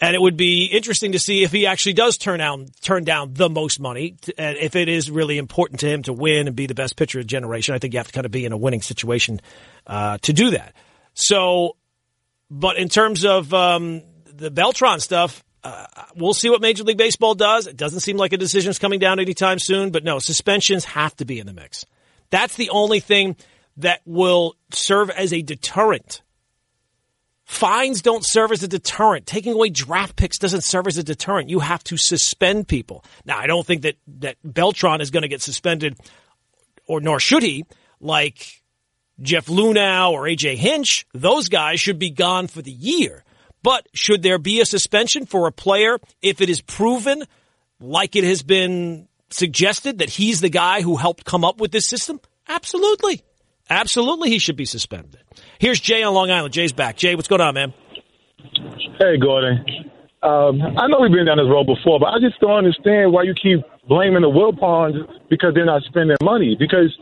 And 0.00 0.14
it 0.14 0.20
would 0.20 0.36
be 0.36 0.64
interesting 0.64 1.12
to 1.12 1.18
see 1.18 1.42
if 1.42 1.52
he 1.52 1.66
actually 1.66 1.92
does 1.92 2.16
turn 2.16 2.38
down 2.38 2.68
turn 2.80 3.04
down 3.04 3.34
the 3.34 3.50
most 3.50 3.78
money, 3.80 4.16
and 4.38 4.56
if 4.56 4.74
it 4.74 4.88
is 4.88 5.10
really 5.10 5.36
important 5.36 5.80
to 5.80 5.88
him 5.88 6.02
to 6.04 6.12
win 6.12 6.46
and 6.46 6.56
be 6.56 6.66
the 6.66 6.74
best 6.74 6.96
pitcher 6.96 7.18
of 7.18 7.24
the 7.24 7.28
generation. 7.28 7.74
I 7.74 7.78
think 7.78 7.92
you 7.92 7.98
have 7.98 8.06
to 8.06 8.12
kind 8.12 8.24
of 8.24 8.32
be 8.32 8.46
in 8.46 8.52
a 8.52 8.56
winning 8.56 8.80
situation 8.80 9.40
uh, 9.86 10.16
to 10.22 10.32
do 10.32 10.50
that. 10.52 10.74
So, 11.12 11.76
but 12.50 12.78
in 12.78 12.88
terms 12.88 13.26
of 13.26 13.52
um, 13.52 14.02
the 14.24 14.50
Beltran 14.50 15.00
stuff, 15.00 15.44
uh, 15.62 15.86
we'll 16.16 16.32
see 16.32 16.48
what 16.48 16.62
Major 16.62 16.84
League 16.84 16.96
Baseball 16.96 17.34
does. 17.34 17.66
It 17.66 17.76
doesn't 17.76 18.00
seem 18.00 18.16
like 18.16 18.32
a 18.32 18.38
decision 18.38 18.70
is 18.70 18.78
coming 18.78 19.00
down 19.00 19.20
anytime 19.20 19.58
soon, 19.58 19.90
but 19.90 20.02
no, 20.02 20.18
suspensions 20.18 20.86
have 20.86 21.14
to 21.16 21.26
be 21.26 21.38
in 21.38 21.46
the 21.46 21.52
mix. 21.52 21.84
That's 22.30 22.56
the 22.56 22.70
only 22.70 23.00
thing 23.00 23.36
that 23.76 24.00
will 24.06 24.56
serve 24.72 25.10
as 25.10 25.32
a 25.32 25.42
deterrent. 25.42 26.22
Fines 27.50 28.00
don't 28.00 28.24
serve 28.24 28.52
as 28.52 28.62
a 28.62 28.68
deterrent. 28.68 29.26
Taking 29.26 29.54
away 29.54 29.70
draft 29.70 30.14
picks 30.14 30.38
doesn't 30.38 30.62
serve 30.62 30.86
as 30.86 30.98
a 30.98 31.02
deterrent. 31.02 31.50
You 31.50 31.58
have 31.58 31.82
to 31.84 31.96
suspend 31.96 32.68
people. 32.68 33.04
Now, 33.24 33.40
I 33.40 33.48
don't 33.48 33.66
think 33.66 33.82
that, 33.82 33.96
that 34.20 34.36
Beltran 34.44 35.00
is 35.00 35.10
going 35.10 35.22
to 35.22 35.28
get 35.28 35.42
suspended, 35.42 35.98
or 36.86 37.00
nor 37.00 37.18
should 37.18 37.42
he, 37.42 37.64
like 38.00 38.62
Jeff 39.20 39.46
Luhnow 39.46 40.12
or 40.12 40.22
AJ 40.22 40.58
Hinch. 40.58 41.08
Those 41.12 41.48
guys 41.48 41.80
should 41.80 41.98
be 41.98 42.10
gone 42.10 42.46
for 42.46 42.62
the 42.62 42.70
year. 42.70 43.24
But 43.64 43.88
should 43.92 44.22
there 44.22 44.38
be 44.38 44.60
a 44.60 44.64
suspension 44.64 45.26
for 45.26 45.48
a 45.48 45.52
player 45.52 45.98
if 46.22 46.40
it 46.40 46.50
is 46.50 46.60
proven, 46.60 47.24
like 47.80 48.14
it 48.14 48.22
has 48.22 48.44
been 48.44 49.08
suggested, 49.30 49.98
that 49.98 50.08
he's 50.08 50.40
the 50.40 50.50
guy 50.50 50.82
who 50.82 50.94
helped 50.94 51.24
come 51.24 51.44
up 51.44 51.60
with 51.60 51.72
this 51.72 51.88
system? 51.88 52.20
Absolutely. 52.48 53.24
Absolutely, 53.70 54.30
he 54.30 54.38
should 54.38 54.56
be 54.56 54.64
suspended. 54.64 55.22
Here's 55.58 55.80
Jay 55.80 56.02
on 56.02 56.12
Long 56.12 56.30
Island. 56.30 56.52
Jay's 56.52 56.72
back. 56.72 56.96
Jay, 56.96 57.14
what's 57.14 57.28
going 57.28 57.40
on, 57.40 57.54
man? 57.54 57.72
Hey, 58.98 59.16
Gordon. 59.16 59.64
Um, 60.22 60.60
I 60.76 60.86
know 60.88 61.00
we've 61.00 61.12
been 61.12 61.24
down 61.24 61.38
this 61.38 61.48
road 61.48 61.64
before, 61.64 61.98
but 61.98 62.12
I 62.12 62.18
just 62.20 62.38
don't 62.40 62.58
understand 62.58 63.12
why 63.12 63.22
you 63.22 63.32
keep 63.32 63.64
blaming 63.88 64.20
the 64.20 64.28
Wilpons 64.28 64.98
because 65.30 65.54
they're 65.54 65.64
not 65.64 65.82
spending 65.84 66.16
money. 66.20 66.56
Because 66.58 66.92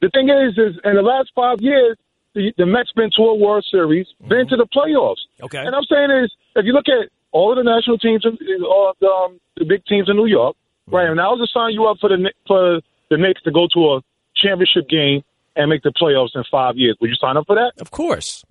the 0.00 0.10
thing 0.10 0.28
is, 0.28 0.58
is 0.58 0.80
in 0.82 0.96
the 0.96 1.02
last 1.02 1.30
five 1.36 1.58
years, 1.60 1.96
the, 2.34 2.52
the 2.56 2.66
Mets 2.66 2.90
been 2.96 3.10
to 3.16 3.22
a 3.22 3.36
World 3.36 3.66
Series, 3.70 4.06
been 4.28 4.48
to 4.48 4.56
the 4.56 4.66
playoffs. 4.74 5.22
Okay. 5.42 5.58
And 5.58 5.74
I'm 5.74 5.84
saying 5.84 6.10
is, 6.24 6.32
if 6.56 6.64
you 6.64 6.72
look 6.72 6.88
at 6.88 7.10
all 7.30 7.52
of 7.52 7.62
the 7.62 7.68
national 7.68 7.98
teams, 7.98 8.24
all 8.24 8.90
of 8.90 8.96
the, 9.00 9.06
um, 9.06 9.38
the 9.56 9.64
big 9.64 9.84
teams 9.86 10.08
in 10.08 10.16
New 10.16 10.26
York, 10.26 10.56
right? 10.88 11.08
And 11.08 11.20
I 11.20 11.28
was 11.28 11.46
to 11.46 11.50
sign 11.52 11.72
you 11.72 11.86
up 11.86 11.98
for 12.00 12.08
the 12.08 12.32
for 12.46 12.80
the 13.10 13.16
Knicks 13.18 13.42
to 13.42 13.52
go 13.52 13.68
to 13.74 13.80
a 13.94 14.00
championship 14.34 14.88
game 14.88 15.22
and 15.58 15.68
make 15.68 15.82
the 15.82 15.92
playoffs 16.00 16.30
in 16.34 16.42
five 16.50 16.76
years. 16.76 16.96
Would 17.00 17.10
you 17.10 17.16
sign 17.20 17.36
up 17.36 17.44
for 17.46 17.56
that? 17.56 17.72
Of 17.80 17.90
course. 17.90 18.42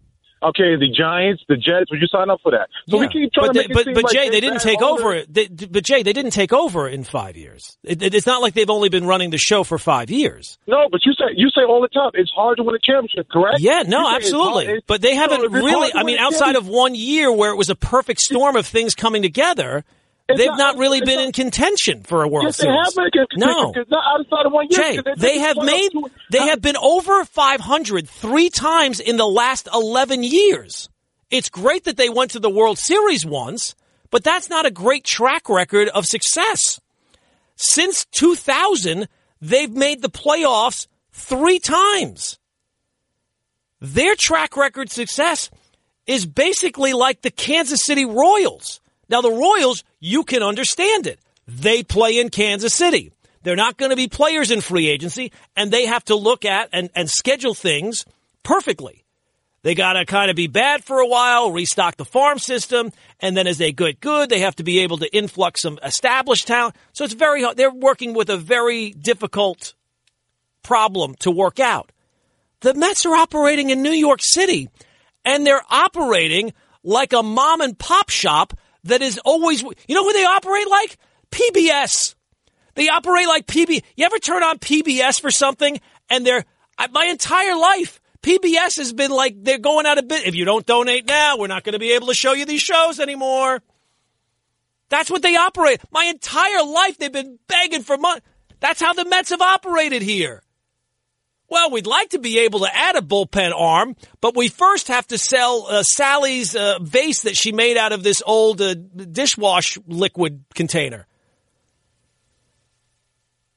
Okay, 0.44 0.76
the 0.76 0.88
Giants, 0.96 1.42
the 1.50 1.56
Jets, 1.56 1.90
would 1.90 2.00
you 2.00 2.06
sign 2.06 2.30
up 2.30 2.40
for 2.44 2.52
that? 2.52 2.68
So 2.88 3.00
we 3.00 3.06
Yeah. 3.06 3.10
keep 3.10 3.34
trying 3.34 3.48
but 3.48 3.54
to 3.54 3.60
they- 3.60 3.62
make 3.64 3.70
it 3.72 3.74
but, 3.74 3.86
seem 3.86 3.94
but 3.96 4.04
like 4.04 4.14
Jay, 4.14 4.30
they 4.30 4.40
didn't 4.40 4.62
take 4.62 4.84
over. 4.84 5.24
They, 5.28 5.48
but 5.48 5.84
Jay, 5.84 6.04
they 6.04 6.14
didn't 6.14 6.30
take 6.30 6.54
over 6.54 6.88
in 6.88 7.04
five 7.04 7.36
years. 7.36 7.76
It, 7.84 8.04
it- 8.04 8.14
it's 8.14 8.28
not 8.28 8.44
like 8.44 8.54
they've 8.54 8.70
only 8.70 8.90
been 8.90 9.08
running 9.08 9.32
the 9.32 9.40
show 9.40 9.64
for 9.64 9.80
five 9.80 10.12
years. 10.12 10.60
No, 10.68 10.90
but 10.92 11.02
you 11.08 11.14
say 11.14 11.34
you 11.36 11.50
say 11.50 11.64
all 11.64 11.82
the 11.82 11.88
time 11.88 12.12
it's 12.14 12.30
hard 12.36 12.58
to 12.58 12.64
win 12.64 12.76
a 12.76 12.80
championship, 12.80 13.28
correct? 13.32 13.62
Yeah, 13.62 13.82
no, 13.88 14.04
say 14.12 14.16
it's 14.18 14.26
absolutely. 14.28 14.66
hard- 14.66 14.78
it's- 14.78 14.84
But 14.86 15.02
they 15.02 15.16
haven't 15.16 15.52
really. 15.52 15.92
I 15.96 16.04
mean, 16.04 16.20
outside 16.20 16.56
of 16.56 16.68
one 16.68 16.94
year 16.94 17.32
where 17.32 17.50
it 17.52 17.58
was 17.58 17.72
a 17.72 17.76
perfect 17.76 18.20
storm 18.20 18.56
of 18.56 18.68
things 18.68 18.94
coming 18.94 19.24
together, 19.24 19.86
It's 20.30 20.38
they've 20.38 20.48
not- 20.48 20.58
not 20.58 20.78
really 20.78 21.00
been 21.02 21.16
not- 21.18 21.26
in 21.28 21.32
contention 21.32 22.04
for 22.04 22.22
a 22.24 22.28
World 22.28 22.46
Yes, 22.48 22.58
they 22.58 22.64
Series. 22.64 22.78
have 22.86 23.14
been 23.30 23.40
No. 23.40 23.72
not 23.90 24.20
outside 24.20 24.46
of 24.46 24.52
one 24.52 24.68
year. 24.70 24.80
Jay, 24.82 25.00
they 25.18 25.36
took 25.36 25.42
have 25.46 25.58
made. 25.64 25.90
They 26.32 26.40
have 26.40 26.62
been 26.62 26.76
over 26.78 27.24
500 27.24 28.10
three 28.10 28.50
times 28.50 29.00
in 29.00 29.16
the 29.18 29.28
last 29.28 29.70
11 29.74 30.24
years. 30.24 30.90
It's 31.32 31.50
great 31.50 31.86
that 31.86 31.96
they 31.98 32.10
went 32.10 32.32
to 32.32 32.40
the 32.40 32.50
World 32.50 32.78
Series 32.78 33.26
once, 33.26 33.74
but 34.12 34.24
that's 34.24 34.50
not 34.50 34.66
a 34.66 34.72
great 34.72 35.04
track 35.06 35.48
record 35.50 35.88
of 35.90 36.06
success. 36.06 36.80
Since 37.56 38.06
2000, 38.12 39.08
they've 39.42 39.72
made 39.72 40.02
the 40.02 40.10
playoffs 40.10 40.88
three 41.12 41.60
times. 41.60 42.38
Their 43.80 44.16
track 44.18 44.58
record 44.58 44.92
success 44.92 45.50
is 46.06 46.26
basically 46.26 46.94
like 46.94 47.22
the 47.22 47.32
Kansas 47.32 47.82
City 47.86 48.06
Royals. 48.06 48.80
Now, 49.10 49.22
the 49.22 49.32
Royals, 49.32 49.84
you 50.00 50.24
can 50.24 50.44
understand 50.44 51.08
it. 51.08 51.20
They 51.48 51.84
play 51.84 52.20
in 52.20 52.30
Kansas 52.30 52.74
City. 52.74 53.14
They're 53.44 53.56
not 53.56 53.78
going 53.78 53.92
to 53.92 53.96
be 53.96 54.08
players 54.08 54.52
in 54.52 54.62
free 54.62 54.90
agency, 54.90 55.32
and 55.56 55.72
they 55.72 55.86
have 55.86 56.04
to 56.06 56.16
look 56.16 56.44
at 56.44 56.70
and, 56.74 56.90
and 56.96 57.10
schedule 57.10 57.54
things 57.54 58.04
perfectly. 58.44 59.06
They 59.64 59.76
got 59.76 59.94
to 59.94 60.06
kind 60.06 60.30
of 60.30 60.36
be 60.36 60.48
bad 60.48 60.84
for 60.84 61.00
a 61.00 61.08
while, 61.08 61.52
restock 61.52 61.98
the 61.98 62.06
farm 62.06 62.40
system, 62.40 62.92
and 63.20 63.36
then 63.36 63.48
as 63.48 63.58
they 63.58 63.72
get 63.72 64.00
good, 64.00 64.30
they 64.30 64.40
have 64.40 64.56
to 64.58 64.64
be 64.64 64.80
able 64.80 64.98
to 65.00 65.16
influx 65.16 65.62
some 65.62 65.80
established 65.84 66.48
talent. 66.48 66.76
So 66.94 67.04
it's 67.06 67.14
very 67.14 67.44
hard. 67.44 67.58
They're 67.58 67.72
working 67.72 68.14
with 68.14 68.30
a 68.30 68.38
very 68.38 68.92
difficult 68.92 69.74
problem 70.64 71.16
to 71.20 71.32
work 71.32 71.60
out. 71.60 71.92
The 72.62 72.74
Mets 72.74 73.06
are 73.06 73.16
operating 73.16 73.70
in 73.70 73.82
New 73.82 73.92
York 73.92 74.20
City, 74.22 74.70
and 75.24 75.46
they're 75.46 75.64
operating 75.70 76.54
like 76.84 77.14
a 77.14 77.24
mom 77.24 77.62
and 77.62 77.78
pop 77.78 78.10
shop 78.10 78.54
that 78.88 79.02
is 79.02 79.20
always, 79.24 79.62
you 79.62 79.96
know 79.96 80.04
who 80.04 80.14
they 80.14 80.26
operate 80.26 80.70
like? 80.70 80.98
PBS. 81.32 82.16
They 82.76 82.90
operate 82.90 83.28
like 83.28 83.48
PB. 83.48 83.84
You 83.96 84.06
ever 84.06 84.20
turn 84.20 84.44
on 84.44 84.60
PBS 84.60 85.20
for 85.22 85.32
something 85.32 85.80
and 86.10 86.26
they're, 86.26 86.46
my 86.92 87.06
entire 87.06 87.56
life, 87.56 88.00
PBS 88.22 88.78
has 88.78 88.94
been 88.94 89.12
like, 89.12 89.36
they're 89.44 89.58
going 89.58 89.86
out 89.86 89.98
of 89.98 90.08
business. 90.08 90.28
If 90.28 90.36
you 90.36 90.46
don't 90.46 90.66
donate 90.66 91.08
now, 91.08 91.38
we're 91.38 91.48
not 91.48 91.64
going 91.64 91.74
to 91.74 91.80
be 91.80 91.94
able 91.94 92.08
to 92.08 92.14
show 92.14 92.34
you 92.34 92.46
these 92.46 92.62
shows 92.62 93.00
anymore. 93.00 93.62
That's 94.90 95.10
what 95.10 95.22
they 95.22 95.36
operate. 95.36 95.82
My 95.92 96.06
entire 96.06 96.64
life, 96.64 96.98
they've 96.98 97.12
been 97.12 97.40
begging 97.48 97.84
for 97.84 97.98
money. 97.98 98.22
That's 98.60 98.82
how 98.82 98.94
the 98.94 99.06
Mets 99.06 99.30
have 99.30 99.42
operated 99.42 100.02
here. 100.02 100.42
Well, 101.50 101.72
we'd 101.72 101.88
like 101.88 102.10
to 102.10 102.20
be 102.20 102.40
able 102.40 102.60
to 102.62 102.76
add 102.76 102.98
a 102.98 103.02
bullpen 103.02 103.54
arm, 103.56 103.96
but 104.20 104.36
we 104.36 104.50
first 104.50 104.90
have 104.90 105.08
to 105.08 105.18
sell 105.18 105.66
uh, 105.70 105.84
Sally's 105.84 106.56
uh, 106.56 106.80
vase 106.82 107.22
that 107.22 107.38
she 107.38 107.54
made 107.54 107.78
out 107.78 107.94
of 107.94 108.04
this 108.04 108.22
old 108.26 108.62
uh, 108.62 108.76
dishwash 108.76 109.78
liquid 109.88 110.44
container. 110.54 111.08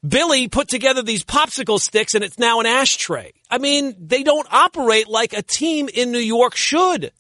Billy 0.07 0.49
put 0.49 0.69
together 0.69 1.03
these 1.03 1.25
popsicle 1.25 1.79
sticks 1.79 2.15
and 2.15 2.25
it's 2.25 2.39
now 2.39 2.61
an 2.61 2.67
ashtray. 2.67 3.33
I 3.51 3.59
mean, 3.59 3.95
they 3.99 4.23
don't 4.23 4.47
operate 4.51 5.09
like 5.09 5.33
a 5.33 5.43
team 5.43 5.89
in 5.93 6.13
New 6.13 6.19
York 6.19 6.57
should. 6.57 7.13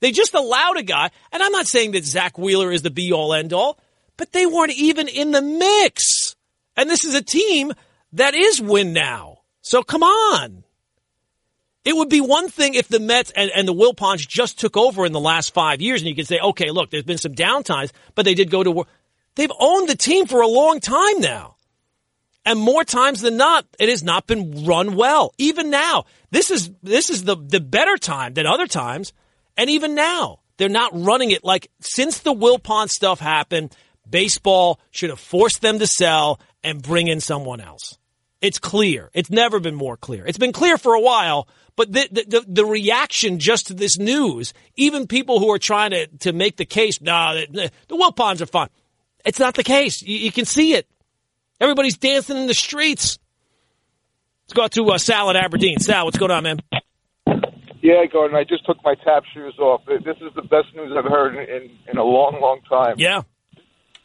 They 0.00 0.12
just 0.12 0.34
allowed 0.34 0.76
a 0.76 0.82
guy, 0.82 1.10
and 1.32 1.42
I'm 1.42 1.52
not 1.52 1.66
saying 1.66 1.92
that 1.92 2.04
Zack 2.04 2.38
Wheeler 2.38 2.70
is 2.70 2.82
the 2.82 2.90
be 2.90 3.12
all 3.12 3.32
end 3.32 3.52
all, 3.52 3.78
but 4.16 4.32
they 4.32 4.46
weren't 4.46 4.72
even 4.72 5.08
in 5.08 5.32
the 5.32 5.42
mix. 5.42 6.36
And 6.76 6.88
this 6.88 7.04
is 7.04 7.14
a 7.14 7.22
team 7.22 7.72
that 8.12 8.34
is 8.34 8.60
win 8.60 8.92
now. 8.92 9.33
So 9.64 9.82
come 9.82 10.02
on. 10.02 10.62
It 11.86 11.96
would 11.96 12.10
be 12.10 12.20
one 12.20 12.48
thing 12.48 12.74
if 12.74 12.86
the 12.86 13.00
Mets 13.00 13.32
and, 13.34 13.50
and 13.54 13.66
the 13.66 13.74
Wilpons 13.74 14.28
just 14.28 14.58
took 14.58 14.76
over 14.76 15.06
in 15.06 15.12
the 15.12 15.20
last 15.20 15.52
five 15.54 15.80
years, 15.80 16.02
and 16.02 16.08
you 16.08 16.14
could 16.14 16.28
say, 16.28 16.38
okay, 16.38 16.70
look, 16.70 16.90
there's 16.90 17.04
been 17.04 17.18
some 17.18 17.34
downtimes, 17.34 17.90
but 18.14 18.26
they 18.26 18.34
did 18.34 18.50
go 18.50 18.62
to 18.62 18.70
war. 18.70 18.86
They've 19.34 19.50
owned 19.58 19.88
the 19.88 19.96
team 19.96 20.26
for 20.26 20.42
a 20.42 20.46
long 20.46 20.80
time 20.80 21.18
now. 21.20 21.56
And 22.44 22.58
more 22.58 22.84
times 22.84 23.22
than 23.22 23.38
not, 23.38 23.64
it 23.78 23.88
has 23.88 24.02
not 24.02 24.26
been 24.26 24.66
run 24.66 24.96
well. 24.96 25.32
Even 25.38 25.70
now, 25.70 26.04
this 26.30 26.50
is 26.50 26.70
this 26.82 27.08
is 27.08 27.24
the 27.24 27.36
the 27.36 27.60
better 27.60 27.96
time 27.96 28.34
than 28.34 28.46
other 28.46 28.66
times. 28.66 29.14
And 29.56 29.70
even 29.70 29.94
now, 29.94 30.40
they're 30.58 30.68
not 30.68 30.92
running 30.92 31.30
it 31.30 31.42
like 31.42 31.70
since 31.80 32.18
the 32.18 32.34
Wilpon 32.34 32.90
stuff 32.90 33.18
happened. 33.18 33.74
Baseball 34.08 34.78
should 34.90 35.08
have 35.08 35.20
forced 35.20 35.62
them 35.62 35.78
to 35.78 35.86
sell 35.86 36.38
and 36.62 36.82
bring 36.82 37.08
in 37.08 37.20
someone 37.20 37.62
else. 37.62 37.98
It's 38.44 38.58
clear. 38.58 39.10
It's 39.14 39.30
never 39.30 39.58
been 39.58 39.74
more 39.74 39.96
clear. 39.96 40.26
It's 40.26 40.36
been 40.36 40.52
clear 40.52 40.76
for 40.76 40.92
a 40.92 41.00
while, 41.00 41.48
but 41.76 41.90
the, 41.90 42.08
the, 42.10 42.44
the, 42.46 42.66
reaction 42.66 43.38
just 43.38 43.68
to 43.68 43.74
this 43.74 43.98
news, 43.98 44.52
even 44.76 45.06
people 45.06 45.40
who 45.40 45.50
are 45.50 45.58
trying 45.58 45.92
to, 45.92 46.06
to 46.18 46.32
make 46.34 46.58
the 46.58 46.66
case, 46.66 47.00
nah, 47.00 47.32
the, 47.32 47.70
the 47.88 47.96
Wilpons 47.96 48.42
are 48.42 48.46
fine. 48.46 48.68
It's 49.24 49.38
not 49.38 49.54
the 49.54 49.64
case. 49.64 50.02
You, 50.02 50.18
you, 50.18 50.30
can 50.30 50.44
see 50.44 50.74
it. 50.74 50.86
Everybody's 51.58 51.96
dancing 51.96 52.36
in 52.36 52.46
the 52.46 52.54
streets. 52.54 53.18
Let's 54.44 54.52
go 54.52 54.64
out 54.64 54.72
to 54.72 54.90
uh, 54.90 54.98
Sal 54.98 55.30
at 55.30 55.36
Aberdeen. 55.36 55.78
Sal, 55.78 56.04
what's 56.04 56.18
going 56.18 56.30
on, 56.30 56.42
man? 56.42 56.58
Yeah, 57.80 58.04
Gordon, 58.12 58.36
I 58.36 58.44
just 58.44 58.66
took 58.66 58.76
my 58.84 58.94
tap 58.94 59.24
shoes 59.32 59.58
off. 59.58 59.82
This 59.86 60.16
is 60.18 60.34
the 60.36 60.42
best 60.42 60.74
news 60.74 60.92
I've 60.96 61.10
heard 61.10 61.34
in, 61.36 61.70
in 61.90 61.96
a 61.96 62.04
long, 62.04 62.38
long 62.42 62.60
time. 62.68 62.96
Yeah. 62.98 63.22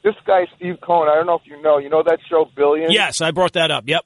This 0.02 0.16
guy, 0.26 0.48
Steve 0.56 0.78
Cohen, 0.82 1.10
I 1.12 1.16
don't 1.16 1.28
know 1.28 1.36
if 1.36 1.46
you 1.46 1.62
know. 1.62 1.78
You 1.78 1.90
know 1.90 2.04
that 2.04 2.20
show, 2.30 2.50
Billions? 2.56 2.94
Yes, 2.94 3.20
I 3.20 3.32
brought 3.32 3.54
that 3.54 3.70
up. 3.70 3.84
Yep. 3.86 4.06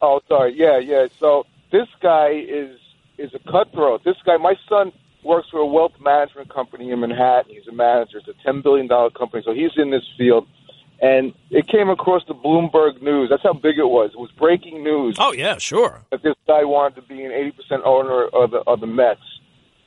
Oh, 0.00 0.20
sorry. 0.28 0.54
Yeah, 0.56 0.78
yeah. 0.78 1.06
So 1.18 1.44
this 1.72 1.88
guy 2.00 2.30
is 2.30 2.78
is 3.18 3.30
a 3.34 3.50
cutthroat. 3.50 4.04
This 4.04 4.16
guy, 4.24 4.36
my 4.36 4.54
son 4.68 4.92
works 5.24 5.48
for 5.50 5.58
a 5.58 5.66
wealth 5.66 5.92
management 6.00 6.52
company 6.52 6.90
in 6.90 7.00
Manhattan. 7.00 7.52
He's 7.54 7.66
a 7.66 7.72
manager. 7.72 8.18
It's 8.18 8.28
a 8.28 8.42
ten 8.44 8.62
billion 8.62 8.86
dollar 8.86 9.10
company. 9.10 9.42
So 9.44 9.54
he's 9.54 9.72
in 9.76 9.90
this 9.90 10.04
field, 10.18 10.46
and 11.00 11.32
it 11.50 11.66
came 11.66 11.88
across 11.88 12.22
the 12.28 12.34
Bloomberg 12.34 13.02
News. 13.02 13.30
That's 13.30 13.42
how 13.42 13.54
big 13.54 13.78
it 13.78 13.88
was. 13.88 14.10
It 14.12 14.18
was 14.18 14.30
breaking 14.38 14.84
news. 14.84 15.16
Oh 15.18 15.32
yeah, 15.32 15.58
sure. 15.58 16.02
That 16.10 16.22
this 16.22 16.36
guy 16.46 16.64
wanted 16.64 16.96
to 16.96 17.02
be 17.02 17.24
an 17.24 17.32
eighty 17.32 17.52
percent 17.52 17.82
owner 17.84 18.26
of 18.26 18.50
the 18.50 18.62
of 18.66 18.80
the 18.80 18.86
Mets, 18.86 19.20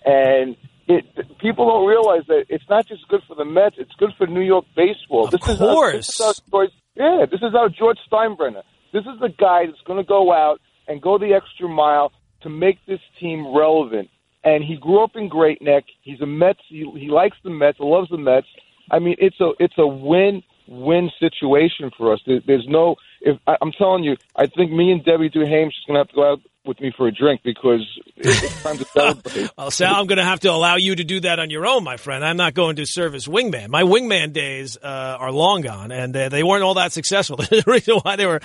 and 0.06 0.56
it, 0.88 1.06
people 1.39 1.67
don't 1.67 1.88
realize 1.88 2.24
that 2.28 2.45
it's 2.50 2.67
not 2.67 2.88
just 2.88 3.08
good 3.08 3.22
for 3.28 3.36
the 3.36 3.45
Mets; 3.45 3.76
it's 3.78 3.93
good 4.00 4.12
for 4.17 4.26
New 4.26 4.41
York 4.41 4.65
baseball. 4.76 5.26
Of 5.26 5.32
this 5.32 5.41
course. 5.41 6.10
Is 6.10 6.17
how, 6.17 6.28
this 6.28 6.38
is 6.39 6.43
how 6.52 6.67
yeah, 6.95 7.26
this 7.30 7.41
is 7.41 7.54
how 7.54 7.69
George 7.69 8.00
Steinbrenner. 8.12 8.63
This 8.91 9.04
is 9.06 9.19
the 9.19 9.30
guy 9.30 9.65
that's 9.65 9.82
going 9.86 10.04
to 10.04 10.08
go 10.08 10.32
out 10.32 10.60
and 10.88 11.02
go 11.02 11.17
the 11.17 11.34
extra 11.34 11.67
mile 11.67 12.12
to 12.41 12.49
make 12.49 12.78
this 12.86 12.99
team 13.19 13.56
relevant. 13.56 14.10
And 14.43 14.63
he 14.63 14.78
grew 14.78 15.04
up 15.04 15.15
in 15.15 15.28
Great 15.28 15.62
Neck. 15.62 15.84
He's 16.02 16.21
a 16.21 16.25
Mets. 16.25 16.62
He, 16.69 16.89
he 16.97 17.10
likes 17.10 17.38
the 17.43 17.49
Mets. 17.49 17.80
Loves 17.80 18.10
the 18.10 18.17
Mets. 18.17 18.47
I 18.89 18.99
mean, 18.99 19.15
it's 19.19 19.39
a 19.39 19.52
it's 19.60 19.78
a 19.78 19.86
win 19.86 20.41
win 20.67 21.12
situation 21.19 21.91
for 21.97 22.13
us. 22.13 22.21
There, 22.25 22.41
there's 22.45 22.67
no. 22.67 22.95
If 23.21 23.38
I, 23.47 23.58
I'm 23.62 23.71
telling 23.73 24.04
you, 24.04 24.15
I 24.36 24.47
think 24.47 24.71
me 24.71 24.91
and 24.91 25.04
Debbie 25.04 25.30
Duhaime 25.30 25.67
is 25.67 25.84
going 25.86 25.95
to 25.95 25.99
have 25.99 26.10
to 26.10 26.15
go 26.15 26.32
out 26.32 26.41
with 26.69 26.79
me 26.79 26.93
for 26.95 27.08
a 27.08 27.12
drink 27.12 27.41
because 27.43 27.82
it's 28.15 28.63
time 28.63 28.77
to 28.77 28.86
celebrate. 28.86 29.49
well, 29.58 29.71
Sal, 29.71 29.95
I'm 29.95 30.08
going 30.08 30.19
to 30.19 30.23
have 30.23 30.39
to 30.41 30.51
allow 30.51 30.77
you 30.77 30.95
to 30.95 31.03
do 31.03 31.19
that 31.21 31.39
on 31.39 31.49
your 31.49 31.67
own, 31.67 31.84
my 31.84 31.97
friend. 31.97 32.23
I'm 32.23 32.38
not 32.38 32.53
going 32.53 32.77
to 32.77 32.86
serve 32.86 33.15
as 33.15 33.27
wingman. 33.27 33.67
My 33.67 33.84
wingman 33.84 34.32
days 34.32 34.77
uh, 34.77 35.17
are 35.19 35.32
long 35.32 35.62
gone, 35.62 35.91
and 35.91 36.15
uh, 36.15 36.29
they 36.29 36.43
weren't 36.43 36.63
all 36.63 36.75
that 36.75 36.93
successful. 36.93 37.36
the 37.38 37.63
reason 37.67 37.97
why 38.03 38.15
they 38.15 38.25
were 38.25 38.39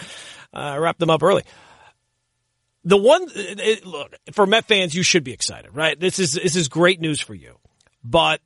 uh, 0.52 0.76
wrapped 0.80 0.98
them 0.98 1.10
up 1.10 1.22
early. 1.22 1.44
The 2.84 2.96
one, 2.96 3.26
it, 3.34 3.86
look, 3.86 4.14
for 4.32 4.46
Met 4.46 4.66
fans, 4.66 4.94
you 4.94 5.02
should 5.02 5.22
be 5.24 5.32
excited, 5.32 5.74
right? 5.74 5.98
This 5.98 6.18
is 6.18 6.32
this 6.32 6.56
is 6.56 6.68
great 6.68 7.00
news 7.00 7.20
for 7.20 7.34
you. 7.34 7.56
But 8.02 8.40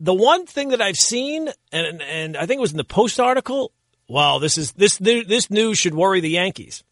the 0.00 0.14
one 0.14 0.46
thing 0.46 0.70
that 0.70 0.80
I've 0.80 0.96
seen, 0.96 1.48
and 1.70 2.02
and 2.02 2.36
I 2.36 2.46
think 2.46 2.58
it 2.58 2.62
was 2.62 2.72
in 2.72 2.76
the 2.76 2.84
Post 2.84 3.20
article. 3.20 3.72
Well, 4.08 4.38
this 4.38 4.56
is 4.56 4.72
this 4.72 4.96
this 4.96 5.50
news 5.50 5.78
should 5.78 5.94
worry 5.94 6.20
the 6.20 6.30
Yankees. 6.30 6.82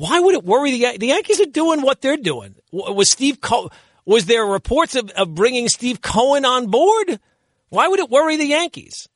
Why 0.00 0.18
would 0.18 0.34
it 0.34 0.44
worry 0.44 0.70
the 0.70 0.78
Yankees? 0.78 1.00
the 1.00 1.06
Yankees? 1.08 1.40
Are 1.40 1.46
doing 1.46 1.82
what 1.82 2.00
they're 2.00 2.16
doing. 2.16 2.54
Was 2.72 3.12
Steve 3.12 3.40
Co- 3.40 3.70
was 4.04 4.26
there 4.26 4.44
reports 4.44 4.96
of, 4.96 5.10
of 5.10 5.34
bringing 5.34 5.68
Steve 5.68 6.00
Cohen 6.00 6.44
on 6.44 6.68
board? 6.68 7.20
Why 7.68 7.86
would 7.86 8.00
it 8.00 8.10
worry 8.10 8.36
the 8.36 8.46
Yankees? 8.46 9.08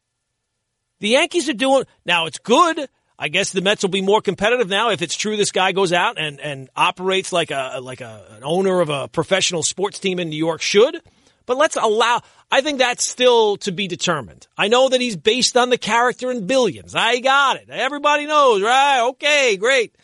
The 1.01 1.09
Yankees 1.09 1.49
are 1.49 1.55
doing 1.55 1.85
now. 2.05 2.27
It's 2.27 2.39
good 2.39 2.89
I 3.19 3.29
guess 3.29 3.53
the 3.53 3.61
Mets 3.61 3.83
will 3.83 3.91
be 3.91 4.03
more 4.03 4.21
competitive 4.21 4.69
now 4.69 4.91
if 4.91 5.01
it's 5.01 5.17
true 5.17 5.37
this 5.37 5.53
guy 5.53 5.73
goes 5.73 5.93
out 5.93 6.19
and, 6.19 6.41
and 6.41 6.69
operates 6.75 7.33
like 7.33 7.51
a 7.51 7.79
like 7.81 8.01
a, 8.01 8.27
an 8.37 8.43
owner 8.43 8.81
of 8.81 8.91
a 8.91 9.09
professional 9.09 9.63
sports 9.63 9.99
team 9.99 10.19
in 10.19 10.31
New 10.31 10.37
York 10.37 10.61
should. 10.61 11.01
But 11.47 11.57
let's 11.57 11.77
allow. 11.77 12.23
I 12.51 12.61
think 12.61 12.79
that's 12.79 13.09
still 13.09 13.57
to 13.59 13.73
be 13.73 13.87
determined. 13.87 14.47
I 14.57 14.69
know 14.69 14.89
that 14.89 15.01
he's 15.01 15.17
based 15.17 15.57
on 15.57 15.71
the 15.71 15.79
character 15.79 16.31
in 16.31 16.47
Billions. 16.47 16.95
I 16.95 17.21
got 17.21 17.57
it. 17.57 17.69
Everybody 17.71 18.27
knows, 18.27 18.63
right? 18.63 19.09
Okay, 19.11 19.57
great. 19.59 19.95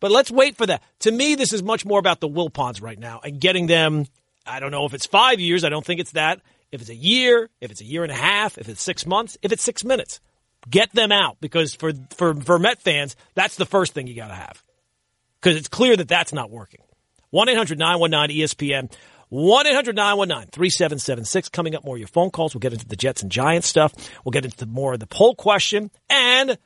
But 0.00 0.10
let's 0.10 0.30
wait 0.30 0.56
for 0.56 0.66
that. 0.66 0.82
To 1.00 1.10
me, 1.10 1.34
this 1.34 1.52
is 1.52 1.62
much 1.62 1.84
more 1.84 1.98
about 1.98 2.20
the 2.20 2.28
Wilpons 2.28 2.82
right 2.82 2.98
now 2.98 3.20
and 3.22 3.40
getting 3.40 3.66
them. 3.66 4.06
I 4.46 4.60
don't 4.60 4.70
know 4.70 4.84
if 4.84 4.94
it's 4.94 5.06
five 5.06 5.40
years. 5.40 5.64
I 5.64 5.68
don't 5.68 5.84
think 5.84 6.00
it's 6.00 6.12
that. 6.12 6.40
If 6.70 6.80
it's 6.80 6.90
a 6.90 6.94
year, 6.94 7.48
if 7.60 7.70
it's 7.70 7.80
a 7.80 7.84
year 7.84 8.02
and 8.02 8.12
a 8.12 8.16
half, 8.16 8.58
if 8.58 8.68
it's 8.68 8.82
six 8.82 9.06
months, 9.06 9.38
if 9.42 9.52
it's 9.52 9.62
six 9.62 9.84
minutes. 9.84 10.20
Get 10.68 10.92
them 10.92 11.12
out 11.12 11.38
because 11.40 11.74
for, 11.74 11.92
for, 12.16 12.58
Met 12.58 12.82
fans, 12.82 13.16
that's 13.34 13.56
the 13.56 13.64
first 13.64 13.94
thing 13.94 14.06
you 14.06 14.14
got 14.14 14.28
to 14.28 14.34
have 14.34 14.62
because 15.40 15.56
it's 15.56 15.68
clear 15.68 15.96
that 15.96 16.08
that's 16.08 16.32
not 16.32 16.50
working. 16.50 16.80
1 17.30 17.48
800 17.48 17.78
919 17.78 18.36
ESPN. 18.36 18.92
1 19.30 19.66
800 19.66 19.94
919 19.94 20.50
3776. 20.50 21.48
Coming 21.50 21.74
up 21.74 21.84
more 21.84 21.96
of 21.96 22.00
your 22.00 22.08
phone 22.08 22.30
calls. 22.30 22.54
We'll 22.54 22.60
get 22.60 22.72
into 22.72 22.86
the 22.86 22.96
Jets 22.96 23.22
and 23.22 23.30
Giants 23.30 23.68
stuff. 23.68 23.94
We'll 24.24 24.32
get 24.32 24.44
into 24.44 24.66
more 24.66 24.94
of 24.94 25.00
the 25.00 25.06
poll 25.06 25.34
question 25.34 25.90
and 26.10 26.58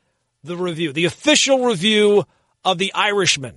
the 0.42 0.56
review, 0.56 0.92
the 0.92 1.04
official 1.04 1.64
review 1.64 2.24
of 2.64 2.78
The 2.78 2.92
Irishman. 2.94 3.56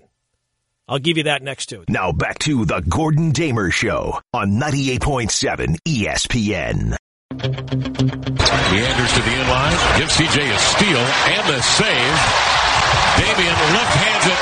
I'll 0.88 1.00
give 1.00 1.18
you 1.18 1.24
that 1.24 1.41
next 1.41 1.68
to 1.68 1.82
it. 1.82 1.89
Now 1.89 2.12
back 2.12 2.38
to 2.39 2.65
the 2.65 2.82
Gordon 2.82 3.32
Damer 3.32 3.72
Show 3.72 4.20
on 4.34 4.52
98.7 4.60 5.78
ESPN. 5.88 6.96
Meanders 7.32 9.13
to 9.13 9.22
the 9.22 9.32
end 9.32 9.50
line, 9.50 10.00
gives 10.00 10.13
CJ 10.13 10.54
a 10.54 10.60
steal 10.60 10.98
and 10.98 11.50
the 11.50 11.62
save. 11.62 12.18
Damian 13.18 13.56
Lillard 13.56 13.91
hands 13.98 14.26
it 14.28 14.39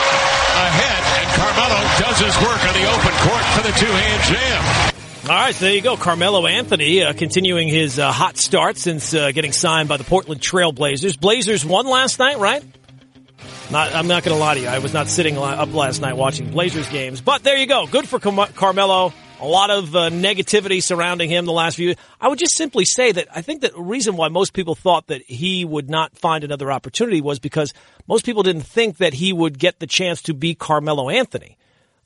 ahead, 0.54 1.02
and 1.21 1.28
Carmelo 1.39 1.80
does 1.99 2.19
his 2.19 2.36
work 2.43 2.62
on 2.65 2.73
the 2.73 2.86
open 2.91 3.13
court 3.23 3.45
for 3.56 3.63
the 3.63 3.73
two-hand 3.80 4.23
jam. 4.23 4.93
All 5.23 5.30
right, 5.30 5.56
so 5.56 5.65
there 5.65 5.73
you 5.76 5.82
go. 5.82 5.95
Carmelo 5.95 6.45
Anthony 6.45 7.04
uh, 7.04 7.13
continuing 7.13 7.69
his 7.69 7.97
uh, 7.97 8.12
hot 8.12 8.36
start 8.38 8.78
since 8.78 9.13
uh, 9.13 9.32
getting 9.32 9.54
signed 9.54 9.88
by 9.88 9.95
the 9.95 10.04
Portland 10.04 10.41
Trail 10.41 10.73
Blazers. 10.73 11.15
Blazers 11.15 11.63
won 11.63 11.88
last 11.88 12.19
night, 12.19 12.39
right? 12.39 12.63
Not, 13.71 13.93
I'm 13.95 14.08
not 14.08 14.23
going 14.23 14.36
to 14.36 14.39
lie 14.39 14.56
to 14.56 14.60
you. 14.60 14.67
I 14.67 14.80
was 14.80 14.93
not 14.93 15.08
sitting 15.08 15.38
up 15.38 15.73
last 15.73 16.02
night 16.02 16.13
watching 16.13 16.52
Blazers 16.52 16.88
games, 16.89 17.21
but 17.21 17.43
there 17.43 17.58
you 17.58 17.65
go. 17.65 17.88
Good 17.88 18.08
for 18.08 18.19
Car- 18.19 18.49
Carmelo 18.54 19.13
a 19.43 19.47
lot 19.47 19.69
of 19.69 19.93
uh, 19.93 20.10
negativity 20.10 20.82
surrounding 20.82 21.30
him 21.30 21.45
the 21.45 21.52
last 21.52 21.76
few. 21.76 21.95
I 22.21 22.30
would 22.30 22.39
just 22.39 22.56
simply 22.56 22.86
say 22.86 23.12
that 23.12 23.28
I 23.36 23.41
think 23.41 23.62
that 23.62 23.73
the 23.73 23.82
reason 23.82 24.15
why 24.15 24.30
most 24.30 24.54
people 24.54 24.73
thought 24.73 25.08
that 25.08 25.21
he 25.23 25.65
would 25.65 25.89
not 25.89 26.17
find 26.17 26.45
another 26.45 26.71
opportunity 26.71 27.19
was 27.19 27.39
because 27.39 27.73
most 28.08 28.26
people 28.26 28.43
didn't 28.43 28.62
think 28.62 28.97
that 28.97 29.13
he 29.13 29.34
would 29.34 29.60
get 29.60 29.80
the 29.80 29.88
chance 29.88 30.21
to 30.23 30.34
be 30.34 30.56
Carmelo 30.56 31.10
Anthony. 31.10 31.58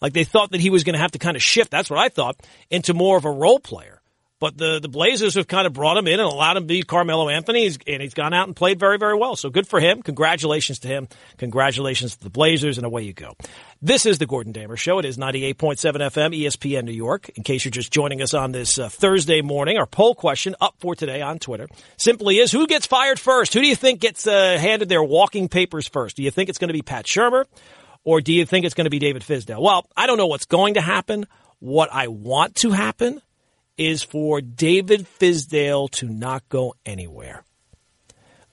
Like 0.01 0.13
they 0.13 0.23
thought 0.23 0.51
that 0.51 0.61
he 0.61 0.71
was 0.71 0.83
going 0.83 0.95
to 0.95 0.99
have 0.99 1.11
to 1.11 1.19
kind 1.19 1.35
of 1.35 1.43
shift, 1.43 1.69
that's 1.69 1.91
what 1.91 1.99
I 1.99 2.09
thought, 2.09 2.37
into 2.71 2.95
more 2.95 3.17
of 3.17 3.25
a 3.25 3.31
role 3.31 3.59
player. 3.59 3.96
But 4.39 4.55
the, 4.55 4.79
the 4.79 4.87
Blazers 4.87 5.33
have 5.33 5.47
kind 5.47 5.65
of 5.65 5.73
brought 5.73 5.97
him 5.97 6.07
in 6.07 6.19
and 6.19 6.29
allowed 6.29 6.57
him 6.57 6.63
to 6.63 6.67
be 6.67 6.83
Carmelo 6.83 7.27
Anthony, 7.27 7.63
he's, 7.63 7.79
and 7.87 8.03
he's 8.03 8.13
gone 8.13 8.35
out 8.35 8.45
and 8.45 8.55
played 8.55 8.79
very, 8.79 8.99
very 8.99 9.17
well. 9.17 9.35
So 9.35 9.49
good 9.49 9.67
for 9.67 9.79
him. 9.79 10.03
Congratulations 10.03 10.77
to 10.79 10.87
him. 10.87 11.07
Congratulations 11.37 12.17
to 12.17 12.23
the 12.23 12.29
Blazers, 12.29 12.77
and 12.77 12.85
away 12.85 13.01
you 13.01 13.13
go. 13.13 13.33
This 13.81 14.05
is 14.05 14.19
the 14.19 14.27
Gordon 14.27 14.51
Damer 14.51 14.77
Show. 14.77 14.99
It 14.99 15.05
is 15.05 15.17
98.7 15.17 15.55
FM, 15.55 16.39
ESPN 16.39 16.83
New 16.83 16.91
York. 16.91 17.29
In 17.29 17.41
case 17.41 17.65
you're 17.65 17.71
just 17.71 17.91
joining 17.91 18.21
us 18.21 18.35
on 18.35 18.51
this 18.51 18.77
uh, 18.77 18.89
Thursday 18.89 19.41
morning, 19.41 19.77
our 19.77 19.87
poll 19.87 20.13
question 20.13 20.55
up 20.61 20.75
for 20.77 20.93
today 20.93 21.21
on 21.23 21.39
Twitter 21.39 21.67
simply 21.97 22.37
is 22.37 22.51
who 22.51 22.67
gets 22.67 22.85
fired 22.85 23.19
first? 23.19 23.55
Who 23.55 23.61
do 23.61 23.67
you 23.67 23.75
think 23.75 24.01
gets 24.01 24.27
uh, 24.27 24.57
handed 24.59 24.87
their 24.87 25.03
walking 25.03 25.49
papers 25.49 25.87
first? 25.87 26.15
Do 26.15 26.21
you 26.21 26.29
think 26.29 26.49
it's 26.49 26.59
going 26.59 26.69
to 26.69 26.73
be 26.73 26.83
Pat 26.83 27.05
Shurmur, 27.05 27.45
or 28.03 28.21
do 28.21 28.33
you 28.33 28.45
think 28.45 28.65
it's 28.65 28.75
going 28.75 28.85
to 28.85 28.91
be 28.91 28.99
David 28.99 29.23
Fizdale? 29.23 29.61
Well, 29.61 29.87
I 29.97 30.05
don't 30.05 30.17
know 30.17 30.27
what's 30.27 30.45
going 30.45 30.75
to 30.75 30.81
happen. 30.81 31.25
What 31.59 31.89
I 31.91 32.07
want 32.07 32.53
to 32.57 32.69
happen 32.69 33.19
is 33.77 34.03
for 34.03 34.41
David 34.41 35.07
Fizdale 35.19 35.89
to 35.91 36.07
not 36.07 36.47
go 36.49 36.75
anywhere. 36.85 37.43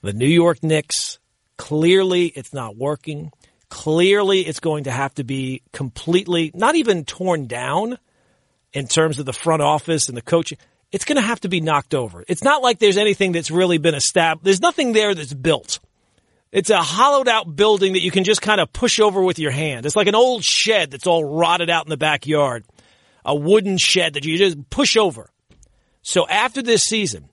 The 0.01 0.13
New 0.13 0.27
York 0.27 0.63
Knicks, 0.63 1.19
clearly 1.57 2.27
it's 2.27 2.53
not 2.53 2.77
working. 2.77 3.31
Clearly 3.69 4.41
it's 4.41 4.59
going 4.59 4.83
to 4.83 4.91
have 4.91 5.13
to 5.15 5.23
be 5.23 5.63
completely, 5.73 6.51
not 6.53 6.75
even 6.75 7.05
torn 7.05 7.47
down 7.47 7.97
in 8.71 8.87
terms 8.87 9.19
of 9.19 9.25
the 9.25 9.33
front 9.33 9.61
office 9.61 10.07
and 10.07 10.15
the 10.15 10.21
coaching. 10.21 10.59
It's 10.91 11.05
going 11.05 11.15
to 11.15 11.21
have 11.21 11.39
to 11.41 11.49
be 11.49 11.61
knocked 11.61 11.95
over. 11.95 12.23
It's 12.27 12.43
not 12.43 12.61
like 12.61 12.79
there's 12.79 12.97
anything 12.97 13.31
that's 13.31 13.49
really 13.49 13.79
been 13.79 13.95
established. 13.95 14.45
There's 14.45 14.61
nothing 14.61 14.93
there 14.93 15.15
that's 15.15 15.33
built. 15.33 15.79
It's 16.51 16.69
a 16.69 16.81
hollowed 16.81 17.27
out 17.27 17.53
building 17.55 17.93
that 17.93 18.01
you 18.01 18.11
can 18.11 18.23
just 18.23 18.41
kind 18.41 18.61
of 18.61 18.71
push 18.71 18.99
over 18.99 19.21
with 19.21 19.39
your 19.39 19.51
hand. 19.51 19.85
It's 19.85 19.95
like 19.95 20.07
an 20.07 20.15
old 20.15 20.43
shed 20.43 20.91
that's 20.91 21.07
all 21.07 21.25
rotted 21.25 21.69
out 21.69 21.85
in 21.85 21.89
the 21.89 21.97
backyard. 21.97 22.63
A 23.25 23.35
wooden 23.35 23.77
shed 23.77 24.13
that 24.13 24.23
you 24.23 24.37
just 24.37 24.69
push 24.69 24.95
over. 24.95 25.31
So 26.03 26.27
after 26.27 26.61
this 26.61 26.83
season, 26.83 27.29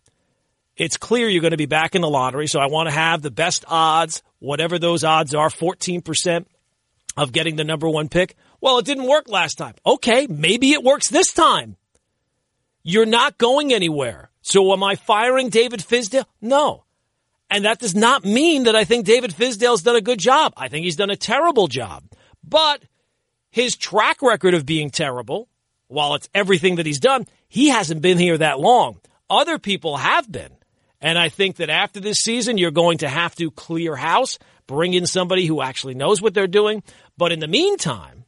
it's 0.77 0.97
clear 0.97 1.29
you're 1.29 1.43
going 1.43 1.51
to 1.51 1.59
be 1.59 1.67
back 1.67 1.95
in 1.95 2.01
the 2.01 2.09
lottery. 2.09 2.47
So 2.47 2.59
I 2.59 2.67
want 2.67 2.89
to 2.89 2.95
have 2.95 3.21
the 3.21 3.31
best 3.31 3.65
odds, 3.69 4.23
whatever 4.39 4.79
those 4.79 5.05
odds 5.05 5.35
are, 5.35 5.51
14% 5.51 6.47
of 7.17 7.33
getting 7.33 7.57
the 7.57 7.65
number 7.65 7.89
one 7.89 8.09
pick. 8.09 8.37
Well, 8.61 8.79
it 8.79 8.87
didn't 8.87 9.07
work 9.07 9.29
last 9.29 9.57
time. 9.57 9.75
Okay, 9.85 10.27
maybe 10.27 10.73
it 10.73 10.83
works 10.83 11.09
this 11.09 11.33
time. 11.33 11.77
You're 12.83 13.07
not 13.07 13.39
going 13.39 13.73
anywhere. 13.73 14.31
So 14.41 14.73
am 14.73 14.83
I 14.83 14.97
firing 14.97 15.51
David 15.51 15.81
Fizdale? 15.81 16.25
No. 16.41 16.85
And 17.51 17.67
that 17.67 17.79
does 17.79 17.95
not 17.95 18.25
mean 18.25 18.65
that 18.65 18.75
I 18.75 18.85
think 18.85 19.05
David 19.05 19.33
Fizdale's 19.33 19.83
done 19.83 19.97
a 19.97 20.01
good 20.01 20.19
job. 20.19 20.55
I 20.57 20.69
think 20.69 20.85
he's 20.85 20.97
done 20.97 21.11
a 21.11 21.17
terrible 21.17 21.69
job. 21.69 22.05
But 22.43 22.83
his 23.51 23.77
track 23.77 24.23
record 24.23 24.55
of 24.55 24.65
being 24.65 24.91
terrible, 24.91 25.49
while 25.93 26.15
it's 26.15 26.29
everything 26.35 26.77
that 26.77 26.87
he's 26.87 27.01
done, 27.01 27.27
he 27.49 27.69
hasn't 27.69 28.03
been 28.03 28.19
here 28.19 28.39
that 28.39 28.59
long. 28.59 28.99
Other 29.29 29.59
people 29.59 29.99
have 29.99 30.31
been. 30.31 30.51
And 31.01 31.19
I 31.19 31.29
think 31.29 31.57
that 31.57 31.69
after 31.69 32.01
this 32.01 32.19
season, 32.19 32.59
you're 32.59 32.71
going 32.71 32.99
to 32.99 33.09
have 33.09 33.35
to 33.37 33.51
clear 33.51 33.97
house, 33.97 34.39
bring 34.67 34.95
in 34.95 35.07
somebody 35.07 35.47
who 35.47 35.61
actually 35.61 35.95
knows 35.95 36.23
what 36.23 36.33
they're 36.33 36.47
doing. 36.47 36.83
But 37.19 37.33
in 37.33 37.41
the 37.41 37.49
meantime, 37.49 38.25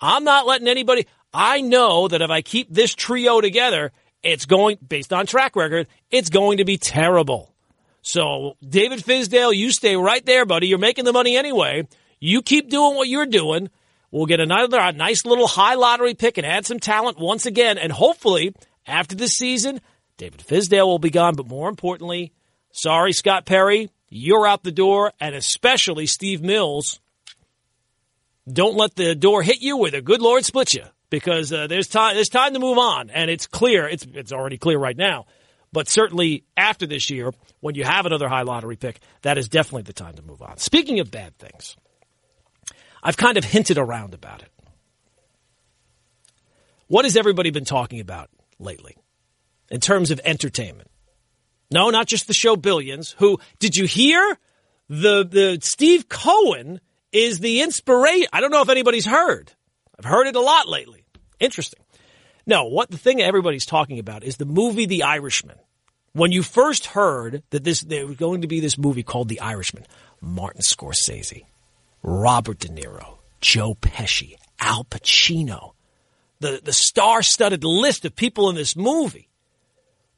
I'm 0.00 0.24
not 0.24 0.46
letting 0.46 0.68
anybody, 0.68 1.06
I 1.32 1.60
know 1.60 2.08
that 2.08 2.22
if 2.22 2.30
I 2.30 2.42
keep 2.42 2.72
this 2.72 2.94
trio 2.94 3.40
together, 3.40 3.92
it's 4.22 4.46
going, 4.46 4.78
based 4.86 5.12
on 5.12 5.26
track 5.26 5.54
record, 5.54 5.86
it's 6.10 6.30
going 6.30 6.58
to 6.58 6.64
be 6.64 6.78
terrible. 6.78 7.54
So, 8.02 8.56
David 8.66 9.00
Fizdale, 9.00 9.54
you 9.54 9.70
stay 9.70 9.96
right 9.96 10.24
there, 10.24 10.46
buddy. 10.46 10.66
You're 10.66 10.78
making 10.78 11.04
the 11.04 11.12
money 11.12 11.36
anyway. 11.36 11.86
You 12.20 12.42
keep 12.42 12.70
doing 12.70 12.96
what 12.96 13.08
you're 13.08 13.26
doing. 13.26 13.70
We'll 14.14 14.26
get 14.26 14.38
another 14.38 14.92
nice 14.92 15.26
little 15.26 15.48
high 15.48 15.74
lottery 15.74 16.14
pick 16.14 16.38
and 16.38 16.46
add 16.46 16.66
some 16.66 16.78
talent 16.78 17.18
once 17.18 17.46
again. 17.46 17.78
And 17.78 17.90
hopefully, 17.90 18.54
after 18.86 19.16
this 19.16 19.32
season, 19.32 19.80
David 20.18 20.38
Fizdale 20.38 20.86
will 20.86 21.00
be 21.00 21.10
gone. 21.10 21.34
But 21.34 21.48
more 21.48 21.68
importantly, 21.68 22.32
sorry, 22.70 23.12
Scott 23.12 23.44
Perry, 23.44 23.90
you're 24.08 24.46
out 24.46 24.62
the 24.62 24.70
door. 24.70 25.12
And 25.18 25.34
especially 25.34 26.06
Steve 26.06 26.42
Mills, 26.42 27.00
don't 28.46 28.76
let 28.76 28.94
the 28.94 29.16
door 29.16 29.42
hit 29.42 29.60
you 29.62 29.78
where 29.78 29.90
the 29.90 30.00
good 30.00 30.22
Lord 30.22 30.44
split 30.44 30.74
you 30.74 30.84
because 31.10 31.52
uh, 31.52 31.66
there's 31.66 31.88
time. 31.88 32.14
There's 32.14 32.28
time 32.28 32.52
to 32.52 32.60
move 32.60 32.78
on, 32.78 33.10
and 33.10 33.28
it's 33.28 33.48
clear. 33.48 33.88
It's 33.88 34.06
it's 34.14 34.30
already 34.32 34.58
clear 34.58 34.78
right 34.78 34.96
now, 34.96 35.26
but 35.72 35.88
certainly 35.88 36.44
after 36.56 36.86
this 36.86 37.10
year, 37.10 37.32
when 37.58 37.74
you 37.74 37.82
have 37.82 38.06
another 38.06 38.28
high 38.28 38.42
lottery 38.42 38.76
pick, 38.76 39.00
that 39.22 39.38
is 39.38 39.48
definitely 39.48 39.82
the 39.82 39.92
time 39.92 40.14
to 40.14 40.22
move 40.22 40.40
on. 40.40 40.58
Speaking 40.58 41.00
of 41.00 41.10
bad 41.10 41.36
things, 41.36 41.74
I've 43.04 43.16
kind 43.18 43.36
of 43.36 43.44
hinted 43.44 43.76
around 43.76 44.14
about 44.14 44.42
it. 44.42 44.50
What 46.88 47.04
has 47.04 47.16
everybody 47.16 47.50
been 47.50 47.64
talking 47.64 48.00
about 48.00 48.30
lately 48.58 48.96
in 49.70 49.80
terms 49.80 50.10
of 50.10 50.20
entertainment? 50.24 50.90
No, 51.70 51.90
not 51.90 52.06
just 52.06 52.26
the 52.26 52.34
show 52.34 52.56
Billions. 52.56 53.14
Who 53.18 53.38
did 53.58 53.76
you 53.76 53.86
hear? 53.86 54.38
The 54.88 55.24
the 55.24 55.58
Steve 55.62 56.08
Cohen 56.08 56.80
is 57.12 57.40
the 57.40 57.62
inspiration. 57.62 58.28
I 58.32 58.40
don't 58.40 58.50
know 58.50 58.62
if 58.62 58.68
anybody's 58.68 59.06
heard. 59.06 59.52
I've 59.98 60.04
heard 60.04 60.26
it 60.26 60.36
a 60.36 60.40
lot 60.40 60.68
lately. 60.68 61.04
Interesting. 61.40 61.80
No, 62.46 62.64
what 62.64 62.90
the 62.90 62.98
thing 62.98 63.22
everybody's 63.22 63.66
talking 63.66 63.98
about 63.98 64.24
is 64.24 64.36
the 64.36 64.44
movie 64.44 64.86
The 64.86 65.04
Irishman. 65.04 65.56
When 66.12 66.32
you 66.32 66.42
first 66.42 66.86
heard 66.86 67.42
that 67.50 67.64
this 67.64 67.80
there 67.80 68.06
was 68.06 68.16
going 68.16 68.42
to 68.42 68.46
be 68.46 68.60
this 68.60 68.78
movie 68.78 69.02
called 69.02 69.28
The 69.28 69.40
Irishman, 69.40 69.86
Martin 70.20 70.60
Scorsese, 70.60 71.44
Robert 72.04 72.58
De 72.58 72.68
Niro, 72.68 73.16
Joe 73.40 73.74
Pesci, 73.74 74.34
Al 74.60 74.84
Pacino, 74.84 75.72
the, 76.38 76.60
the 76.62 76.72
star-studded 76.72 77.64
list 77.64 78.04
of 78.04 78.14
people 78.14 78.50
in 78.50 78.54
this 78.54 78.76
movie. 78.76 79.30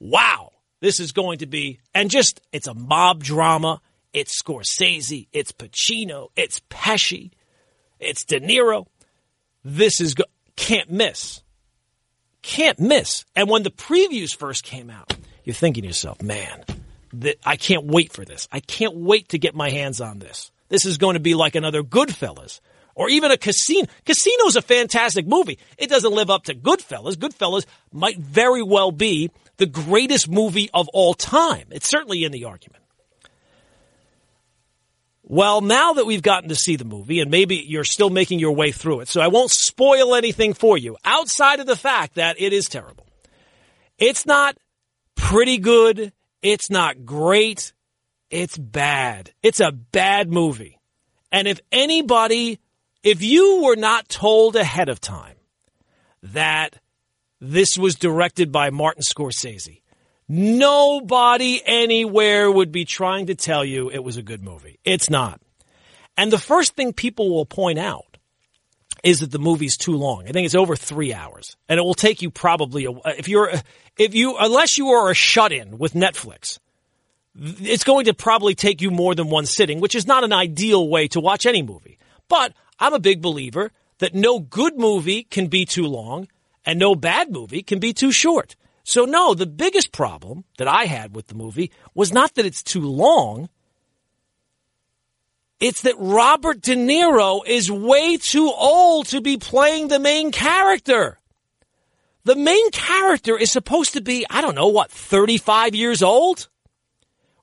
Wow, 0.00 0.50
this 0.80 0.98
is 0.98 1.12
going 1.12 1.38
to 1.38 1.46
be 1.46 1.78
and 1.94 2.10
just 2.10 2.40
it's 2.52 2.66
a 2.66 2.74
mob 2.74 3.22
drama. 3.22 3.80
It's 4.12 4.40
Scorsese, 4.42 5.28
it's 5.32 5.52
Pacino, 5.52 6.28
it's 6.36 6.60
Pesci, 6.70 7.30
it's 8.00 8.24
De 8.24 8.40
Niro. 8.40 8.86
This 9.64 10.00
is 10.00 10.14
go- 10.14 10.24
can't 10.56 10.90
miss. 10.90 11.42
Can't 12.42 12.80
miss. 12.80 13.24
And 13.34 13.48
when 13.48 13.62
the 13.62 13.70
previews 13.70 14.34
first 14.34 14.64
came 14.64 14.90
out, 14.90 15.14
you're 15.44 15.54
thinking 15.54 15.82
to 15.82 15.88
yourself, 15.88 16.22
man, 16.22 16.64
that 17.12 17.36
I 17.44 17.56
can't 17.56 17.84
wait 17.84 18.12
for 18.12 18.24
this. 18.24 18.48
I 18.50 18.60
can't 18.60 18.96
wait 18.96 19.28
to 19.30 19.38
get 19.38 19.54
my 19.54 19.70
hands 19.70 20.00
on 20.00 20.18
this. 20.18 20.50
This 20.68 20.84
is 20.84 20.98
going 20.98 21.14
to 21.14 21.20
be 21.20 21.34
like 21.34 21.54
another 21.54 21.82
Goodfellas 21.82 22.60
or 22.94 23.08
even 23.08 23.30
a 23.30 23.36
Casino. 23.36 23.86
Casino's 24.04 24.56
a 24.56 24.62
fantastic 24.62 25.26
movie. 25.26 25.58
It 25.78 25.88
doesn't 25.88 26.12
live 26.12 26.30
up 26.30 26.44
to 26.44 26.54
Goodfellas. 26.54 27.14
Goodfellas 27.14 27.66
might 27.92 28.18
very 28.18 28.62
well 28.62 28.90
be 28.90 29.30
the 29.58 29.66
greatest 29.66 30.28
movie 30.28 30.70
of 30.74 30.88
all 30.92 31.14
time. 31.14 31.66
It's 31.70 31.88
certainly 31.88 32.24
in 32.24 32.32
the 32.32 32.44
argument. 32.44 32.82
Well, 35.28 35.60
now 35.60 35.94
that 35.94 36.06
we've 36.06 36.22
gotten 36.22 36.50
to 36.50 36.54
see 36.54 36.76
the 36.76 36.84
movie, 36.84 37.20
and 37.20 37.30
maybe 37.30 37.56
you're 37.56 37.84
still 37.84 38.10
making 38.10 38.38
your 38.38 38.52
way 38.52 38.70
through 38.70 39.00
it, 39.00 39.08
so 39.08 39.20
I 39.20 39.26
won't 39.26 39.50
spoil 39.50 40.14
anything 40.14 40.54
for 40.54 40.78
you 40.78 40.96
outside 41.04 41.58
of 41.58 41.66
the 41.66 41.74
fact 41.74 42.14
that 42.14 42.40
it 42.40 42.52
is 42.52 42.66
terrible. 42.66 43.06
It's 43.98 44.24
not 44.24 44.56
pretty 45.16 45.58
good. 45.58 46.12
It's 46.42 46.70
not 46.70 47.04
great. 47.04 47.72
It's 48.30 48.58
bad. 48.58 49.32
It's 49.42 49.60
a 49.60 49.72
bad 49.72 50.30
movie. 50.30 50.78
And 51.32 51.46
if 51.46 51.60
anybody, 51.70 52.58
if 53.02 53.22
you 53.22 53.62
were 53.64 53.76
not 53.76 54.08
told 54.08 54.56
ahead 54.56 54.88
of 54.88 55.00
time 55.00 55.36
that 56.22 56.80
this 57.40 57.76
was 57.78 57.94
directed 57.94 58.50
by 58.50 58.70
Martin 58.70 59.02
Scorsese, 59.02 59.80
Nobody 60.28 61.62
anywhere 61.64 62.50
would 62.50 62.72
be 62.72 62.84
trying 62.84 63.26
to 63.26 63.36
tell 63.36 63.64
you 63.64 63.90
it 63.90 64.02
was 64.02 64.16
a 64.16 64.22
good 64.22 64.42
movie. 64.42 64.80
It's 64.84 65.08
not. 65.08 65.40
And 66.16 66.32
the 66.32 66.38
first 66.38 66.74
thing 66.74 66.92
people 66.92 67.30
will 67.30 67.46
point 67.46 67.78
out 67.78 68.18
is 69.04 69.20
that 69.20 69.30
the 69.30 69.38
movie's 69.38 69.76
too 69.76 69.96
long. 69.96 70.26
I 70.26 70.32
think 70.32 70.46
it's 70.46 70.54
over 70.56 70.74
three 70.74 71.14
hours, 71.14 71.56
and 71.68 71.78
it 71.78 71.82
will 71.82 71.94
take 71.94 72.22
you 72.22 72.30
probably 72.30 72.86
a, 72.86 72.90
if 73.16 73.28
you're 73.28 73.52
if 73.96 74.14
you 74.14 74.36
unless 74.38 74.76
you 74.78 74.88
are 74.88 75.10
a 75.10 75.14
shut 75.14 75.52
in 75.52 75.78
with 75.78 75.92
Netflix, 75.92 76.58
it's 77.38 77.84
going 77.84 78.06
to 78.06 78.14
probably 78.14 78.54
take 78.54 78.80
you 78.80 78.90
more 78.90 79.14
than 79.14 79.28
one 79.28 79.46
sitting, 79.46 79.80
which 79.80 79.94
is 79.94 80.06
not 80.06 80.24
an 80.24 80.32
ideal 80.32 80.88
way 80.88 81.08
to 81.08 81.20
watch 81.20 81.46
any 81.46 81.62
movie. 81.62 81.98
But 82.28 82.52
I'm 82.78 82.94
a 82.94 82.98
big 82.98 83.20
believer 83.20 83.72
that 83.98 84.14
no 84.14 84.38
good 84.38 84.78
movie 84.78 85.24
can 85.24 85.48
be 85.48 85.64
too 85.64 85.86
long, 85.86 86.28
and 86.64 86.78
no 86.78 86.94
bad 86.94 87.30
movie 87.30 87.62
can 87.62 87.78
be 87.78 87.92
too 87.92 88.12
short. 88.12 88.56
So 88.84 89.04
no, 89.04 89.34
the 89.34 89.46
biggest 89.46 89.92
problem 89.92 90.44
that 90.58 90.68
I 90.68 90.84
had 90.84 91.14
with 91.14 91.26
the 91.26 91.34
movie 91.34 91.72
was 91.94 92.12
not 92.12 92.34
that 92.34 92.46
it's 92.46 92.62
too 92.62 92.82
long. 92.82 93.48
It's 95.58 95.82
that 95.82 95.96
Robert 95.98 96.60
De 96.60 96.76
Niro 96.76 97.40
is 97.46 97.70
way 97.70 98.16
too 98.16 98.52
old 98.54 99.06
to 99.06 99.20
be 99.20 99.38
playing 99.38 99.88
the 99.88 99.98
main 99.98 100.30
character. 100.30 101.18
The 102.24 102.36
main 102.36 102.70
character 102.70 103.38
is 103.38 103.50
supposed 103.50 103.94
to 103.94 104.00
be, 104.00 104.26
I 104.28 104.40
don't 104.40 104.54
know, 104.54 104.68
what, 104.68 104.90
35 104.90 105.74
years 105.74 106.02
old? 106.02 106.48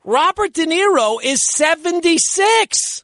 Robert 0.06 0.54
De 0.54 0.66
Niro 0.66 1.20
is 1.24 1.40
76. 1.52 3.04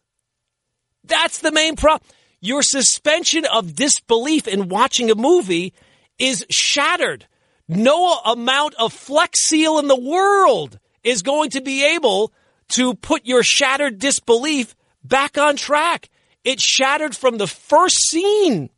That's 1.04 1.40
the 1.40 1.52
main 1.52 1.76
problem. 1.76 2.08
Your 2.42 2.62
suspension 2.62 3.46
of 3.46 3.76
disbelief 3.76 4.48
in 4.48 4.70
watching 4.70 5.10
a 5.12 5.16
movie 5.16 5.74
is 6.18 6.46
shattered 6.50 7.26
no 7.70 8.16
amount 8.26 8.74
of 8.76 8.92
Flex 8.92 9.48
Seal 9.48 9.78
in 9.78 9.88
the 9.88 10.00
world 10.00 10.80
is 11.04 11.22
going 11.22 11.52
to 11.52 11.62
be 11.62 11.96
able 11.96 12.34
to 12.70 12.96
put 12.96 13.26
your 13.26 13.44
shattered 13.44 14.00
disbelief 14.00 14.76
back 15.04 15.38
on 15.38 15.56
track. 15.56 16.10
It 16.44 16.60
shattered 16.60 17.16
from 17.16 17.38
the 17.38 17.46
first 17.48 17.96
scene. 18.10 18.72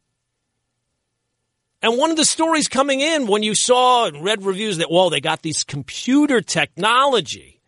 And 1.81 1.97
one 1.97 2.11
of 2.11 2.17
the 2.17 2.25
stories 2.25 2.67
coming 2.67 2.99
in 2.99 3.27
when 3.27 3.43
you 3.43 3.55
saw 3.55 4.07
and 4.07 4.23
read 4.23 4.43
reviews 4.43 4.77
that, 4.77 4.91
well, 4.91 5.09
they 5.09 5.21
got 5.21 5.41
this 5.41 5.63
computer 5.63 6.41
technology 6.41 7.60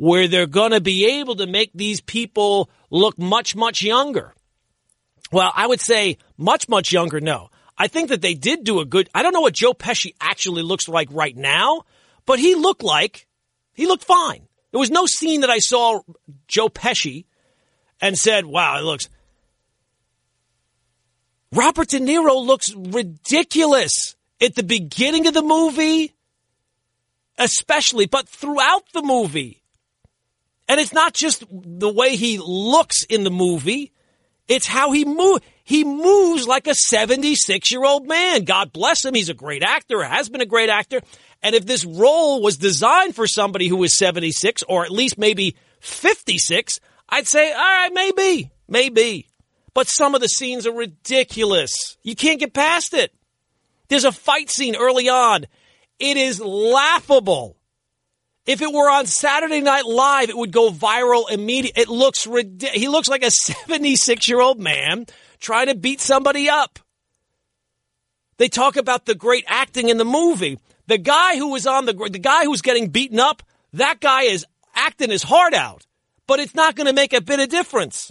where 0.00 0.28
they're 0.28 0.46
going 0.46 0.70
to 0.70 0.80
be 0.80 1.20
able 1.20 1.36
to 1.36 1.46
make 1.46 1.70
these 1.74 2.00
people 2.00 2.70
look 2.88 3.18
much, 3.18 3.54
much 3.54 3.82
younger. 3.82 4.32
Well, 5.30 5.52
I 5.54 5.66
would 5.66 5.82
say 5.82 6.16
much, 6.38 6.70
much 6.70 6.90
younger, 6.90 7.20
no. 7.20 7.50
I 7.76 7.86
think 7.86 8.08
that 8.08 8.22
they 8.22 8.32
did 8.32 8.64
do 8.64 8.80
a 8.80 8.86
good. 8.86 9.10
I 9.14 9.22
don't 9.22 9.34
know 9.34 9.42
what 9.42 9.52
Joe 9.52 9.74
Pesci 9.74 10.14
actually 10.18 10.62
looks 10.62 10.88
like 10.88 11.08
right 11.10 11.36
now, 11.36 11.82
but 12.24 12.38
he 12.38 12.54
looked 12.54 12.82
like 12.82 13.26
he 13.74 13.86
looked 13.86 14.04
fine. 14.04 14.48
There 14.70 14.80
was 14.80 14.90
no 14.90 15.04
scene 15.04 15.42
that 15.42 15.50
I 15.50 15.58
saw 15.58 16.00
Joe 16.48 16.70
Pesci 16.70 17.26
and 18.00 18.16
said, 18.16 18.46
"Wow, 18.46 18.78
it 18.78 18.84
looks." 18.84 19.10
Robert 21.52 21.88
De 21.88 22.00
Niro 22.00 22.42
looks 22.42 22.74
ridiculous 22.74 24.16
at 24.40 24.54
the 24.54 24.62
beginning 24.62 25.26
of 25.26 25.34
the 25.34 25.42
movie, 25.42 26.14
especially, 27.36 28.06
but 28.06 28.26
throughout 28.26 28.84
the 28.94 29.02
movie. 29.02 29.59
And 30.70 30.78
it's 30.78 30.92
not 30.92 31.14
just 31.14 31.42
the 31.50 31.92
way 31.92 32.14
he 32.14 32.38
looks 32.38 33.02
in 33.02 33.24
the 33.24 33.30
movie. 33.30 33.90
It's 34.46 34.68
how 34.68 34.92
he 34.92 35.04
moves. 35.04 35.44
He 35.64 35.82
moves 35.82 36.46
like 36.46 36.68
a 36.68 36.76
76 36.76 37.72
year 37.72 37.84
old 37.84 38.06
man. 38.06 38.44
God 38.44 38.72
bless 38.72 39.04
him. 39.04 39.14
He's 39.14 39.30
a 39.30 39.34
great 39.34 39.64
actor, 39.64 40.00
has 40.00 40.28
been 40.28 40.40
a 40.40 40.46
great 40.46 40.70
actor. 40.70 41.00
And 41.42 41.56
if 41.56 41.66
this 41.66 41.84
role 41.84 42.40
was 42.40 42.56
designed 42.56 43.16
for 43.16 43.26
somebody 43.26 43.66
who 43.66 43.78
was 43.78 43.98
76 43.98 44.62
or 44.68 44.84
at 44.84 44.92
least 44.92 45.18
maybe 45.18 45.56
56, 45.80 46.78
I'd 47.08 47.26
say, 47.26 47.52
all 47.52 47.58
right, 47.58 47.90
maybe, 47.92 48.52
maybe. 48.68 49.26
But 49.74 49.88
some 49.88 50.14
of 50.14 50.20
the 50.20 50.28
scenes 50.28 50.68
are 50.68 50.72
ridiculous. 50.72 51.96
You 52.04 52.14
can't 52.14 52.38
get 52.38 52.54
past 52.54 52.94
it. 52.94 53.12
There's 53.88 54.04
a 54.04 54.12
fight 54.12 54.50
scene 54.50 54.76
early 54.76 55.08
on. 55.08 55.46
It 55.98 56.16
is 56.16 56.40
laughable. 56.40 57.56
If 58.50 58.62
it 58.62 58.72
were 58.72 58.90
on 58.90 59.06
Saturday 59.06 59.60
Night 59.60 59.84
Live, 59.84 60.28
it 60.28 60.36
would 60.36 60.50
go 60.50 60.72
viral 60.72 61.30
immediately. 61.30 61.82
It 61.82 61.88
looks 61.88 62.26
ridiculous. 62.26 62.74
He 62.74 62.88
looks 62.88 63.08
like 63.08 63.22
a 63.22 63.30
76 63.30 64.28
year 64.28 64.40
old 64.40 64.58
man 64.58 65.06
trying 65.38 65.68
to 65.68 65.76
beat 65.76 66.00
somebody 66.00 66.48
up. 66.48 66.80
They 68.38 68.48
talk 68.48 68.74
about 68.74 69.06
the 69.06 69.14
great 69.14 69.44
acting 69.46 69.88
in 69.88 69.98
the 69.98 70.04
movie. 70.04 70.58
The 70.88 70.98
guy 70.98 71.36
who 71.36 71.52
was 71.52 71.64
on 71.64 71.86
the 71.86 71.92
the 71.92 72.18
guy 72.18 72.44
who's 72.44 72.60
getting 72.60 72.88
beaten 72.88 73.20
up, 73.20 73.44
that 73.74 74.00
guy 74.00 74.22
is 74.22 74.44
acting 74.74 75.10
his 75.10 75.22
heart 75.22 75.54
out, 75.54 75.86
but 76.26 76.40
it's 76.40 76.56
not 76.56 76.74
going 76.74 76.88
to 76.88 76.92
make 76.92 77.12
a 77.12 77.20
bit 77.20 77.38
of 77.38 77.50
difference. 77.50 78.10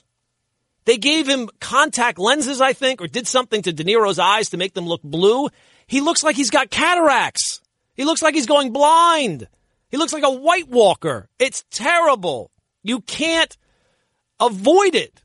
They 0.85 0.95
gave 0.95 1.27
him 1.27 1.49
contact 1.59 2.17
lenses, 2.17 2.61
I 2.61 2.71
think, 2.71 3.01
or 3.01 3.07
did 3.07 3.27
something 3.27 3.61
to 3.63 3.73
De 3.73 3.83
Niro's 3.83 4.19
eyes 4.19 4.51
to 4.51 4.57
make 4.57 4.73
them 4.73 4.87
look 4.87 5.03
blue. 5.03 5.49
He 5.85 5.99
looks 5.99 6.23
like 6.23 6.37
he's 6.37 6.49
got 6.49 6.69
cataracts. 6.69 7.59
He 7.93 8.05
looks 8.05 8.21
like 8.21 8.35
he's 8.35 8.45
going 8.45 8.71
blind. 8.71 9.49
He 9.89 9.97
looks 9.97 10.13
like 10.13 10.23
a 10.23 10.31
White 10.31 10.69
Walker. 10.69 11.29
It's 11.39 11.63
terrible. 11.71 12.51
You 12.83 13.01
can't 13.01 13.55
avoid 14.39 14.95
it. 14.95 15.21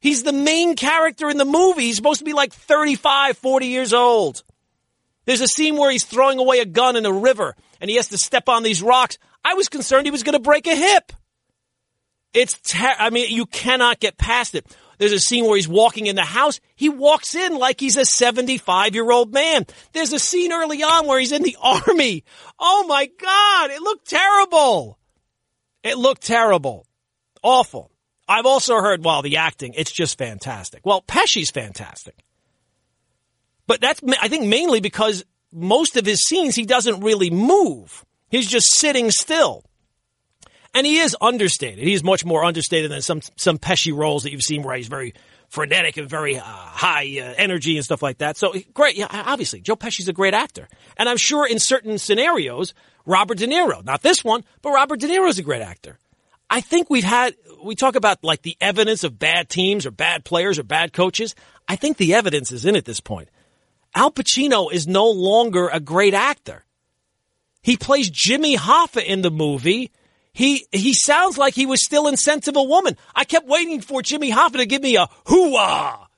He's 0.00 0.22
the 0.22 0.32
main 0.32 0.76
character 0.76 1.28
in 1.28 1.36
the 1.36 1.44
movie. 1.44 1.82
He's 1.82 1.96
supposed 1.96 2.20
to 2.20 2.24
be 2.24 2.32
like 2.32 2.52
35, 2.52 3.36
40 3.38 3.66
years 3.66 3.92
old. 3.92 4.44
There's 5.24 5.40
a 5.40 5.48
scene 5.48 5.76
where 5.76 5.90
he's 5.90 6.04
throwing 6.04 6.38
away 6.38 6.60
a 6.60 6.64
gun 6.64 6.96
in 6.96 7.04
a 7.04 7.12
river 7.12 7.56
and 7.80 7.90
he 7.90 7.96
has 7.96 8.08
to 8.08 8.18
step 8.18 8.48
on 8.48 8.62
these 8.62 8.82
rocks. 8.82 9.18
I 9.44 9.54
was 9.54 9.68
concerned 9.68 10.06
he 10.06 10.12
was 10.12 10.22
going 10.22 10.34
to 10.34 10.38
break 10.38 10.66
a 10.66 10.74
hip. 10.74 11.12
It's, 12.32 12.58
ter- 12.60 12.94
I 12.98 13.10
mean, 13.10 13.34
you 13.34 13.46
cannot 13.46 13.98
get 13.98 14.16
past 14.16 14.54
it. 14.54 14.66
There's 14.98 15.12
a 15.12 15.20
scene 15.20 15.44
where 15.44 15.56
he's 15.56 15.68
walking 15.68 16.06
in 16.06 16.16
the 16.16 16.22
house. 16.22 16.60
He 16.74 16.88
walks 16.88 17.34
in 17.34 17.58
like 17.58 17.80
he's 17.80 17.96
a 17.96 18.04
75 18.04 18.94
year 18.94 19.10
old 19.10 19.32
man. 19.32 19.66
There's 19.92 20.12
a 20.12 20.18
scene 20.18 20.52
early 20.52 20.82
on 20.82 21.06
where 21.06 21.18
he's 21.18 21.32
in 21.32 21.42
the 21.42 21.56
army. 21.62 22.24
Oh 22.58 22.86
my 22.86 23.06
God. 23.06 23.70
It 23.70 23.82
looked 23.82 24.08
terrible. 24.08 24.98
It 25.82 25.98
looked 25.98 26.22
terrible. 26.22 26.86
Awful. 27.42 27.90
I've 28.28 28.46
also 28.46 28.80
heard, 28.80 29.04
well, 29.04 29.22
the 29.22 29.36
acting, 29.36 29.74
it's 29.74 29.92
just 29.92 30.18
fantastic. 30.18 30.84
Well, 30.84 31.00
Pesci's 31.02 31.50
fantastic. 31.50 32.16
But 33.68 33.80
that's, 33.80 34.00
I 34.20 34.28
think, 34.28 34.46
mainly 34.46 34.80
because 34.80 35.24
most 35.52 35.96
of 35.96 36.06
his 36.06 36.24
scenes, 36.26 36.56
he 36.56 36.64
doesn't 36.64 37.00
really 37.00 37.30
move. 37.30 38.04
He's 38.28 38.48
just 38.48 38.72
sitting 38.72 39.10
still. 39.10 39.64
And 40.74 40.86
he 40.86 40.98
is 40.98 41.16
understated. 41.20 41.84
He's 41.84 42.04
much 42.04 42.24
more 42.24 42.44
understated 42.44 42.90
than 42.90 43.02
some, 43.02 43.20
some 43.36 43.58
Pesci 43.58 43.96
roles 43.96 44.24
that 44.24 44.32
you've 44.32 44.42
seen 44.42 44.62
where 44.62 44.76
he's 44.76 44.88
very 44.88 45.14
frenetic 45.48 45.96
and 45.96 46.08
very 46.08 46.36
uh, 46.36 46.42
high 46.42 47.18
uh, 47.20 47.34
energy 47.36 47.76
and 47.76 47.84
stuff 47.84 48.02
like 48.02 48.18
that. 48.18 48.36
So 48.36 48.54
great. 48.74 48.96
Yeah, 48.96 49.06
obviously, 49.10 49.60
Joe 49.60 49.76
Pesci's 49.76 50.08
a 50.08 50.12
great 50.12 50.34
actor. 50.34 50.68
And 50.96 51.08
I'm 51.08 51.16
sure 51.16 51.46
in 51.46 51.58
certain 51.58 51.98
scenarios, 51.98 52.74
Robert 53.04 53.38
De 53.38 53.46
Niro, 53.46 53.84
not 53.84 54.02
this 54.02 54.24
one, 54.24 54.44
but 54.62 54.70
Robert 54.70 55.00
De 55.00 55.08
Niro's 55.08 55.38
a 55.38 55.42
great 55.42 55.62
actor. 55.62 55.98
I 56.50 56.60
think 56.60 56.90
we've 56.90 57.04
had, 57.04 57.34
we 57.64 57.74
talk 57.74 57.96
about 57.96 58.22
like 58.22 58.42
the 58.42 58.56
evidence 58.60 59.04
of 59.04 59.18
bad 59.18 59.48
teams 59.48 59.86
or 59.86 59.90
bad 59.90 60.24
players 60.24 60.58
or 60.58 60.62
bad 60.62 60.92
coaches. 60.92 61.34
I 61.68 61.76
think 61.76 61.96
the 61.96 62.14
evidence 62.14 62.52
is 62.52 62.64
in 62.64 62.76
at 62.76 62.84
this 62.84 63.00
point. 63.00 63.28
Al 63.94 64.10
Pacino 64.10 64.70
is 64.70 64.86
no 64.86 65.08
longer 65.08 65.68
a 65.68 65.80
great 65.80 66.14
actor. 66.14 66.64
He 67.62 67.76
plays 67.76 68.10
Jimmy 68.10 68.56
Hoffa 68.56 69.04
in 69.04 69.22
the 69.22 69.30
movie. 69.30 69.90
He 70.36 70.66
he 70.70 70.92
sounds 70.92 71.38
like 71.38 71.54
he 71.54 71.64
was 71.64 71.82
still 71.82 72.06
in 72.08 72.18
Scent 72.18 72.46
of 72.46 72.56
a 72.56 72.62
Woman. 72.62 72.98
I 73.14 73.24
kept 73.24 73.48
waiting 73.48 73.80
for 73.80 74.02
Jimmy 74.02 74.30
Hoffa 74.30 74.58
to 74.58 74.66
give 74.66 74.82
me 74.82 74.96
a 74.96 75.06
hooah. 75.24 76.08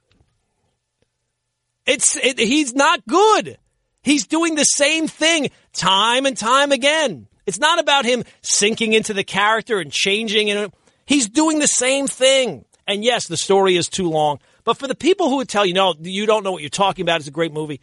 It's 1.87 2.17
it, 2.17 2.37
he's 2.37 2.75
not 2.75 3.07
good. 3.07 3.59
He's 4.03 4.27
doing 4.27 4.57
the 4.57 4.65
same 4.65 5.07
thing 5.07 5.51
time 5.73 6.27
and 6.27 6.37
time 6.37 6.73
again. 6.73 7.29
It's 7.47 7.61
not 7.61 7.79
about 7.79 8.07
him 8.07 8.25
sinking 8.43 8.93
into 8.93 9.15
the 9.15 9.23
character 9.23 9.79
and 9.79 9.93
changing 9.93 10.51
and 10.51 10.73
he's 11.07 11.29
doing 11.29 11.61
the 11.61 11.69
same 11.69 12.09
thing. 12.09 12.65
And 12.89 13.05
yes, 13.05 13.29
the 13.29 13.37
story 13.37 13.77
is 13.77 13.89
too 13.89 14.11
long. 14.11 14.41
But 14.65 14.79
for 14.79 14.89
the 14.89 14.97
people 14.97 15.31
who 15.31 15.37
would 15.37 15.49
tell 15.49 15.65
you, 15.65 15.75
no, 15.75 15.95
you 16.01 16.27
don't 16.27 16.43
know 16.43 16.51
what 16.51 16.63
you're 16.63 16.71
talking 16.71 17.05
about, 17.05 17.21
it's 17.21 17.29
a 17.29 17.31
great 17.31 17.53
movie. 17.53 17.81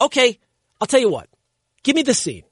Okay, 0.00 0.40
I'll 0.80 0.88
tell 0.88 0.98
you 0.98 1.10
what. 1.10 1.28
Give 1.84 1.94
me 1.94 2.02
the 2.02 2.12
scene. 2.12 2.42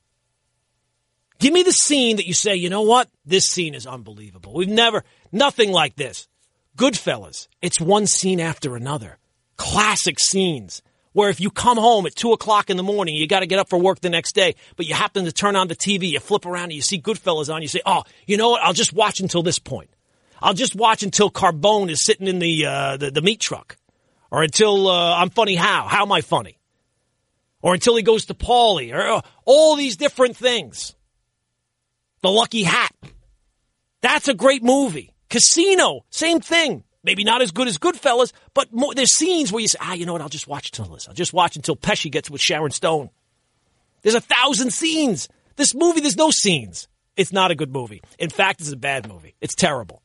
Give 1.39 1.53
me 1.53 1.63
the 1.63 1.73
scene 1.73 2.17
that 2.17 2.27
you 2.27 2.35
say, 2.35 2.55
you 2.55 2.71
know 2.71 2.83
what? 2.83 3.09
This 3.25 3.47
scene 3.47 3.75
is 3.75 3.87
unbelievable. 3.87 4.55
We've 4.55 4.69
never, 4.69 5.05
nothing 5.33 5.73
like 5.73 5.97
this. 5.97 6.29
Goodfellas. 6.77 7.49
It's 7.61 7.81
one 7.81 8.07
scene 8.07 8.41
after 8.41 8.77
another. 8.77 9.19
Classic 9.57 10.19
scenes 10.19 10.83
where 11.13 11.31
if 11.31 11.41
you 11.41 11.51
come 11.51 11.79
home 11.79 12.07
at 12.07 12.15
two 12.15 12.33
o'clock 12.33 12.71
in 12.71 12.77
the 12.77 12.83
morning, 12.83 13.15
you 13.15 13.27
got 13.27 13.41
to 13.41 13.47
get 13.47 13.59
up 13.59 13.71
for 13.71 13.79
work 13.79 14.01
the 14.01 14.11
next 14.11 14.35
day, 14.35 14.55
but 14.77 14.87
you 14.87 14.95
happen 14.95 15.25
to 15.25 15.33
turn 15.33 15.57
on 15.57 15.69
the 15.69 15.77
TV, 15.77 16.11
you 16.11 16.21
flip 16.21 16.45
around 16.45 16.65
and 16.65 16.73
you 16.73 16.83
see 16.83 17.01
Goodfellas 17.01 17.53
on, 17.53 17.63
you 17.63 17.69
say, 17.69 17.81
oh, 17.87 18.03
you 18.27 18.37
know 18.37 18.51
what? 18.51 18.63
I'll 18.63 18.73
just 18.73 18.93
watch 18.93 19.21
until 19.21 19.43
this 19.43 19.61
point. 19.61 19.91
I'll 20.43 20.55
just 20.55 20.75
watch 20.75 21.03
until 21.03 21.31
Carbone 21.31 21.89
is 21.89 22.05
sitting 22.05 22.27
in 22.27 22.41
the, 22.41 22.67
uh, 22.67 22.97
the, 22.97 23.11
the, 23.13 23.23
meat 23.23 23.41
truck. 23.41 23.77
Or 24.31 24.43
until 24.43 24.89
uh, 24.89 25.17
I'm 25.17 25.31
funny 25.31 25.55
how? 25.55 25.87
How 25.87 26.03
am 26.03 26.13
I 26.13 26.21
funny? 26.21 26.59
Or 27.63 27.73
until 27.73 27.97
he 27.97 28.03
goes 28.03 28.27
to 28.27 28.35
Paulie. 28.35 28.93
Or 28.93 29.01
uh, 29.01 29.21
all 29.45 29.77
these 29.77 29.97
different 29.97 30.37
things. 30.37 30.97
The 32.25 32.31
Lucky 32.31 32.63
Hat. 32.63 32.91
That's 34.01 34.29
a 34.29 34.35
great 34.35 34.63
movie. 34.63 35.13
Casino, 35.29 36.07
same 36.09 36.41
thing. 36.41 36.83
Maybe 37.03 37.23
not 37.23 37.43
as 37.43 37.51
good 37.51 37.69
as 37.69 37.77
Goodfellas, 37.77 38.33
but 38.55 38.73
more, 38.73 38.95
there's 38.95 39.15
scenes 39.15 39.53
where 39.53 39.61
you 39.61 39.69
say, 39.69 39.77
ah, 39.79 39.93
you 39.93 40.07
know 40.07 40.15
what? 40.15 40.23
I'll 40.23 40.31
just 40.31 40.49
watch 40.49 40.71
until 40.71 40.95
this. 40.95 41.07
I'll 41.07 41.13
just 41.13 41.35
watch 41.35 41.57
until 41.57 41.77
Pesci 41.77 42.11
gets 42.11 42.31
with 42.31 42.41
Sharon 42.41 42.71
Stone. 42.71 43.11
There's 44.01 44.15
a 44.15 44.23
thousand 44.23 44.73
scenes. 44.73 45.29
This 45.57 45.75
movie, 45.75 46.01
there's 46.01 46.17
no 46.17 46.31
scenes. 46.31 46.89
It's 47.15 47.31
not 47.31 47.51
a 47.51 47.55
good 47.55 47.71
movie. 47.71 48.01
In 48.19 48.31
fact, 48.31 48.63
it's 48.63 48.73
a 48.73 48.77
bad 48.79 49.07
movie. 49.07 49.35
It's 49.43 49.55
terrible. 49.55 50.01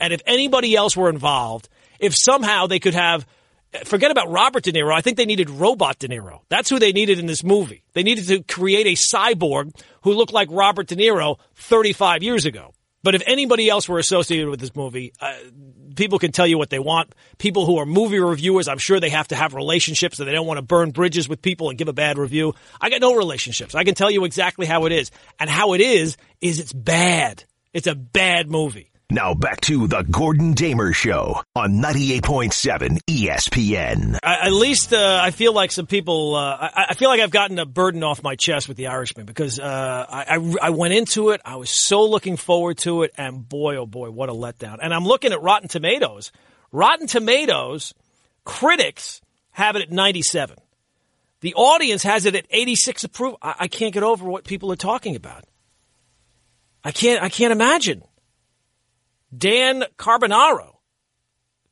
And 0.00 0.12
if 0.12 0.20
anybody 0.26 0.74
else 0.74 0.96
were 0.96 1.10
involved, 1.10 1.68
if 2.00 2.12
somehow 2.16 2.66
they 2.66 2.80
could 2.80 2.94
have, 2.94 3.24
forget 3.84 4.10
about 4.10 4.30
Robert 4.30 4.64
De 4.64 4.72
Niro, 4.72 4.92
I 4.92 5.00
think 5.00 5.16
they 5.16 5.26
needed 5.26 5.50
Robot 5.50 5.98
De 5.98 6.08
Niro. 6.08 6.40
That's 6.48 6.68
who 6.68 6.78
they 6.78 6.92
needed 6.92 7.18
in 7.18 7.26
this 7.26 7.42
movie. 7.42 7.84
They 7.92 8.02
needed 8.02 8.28
to 8.28 8.42
create 8.42 8.86
a 8.86 9.16
cyborg 9.16 9.74
who 10.02 10.12
looked 10.12 10.32
like 10.32 10.48
Robert 10.50 10.88
De 10.88 10.96
Niro 10.96 11.38
35 11.54 12.22
years 12.22 12.44
ago. 12.44 12.74
But 13.02 13.16
if 13.16 13.22
anybody 13.26 13.68
else 13.68 13.88
were 13.88 13.98
associated 13.98 14.48
with 14.48 14.60
this 14.60 14.76
movie, 14.76 15.12
uh, 15.20 15.34
people 15.96 16.20
can 16.20 16.30
tell 16.30 16.46
you 16.46 16.56
what 16.56 16.70
they 16.70 16.78
want. 16.78 17.12
People 17.38 17.66
who 17.66 17.78
are 17.78 17.86
movie 17.86 18.20
reviewers, 18.20 18.68
I'm 18.68 18.78
sure 18.78 19.00
they 19.00 19.10
have 19.10 19.28
to 19.28 19.34
have 19.34 19.54
relationships 19.54 20.18
so 20.18 20.24
they 20.24 20.32
don't 20.32 20.46
want 20.46 20.58
to 20.58 20.62
burn 20.62 20.90
bridges 20.90 21.28
with 21.28 21.42
people 21.42 21.68
and 21.68 21.76
give 21.76 21.88
a 21.88 21.92
bad 21.92 22.16
review. 22.16 22.54
I 22.80 22.90
got 22.90 23.00
no 23.00 23.16
relationships. 23.16 23.74
I 23.74 23.82
can 23.82 23.94
tell 23.94 24.10
you 24.10 24.24
exactly 24.24 24.66
how 24.66 24.86
it 24.86 24.92
is. 24.92 25.10
And 25.40 25.50
how 25.50 25.72
it 25.72 25.80
is, 25.80 26.16
is 26.40 26.60
it's 26.60 26.72
bad. 26.72 27.42
It's 27.72 27.88
a 27.88 27.96
bad 27.96 28.48
movie. 28.48 28.91
Now 29.10 29.34
back 29.34 29.60
to 29.62 29.86
the 29.86 30.02
Gordon 30.02 30.54
Damer 30.54 30.92
Show 30.92 31.42
on 31.54 31.82
98.7 31.82 33.00
ESPN. 33.06 34.18
I, 34.22 34.46
at 34.46 34.52
least 34.52 34.92
uh, 34.92 35.20
I 35.22 35.30
feel 35.30 35.52
like 35.52 35.70
some 35.70 35.86
people, 35.86 36.34
uh, 36.34 36.56
I, 36.60 36.86
I, 36.90 36.94
feel 36.94 37.10
like 37.10 37.20
I've 37.20 37.30
gotten 37.30 37.58
a 37.58 37.66
burden 37.66 38.02
off 38.04 38.22
my 38.22 38.36
chest 38.36 38.68
with 38.68 38.78
the 38.78 38.86
Irishman 38.86 39.26
because 39.26 39.60
uh, 39.60 40.06
I, 40.08 40.56
I, 40.62 40.70
went 40.70 40.94
into 40.94 41.30
it, 41.30 41.42
I 41.44 41.56
was 41.56 41.70
so 41.86 42.04
looking 42.04 42.38
forward 42.38 42.78
to 42.78 43.02
it, 43.02 43.12
and 43.18 43.46
boy, 43.46 43.76
oh 43.76 43.86
boy, 43.86 44.10
what 44.10 44.30
a 44.30 44.32
letdown. 44.32 44.78
And 44.80 44.94
I'm 44.94 45.04
looking 45.04 45.32
at 45.32 45.42
Rotten 45.42 45.68
Tomatoes. 45.68 46.32
Rotten 46.70 47.06
Tomatoes, 47.06 47.92
critics 48.44 49.20
have 49.50 49.76
it 49.76 49.82
at 49.82 49.92
97. 49.92 50.56
The 51.42 51.54
audience 51.54 52.02
has 52.04 52.24
it 52.24 52.34
at 52.34 52.46
86 52.50 53.04
approval. 53.04 53.38
I 53.42 53.68
can't 53.68 53.92
get 53.92 54.04
over 54.04 54.24
what 54.24 54.44
people 54.44 54.72
are 54.72 54.76
talking 54.76 55.16
about. 55.16 55.44
I 56.84 56.92
can't, 56.92 57.22
I 57.22 57.28
can't 57.28 57.52
imagine. 57.52 58.02
Dan 59.36 59.84
Carbonaro 59.96 60.76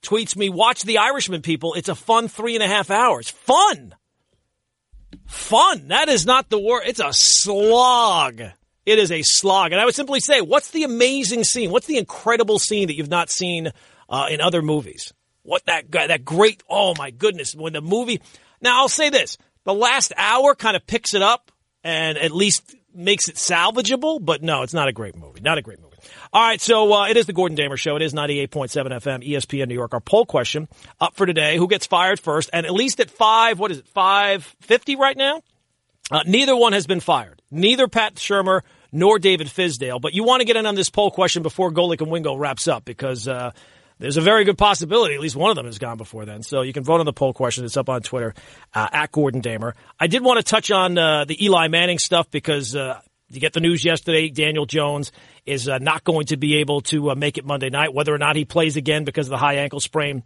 tweets 0.02 0.36
me, 0.36 0.48
watch 0.48 0.82
The 0.82 0.98
Irishman, 0.98 1.42
people. 1.42 1.74
It's 1.74 1.88
a 1.88 1.94
fun 1.94 2.28
three 2.28 2.54
and 2.54 2.64
a 2.64 2.68
half 2.68 2.90
hours. 2.90 3.28
Fun! 3.28 3.94
Fun! 5.26 5.88
That 5.88 6.08
is 6.08 6.26
not 6.26 6.48
the 6.48 6.58
word. 6.58 6.84
It's 6.86 7.00
a 7.00 7.12
slog. 7.12 8.40
It 8.86 8.98
is 8.98 9.12
a 9.12 9.22
slog. 9.22 9.72
And 9.72 9.80
I 9.80 9.84
would 9.84 9.94
simply 9.94 10.20
say, 10.20 10.40
what's 10.40 10.70
the 10.70 10.84
amazing 10.84 11.44
scene? 11.44 11.70
What's 11.70 11.86
the 11.86 11.98
incredible 11.98 12.58
scene 12.58 12.88
that 12.88 12.94
you've 12.96 13.10
not 13.10 13.30
seen 13.30 13.72
uh, 14.08 14.26
in 14.30 14.40
other 14.40 14.62
movies? 14.62 15.12
What 15.42 15.64
that 15.66 15.90
guy, 15.90 16.06
that 16.08 16.24
great, 16.24 16.62
oh 16.68 16.94
my 16.98 17.10
goodness, 17.10 17.54
when 17.54 17.72
the 17.72 17.80
movie. 17.80 18.20
Now, 18.60 18.78
I'll 18.80 18.88
say 18.88 19.10
this 19.10 19.36
the 19.64 19.74
last 19.74 20.12
hour 20.16 20.54
kind 20.54 20.76
of 20.76 20.86
picks 20.86 21.14
it 21.14 21.22
up 21.22 21.52
and 21.84 22.18
at 22.18 22.30
least 22.30 22.74
makes 22.94 23.28
it 23.28 23.36
salvageable, 23.36 24.24
but 24.24 24.42
no, 24.42 24.62
it's 24.62 24.74
not 24.74 24.88
a 24.88 24.92
great 24.92 25.16
movie. 25.16 25.40
Not 25.40 25.58
a 25.58 25.62
great 25.62 25.80
movie. 25.80 25.89
All 26.32 26.40
right, 26.40 26.60
so 26.60 26.92
uh, 26.92 27.08
it 27.08 27.16
is 27.16 27.26
the 27.26 27.32
Gordon 27.32 27.56
Damer 27.56 27.76
Show. 27.76 27.96
It 27.96 28.02
is 28.02 28.14
98.7 28.14 28.70
FM, 28.70 29.28
ESPN 29.28 29.66
New 29.66 29.74
York. 29.74 29.94
Our 29.94 30.00
poll 30.00 30.24
question 30.24 30.68
up 31.00 31.16
for 31.16 31.26
today, 31.26 31.56
who 31.56 31.66
gets 31.66 31.88
fired 31.88 32.20
first? 32.20 32.50
And 32.52 32.66
at 32.66 32.72
least 32.72 33.00
at 33.00 33.10
5, 33.10 33.58
what 33.58 33.72
is 33.72 33.78
it, 33.78 33.88
550 33.88 34.94
right 34.94 35.16
now? 35.16 35.42
Uh, 36.08 36.22
neither 36.26 36.54
one 36.54 36.72
has 36.72 36.86
been 36.86 37.00
fired. 37.00 37.42
Neither 37.50 37.88
Pat 37.88 38.14
Shurmur 38.14 38.60
nor 38.92 39.18
David 39.18 39.48
Fizdale. 39.48 40.00
But 40.00 40.14
you 40.14 40.22
want 40.22 40.40
to 40.40 40.44
get 40.44 40.54
in 40.54 40.66
on 40.66 40.76
this 40.76 40.88
poll 40.88 41.10
question 41.10 41.42
before 41.42 41.72
Golic 41.72 42.00
and 42.00 42.12
Wingo 42.12 42.36
wraps 42.36 42.68
up 42.68 42.84
because 42.84 43.26
uh, 43.26 43.50
there's 43.98 44.16
a 44.16 44.20
very 44.20 44.44
good 44.44 44.56
possibility 44.56 45.14
at 45.16 45.20
least 45.20 45.34
one 45.34 45.50
of 45.50 45.56
them 45.56 45.66
has 45.66 45.78
gone 45.78 45.96
before 45.96 46.26
then. 46.26 46.44
So 46.44 46.62
you 46.62 46.72
can 46.72 46.84
vote 46.84 47.00
on 47.00 47.06
the 47.06 47.12
poll 47.12 47.32
question. 47.32 47.64
It's 47.64 47.76
up 47.76 47.88
on 47.88 48.02
Twitter 48.02 48.34
uh, 48.72 48.88
at 48.92 49.10
Gordon 49.10 49.40
Damer. 49.40 49.74
I 49.98 50.06
did 50.06 50.22
want 50.22 50.38
to 50.38 50.44
touch 50.44 50.70
on 50.70 50.96
uh, 50.96 51.24
the 51.24 51.44
Eli 51.44 51.66
Manning 51.66 51.98
stuff 51.98 52.30
because 52.30 52.76
uh, 52.76 53.00
you 53.30 53.40
get 53.40 53.52
the 53.52 53.60
news 53.60 53.84
yesterday. 53.84 54.28
Daniel 54.28 54.66
Jones 54.66 55.12
is 55.46 55.68
uh, 55.68 55.78
not 55.78 56.04
going 56.04 56.26
to 56.26 56.36
be 56.36 56.56
able 56.56 56.80
to 56.82 57.10
uh, 57.10 57.14
make 57.14 57.38
it 57.38 57.44
Monday 57.44 57.70
night. 57.70 57.94
Whether 57.94 58.14
or 58.14 58.18
not 58.18 58.36
he 58.36 58.44
plays 58.44 58.76
again 58.76 59.04
because 59.04 59.26
of 59.26 59.30
the 59.30 59.38
high 59.38 59.54
ankle 59.54 59.80
sprain 59.80 60.22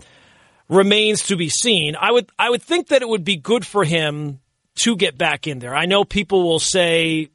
remains 0.69 1.25
to 1.25 1.37
be 1.37 1.49
seen. 1.49 1.97
I 1.97 2.11
would 2.11 2.31
I 2.39 2.51
would 2.51 2.63
think 2.63 2.89
that 2.89 3.03
it 3.03 3.09
would 3.09 3.25
be 3.25 3.37
good 3.37 3.67
for 3.67 3.85
him 3.85 4.41
to 4.77 4.97
get 4.97 5.17
back 5.17 5.47
in 5.47 5.59
there. 5.59 5.75
I 5.75 5.87
know 5.87 6.05
people 6.05 6.43
will 6.43 6.59
say 6.59 7.31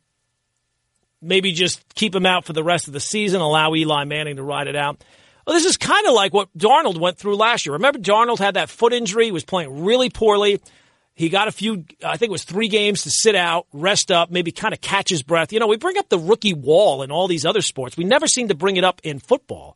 maybe 1.22 1.52
just 1.52 1.94
keep 1.96 2.16
him 2.16 2.26
out 2.26 2.46
for 2.46 2.54
the 2.54 2.64
rest 2.64 2.88
of 2.88 2.94
the 2.94 3.00
season, 3.00 3.42
allow 3.42 3.74
Eli 3.76 4.06
Manning 4.06 4.38
to 4.38 4.44
ride 4.44 4.68
it 4.68 4.76
out. 4.76 5.04
Well, 5.46 5.56
this 5.56 5.66
is 5.66 5.78
kind 5.78 6.06
of 6.06 6.14
like 6.14 6.34
what 6.34 6.56
Darnold 6.58 7.00
went 7.00 7.18
through 7.18 7.36
last 7.36 7.66
year. 7.66 7.74
Remember, 7.74 8.00
Darnold 8.00 8.40
had 8.40 8.54
that 8.54 8.70
foot 8.70 8.94
injury, 8.94 9.26
he 9.26 9.32
was 9.32 9.44
playing 9.44 9.84
really 9.84 10.10
poorly. 10.10 10.62
He 11.20 11.28
got 11.28 11.50
a 11.50 11.52
few, 11.52 11.84
I 12.02 12.16
think 12.16 12.30
it 12.30 12.32
was 12.32 12.46
three 12.46 12.70
games 12.70 13.04
to 13.04 13.12
sit 13.12 13.36
out, 13.36 13.68
rest 13.74 14.10
up, 14.10 14.32
maybe 14.32 14.54
kind 14.54 14.74
of 14.74 14.80
catch 14.80 15.10
his 15.10 15.22
breath. 15.22 15.52
You 15.52 15.60
know, 15.60 15.68
we 15.68 15.76
bring 15.76 15.98
up 15.98 16.08
the 16.08 16.18
rookie 16.18 16.54
wall 16.54 17.04
in 17.04 17.12
all 17.12 17.28
these 17.28 17.46
other 17.46 17.60
sports. 17.60 17.98
We 17.98 18.06
never 18.06 18.26
seem 18.26 18.48
to 18.48 18.56
bring 18.56 18.78
it 18.78 18.86
up 18.86 19.02
in 19.04 19.20
football. 19.20 19.76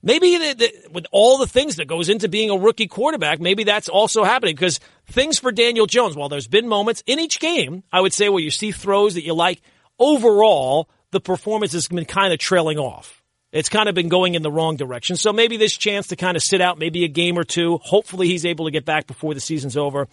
Maybe 0.00 0.38
the, 0.38 0.54
the, 0.54 0.88
with 0.92 1.06
all 1.10 1.38
the 1.38 1.48
things 1.48 1.74
that 1.76 1.88
goes 1.88 2.08
into 2.08 2.28
being 2.28 2.50
a 2.50 2.56
rookie 2.56 2.86
quarterback, 2.86 3.40
maybe 3.40 3.64
that's 3.64 3.88
also 3.88 4.22
happening 4.22 4.54
because 4.54 4.78
things 5.08 5.40
for 5.40 5.50
Daniel 5.50 5.86
Jones, 5.86 6.14
while 6.14 6.28
there's 6.28 6.46
been 6.46 6.68
moments 6.68 7.02
in 7.04 7.18
each 7.18 7.40
game, 7.40 7.82
I 7.92 8.00
would 8.00 8.12
say 8.12 8.28
where 8.28 8.40
you 8.40 8.52
see 8.52 8.70
throws 8.70 9.14
that 9.14 9.24
you 9.24 9.34
like, 9.34 9.62
overall, 9.98 10.88
the 11.10 11.18
performance 11.20 11.72
has 11.72 11.88
been 11.88 12.04
kind 12.04 12.32
of 12.32 12.38
trailing 12.38 12.78
off. 12.78 13.24
It's 13.50 13.68
kind 13.68 13.88
of 13.88 13.96
been 13.96 14.08
going 14.08 14.36
in 14.36 14.42
the 14.42 14.52
wrong 14.52 14.76
direction. 14.76 15.16
So 15.16 15.32
maybe 15.32 15.56
this 15.56 15.76
chance 15.76 16.06
to 16.08 16.16
kind 16.16 16.36
of 16.36 16.44
sit 16.44 16.60
out 16.60 16.78
maybe 16.78 17.02
a 17.02 17.08
game 17.08 17.36
or 17.36 17.44
two. 17.44 17.80
Hopefully 17.82 18.28
he's 18.28 18.46
able 18.46 18.66
to 18.66 18.70
get 18.70 18.84
back 18.84 19.08
before 19.08 19.34
the 19.34 19.40
season's 19.40 19.76
over 19.76 20.06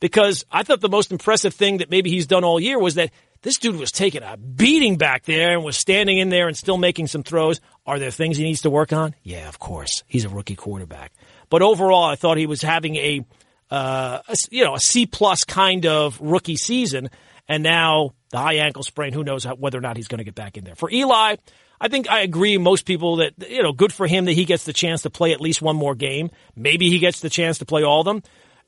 because 0.00 0.44
I 0.50 0.62
thought 0.62 0.80
the 0.80 0.88
most 0.88 1.12
impressive 1.12 1.54
thing 1.54 1.78
that 1.78 1.90
maybe 1.90 2.10
he's 2.10 2.26
done 2.26 2.42
all 2.42 2.58
year 2.58 2.78
was 2.78 2.96
that 2.96 3.10
this 3.42 3.58
dude 3.58 3.76
was 3.76 3.92
taking 3.92 4.22
a 4.22 4.36
beating 4.36 4.96
back 4.96 5.24
there 5.24 5.54
and 5.54 5.64
was 5.64 5.76
standing 5.76 6.18
in 6.18 6.28
there 6.28 6.48
and 6.48 6.56
still 6.56 6.76
making 6.76 7.06
some 7.06 7.22
throws. 7.22 7.60
Are 7.86 7.98
there 7.98 8.10
things 8.10 8.36
he 8.36 8.44
needs 8.44 8.62
to 8.62 8.70
work 8.70 8.92
on? 8.92 9.14
Yeah, 9.22 9.48
of 9.48 9.58
course. 9.58 10.02
He's 10.06 10.24
a 10.24 10.28
rookie 10.28 10.56
quarterback. 10.56 11.12
But 11.48 11.62
overall, 11.62 12.04
I 12.04 12.16
thought 12.16 12.36
he 12.36 12.46
was 12.46 12.62
having 12.62 12.96
a, 12.96 13.24
uh, 13.70 14.20
a 14.28 14.36
you 14.50 14.64
know, 14.64 14.74
a 14.74 14.80
C 14.80 15.06
plus 15.06 15.44
kind 15.44 15.86
of 15.86 16.20
rookie 16.20 16.56
season. 16.56 17.10
And 17.48 17.62
now 17.62 18.14
the 18.30 18.38
high 18.38 18.56
ankle 18.56 18.82
sprain, 18.82 19.12
who 19.12 19.24
knows 19.24 19.44
how, 19.44 19.54
whether 19.54 19.78
or 19.78 19.82
not 19.82 19.96
he's 19.96 20.08
going 20.08 20.18
to 20.18 20.24
get 20.24 20.34
back 20.34 20.56
in 20.56 20.64
there. 20.64 20.76
For 20.76 20.90
Eli, 20.90 21.36
I 21.80 21.88
think 21.88 22.10
I 22.10 22.20
agree 22.20 22.58
most 22.58 22.84
people 22.84 23.16
that, 23.16 23.32
you 23.48 23.62
know, 23.62 23.72
good 23.72 23.92
for 23.92 24.06
him 24.06 24.26
that 24.26 24.32
he 24.32 24.44
gets 24.44 24.64
the 24.64 24.72
chance 24.72 25.02
to 25.02 25.10
play 25.10 25.32
at 25.32 25.40
least 25.40 25.62
one 25.62 25.76
more 25.76 25.94
game. 25.94 26.30
Maybe 26.54 26.90
he 26.90 26.98
gets 26.98 27.20
the 27.20 27.30
chance 27.30 27.58
to 27.58 27.64
play 27.64 27.82
all 27.82 28.00
of 28.00 28.04
them. 28.04 28.22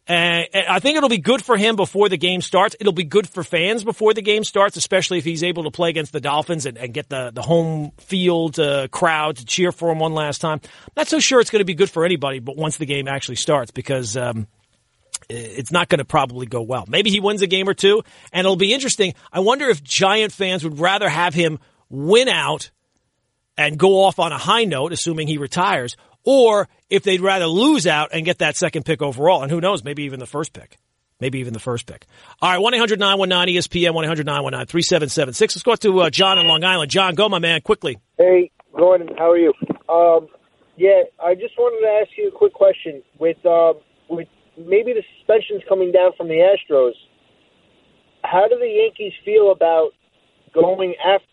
And 0.09 0.49
I 0.69 0.81
think 0.81 0.97
it'll 0.97 1.09
be 1.09 1.19
good 1.19 1.45
for 1.45 1.57
him 1.57 1.77
before 1.77 2.09
the 2.09 2.17
game 2.17 2.41
starts. 2.41 2.75
It'll 2.81 2.93
be 2.93 3.05
good 3.05 3.29
for 3.29 3.45
fans 3.45 3.85
before 3.85 4.15
the 4.15 4.23
game 4.23 4.43
starts, 4.43 4.77
especially 4.77 5.19
if 5.19 5.25
he's 5.25 5.45
able 5.45 5.63
to 5.65 5.71
play 5.71 5.91
against 5.91 6.13
the 6.13 6.21
Dolphins 6.21 6.67
and, 6.67 6.77
and 6.77 6.93
get 6.93 7.09
the, 7.09 7.31
the 7.33 7.43
home 7.43 7.93
field 7.99 8.59
uh, 8.59 8.89
crowd 8.89 9.37
to 9.37 9.45
cheer 9.45 9.71
for 9.71 9.93
him 9.93 10.01
one 10.01 10.13
last 10.13 10.41
time. 10.41 10.61
I'm 10.65 10.93
not 10.97 11.09
so 11.09 11.21
sure 11.21 11.39
it's 11.39 11.51
going 11.51 11.61
to 11.61 11.65
be 11.65 11.75
good 11.75 11.89
for 11.89 12.05
anybody, 12.05 12.41
but 12.41 12.57
once 12.57 12.79
the 12.79 12.87
game 12.87 13.07
actually 13.07 13.37
starts, 13.37 13.71
because 13.71 14.17
um, 14.17 14.49
it's 15.29 15.71
not 15.71 15.89
going 15.89 16.01
to 16.01 16.05
probably 16.05 16.47
go 16.47 16.63
well. 16.63 16.85
Maybe 16.89 17.11
he 17.11 17.21
wins 17.21 17.43
a 17.43 17.47
game 17.47 17.69
or 17.69 17.75
two, 17.75 18.03
and 18.33 18.45
it'll 18.45 18.57
be 18.57 18.75
interesting. 18.75 19.15
I 19.33 19.39
wonder 19.39 19.69
if 19.69 19.85
Giant 19.85 20.33
fans 20.33 20.65
would 20.65 20.81
rather 20.81 21.09
have 21.09 21.33
him 21.33 21.61
win 21.89 22.29
out 22.29 22.73
and 23.57 23.79
go 23.79 24.03
off 24.03 24.19
on 24.19 24.33
a 24.33 24.39
high 24.39 24.65
note, 24.65 24.93
assuming 24.93 25.29
he 25.29 25.39
retires, 25.39 25.97
or 26.25 26.69
if 26.91 27.03
they'd 27.03 27.21
rather 27.21 27.47
lose 27.47 27.87
out 27.87 28.11
and 28.13 28.25
get 28.25 28.39
that 28.39 28.57
second 28.57 28.85
pick 28.85 29.03
overall. 29.03 29.43
And 29.43 29.51
who 29.51 29.61
knows, 29.61 29.83
maybe 29.83 30.05
even 30.05 30.21
the 30.21 30.27
first 30.27 30.53
pick. 30.53 30.79
Maybe 31.21 31.39
even 31.39 31.53
the 31.53 31.61
first 31.61 31.87
pick. 31.87 32.07
All 32.41 32.51
right, 32.51 32.59
1 32.59 32.75
800 32.75 32.99
919 32.99 33.57
ESPN, 33.57 33.95
1 33.95 34.05
800 34.05 34.27
919 34.27 34.67
3776. 34.67 35.57
Let's 35.57 35.63
go 35.63 35.77
to 35.77 36.01
uh, 36.01 36.11
John 36.11 36.39
in 36.39 36.49
Long 36.49 36.65
Island. 36.65 36.91
John, 36.91 37.15
go, 37.15 37.29
my 37.29 37.39
man, 37.39 37.61
quickly. 37.61 37.99
Hey, 38.19 38.51
Gordon, 38.77 39.09
how 39.17 39.31
are 39.31 39.39
you? 39.39 39.53
Um, 39.89 40.27
yeah, 40.77 41.03
I 41.23 41.35
just 41.35 41.55
wanted 41.57 41.87
to 41.87 41.93
ask 42.03 42.11
you 42.19 42.29
a 42.29 42.37
quick 42.37 42.53
question. 42.55 43.03
With, 43.21 43.37
uh, 43.47 43.75
with 44.11 44.27
maybe 44.59 44.95
the 44.95 45.05
suspensions 45.17 45.63
coming 45.69 45.93
down 45.93 46.11
from 46.17 46.27
the 46.27 46.43
Astros, 46.43 46.95
how 48.25 48.49
do 48.49 48.59
the 48.59 48.67
Yankees 48.67 49.13
feel 49.25 49.53
about 49.53 49.91
going 50.53 50.97
after 51.07 51.27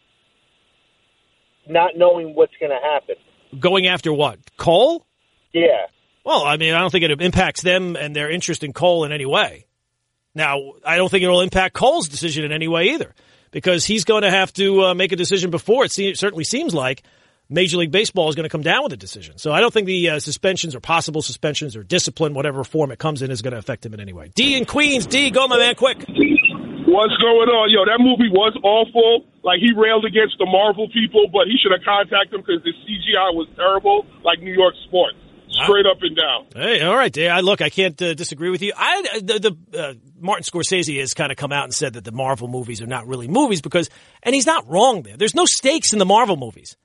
not 1.67 1.91
knowing 1.95 2.35
what's 2.35 2.53
going 2.59 2.71
to 2.71 2.87
happen? 2.93 3.15
Going 3.57 3.87
after 3.87 4.13
what? 4.13 4.39
Cole? 4.57 5.05
Yeah. 5.53 5.87
Well, 6.25 6.43
I 6.43 6.57
mean, 6.57 6.73
I 6.73 6.79
don't 6.79 6.91
think 6.91 7.03
it 7.03 7.21
impacts 7.21 7.61
them 7.61 7.95
and 7.95 8.15
their 8.15 8.29
interest 8.29 8.63
in 8.63 8.73
Cole 8.73 9.05
in 9.05 9.11
any 9.11 9.25
way. 9.25 9.65
Now, 10.35 10.73
I 10.85 10.97
don't 10.97 11.09
think 11.09 11.23
it 11.23 11.27
will 11.27 11.41
impact 11.41 11.73
Cole's 11.73 12.07
decision 12.07 12.45
in 12.45 12.51
any 12.51 12.67
way 12.67 12.89
either, 12.89 13.15
because 13.51 13.85
he's 13.85 14.03
going 14.03 14.21
to 14.21 14.29
have 14.29 14.53
to 14.53 14.83
uh, 14.83 14.93
make 14.93 15.11
a 15.11 15.15
decision 15.15 15.49
before. 15.49 15.85
It, 15.85 15.91
se- 15.91 16.13
certainly 16.13 16.43
seems 16.43 16.73
like 16.73 17.01
Major 17.49 17.77
League 17.77 17.89
Baseball 17.89 18.29
is 18.29 18.35
going 18.35 18.43
to 18.43 18.49
come 18.49 18.61
down 18.61 18.83
with 18.83 18.93
a 18.93 18.97
decision. 18.97 19.39
So 19.39 19.51
I 19.51 19.59
don't 19.59 19.73
think 19.73 19.87
the 19.87 20.09
uh, 20.11 20.19
suspensions 20.19 20.75
or 20.75 20.79
possible 20.81 21.23
suspensions 21.23 21.75
or 21.75 21.83
discipline, 21.83 22.35
whatever 22.35 22.63
form 22.63 22.91
it 22.91 22.99
comes 22.99 23.23
in, 23.23 23.31
is 23.31 23.41
going 23.41 23.53
to 23.53 23.57
affect 23.57 23.83
him 23.83 23.95
in 23.95 23.99
any 23.99 24.13
way. 24.13 24.31
D 24.35 24.55
in 24.55 24.65
Queens, 24.65 25.07
D, 25.07 25.31
go, 25.31 25.47
my 25.47 25.57
man, 25.57 25.73
quick. 25.73 26.05
What's 26.89 27.15
going 27.21 27.49
on? 27.53 27.69
Yo, 27.69 27.85
that 27.85 28.01
movie 28.01 28.33
was 28.33 28.57
awful. 28.63 29.29
Like, 29.43 29.59
he 29.59 29.71
railed 29.77 30.05
against 30.05 30.37
the 30.39 30.45
Marvel 30.45 30.89
people, 30.89 31.29
but 31.31 31.45
he 31.45 31.55
should 31.61 31.71
have 31.71 31.85
contacted 31.85 32.33
them 32.33 32.41
because 32.41 32.63
the 32.63 32.73
CGI 32.73 33.33
was 33.33 33.47
terrible, 33.55 34.05
like 34.23 34.41
New 34.41 34.53
York 34.53 34.73
sports. 34.87 35.17
Straight 35.49 35.85
up 35.85 35.97
and 36.01 36.15
down. 36.15 36.45
Hey, 36.55 36.81
all 36.81 36.95
right, 36.95 37.15
I 37.17 37.39
look, 37.39 37.59
I 37.59 37.69
can't 37.69 37.99
uh, 38.01 38.13
disagree 38.13 38.51
with 38.51 38.61
you. 38.61 38.71
I 38.77 39.19
the, 39.19 39.57
the 39.71 39.79
uh, 39.79 39.93
Martin 40.19 40.43
Scorsese 40.43 40.99
has 40.99 41.15
kind 41.15 41.31
of 41.31 41.37
come 41.37 41.51
out 41.51 41.63
and 41.63 41.73
said 41.73 41.93
that 41.93 42.03
the 42.03 42.11
Marvel 42.11 42.47
movies 42.47 42.83
are 42.83 42.87
not 42.87 43.07
really 43.07 43.27
movies 43.27 43.59
because, 43.59 43.89
and 44.21 44.35
he's 44.35 44.45
not 44.45 44.69
wrong 44.69 45.01
there. 45.01 45.17
There's 45.17 45.33
no 45.33 45.45
stakes 45.45 45.91
in 45.91 45.97
the 45.97 46.05
Marvel 46.05 46.37
movies. 46.37 46.77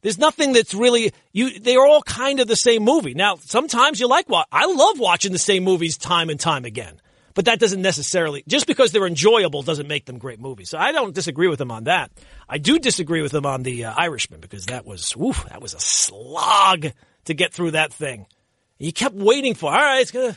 There's 0.00 0.18
nothing 0.18 0.52
that's 0.52 0.72
really 0.72 1.12
you. 1.32 1.58
They 1.58 1.76
are 1.76 1.86
all 1.86 2.02
kind 2.02 2.40
of 2.40 2.48
the 2.48 2.54
same 2.54 2.82
movie. 2.82 3.14
Now, 3.14 3.36
sometimes 3.36 4.00
you 4.00 4.08
like 4.08 4.28
what 4.28 4.46
I 4.50 4.64
love 4.72 4.98
watching 4.98 5.32
the 5.32 5.38
same 5.38 5.64
movies 5.64 5.98
time 5.98 6.30
and 6.30 6.40
time 6.40 6.64
again, 6.64 7.00
but 7.38 7.44
that 7.44 7.60
doesn't 7.60 7.82
necessarily 7.82 8.42
just 8.48 8.66
because 8.66 8.90
they're 8.90 9.06
enjoyable 9.06 9.62
doesn't 9.62 9.86
make 9.86 10.06
them 10.06 10.18
great 10.18 10.40
movies. 10.40 10.70
So 10.70 10.76
I 10.76 10.90
don't 10.90 11.14
disagree 11.14 11.46
with 11.46 11.60
him 11.60 11.70
on 11.70 11.84
that. 11.84 12.10
I 12.48 12.58
do 12.58 12.80
disagree 12.80 13.22
with 13.22 13.32
him 13.32 13.46
on 13.46 13.62
the 13.62 13.84
uh, 13.84 13.94
Irishman 13.96 14.40
because 14.40 14.66
that 14.66 14.84
was 14.84 15.14
oof, 15.16 15.44
that 15.48 15.62
was 15.62 15.72
a 15.72 15.78
slog 15.78 16.88
to 17.26 17.34
get 17.34 17.52
through 17.52 17.70
that 17.70 17.92
thing. 17.92 18.26
You 18.80 18.92
kept 18.92 19.14
waiting 19.14 19.54
for, 19.54 19.70
all 19.70 19.78
right, 19.78 20.00
it's 20.00 20.10
going 20.10 20.34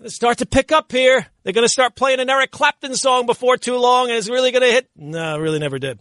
to 0.00 0.08
start 0.08 0.38
to 0.38 0.46
pick 0.46 0.72
up 0.72 0.92
here. 0.92 1.26
They're 1.42 1.52
to 1.66 1.68
start 1.68 1.94
playing 1.94 2.20
an 2.20 2.30
Eric 2.30 2.52
Clapton 2.52 2.94
song 2.94 3.26
before 3.26 3.58
too 3.58 3.76
long, 3.76 4.08
and 4.08 4.16
it's 4.16 4.30
really 4.30 4.50
to 4.62 4.72
hit. 4.72 4.88
No, 4.96 5.36
really 5.38 5.58
never 5.58 5.78
did. 5.78 5.98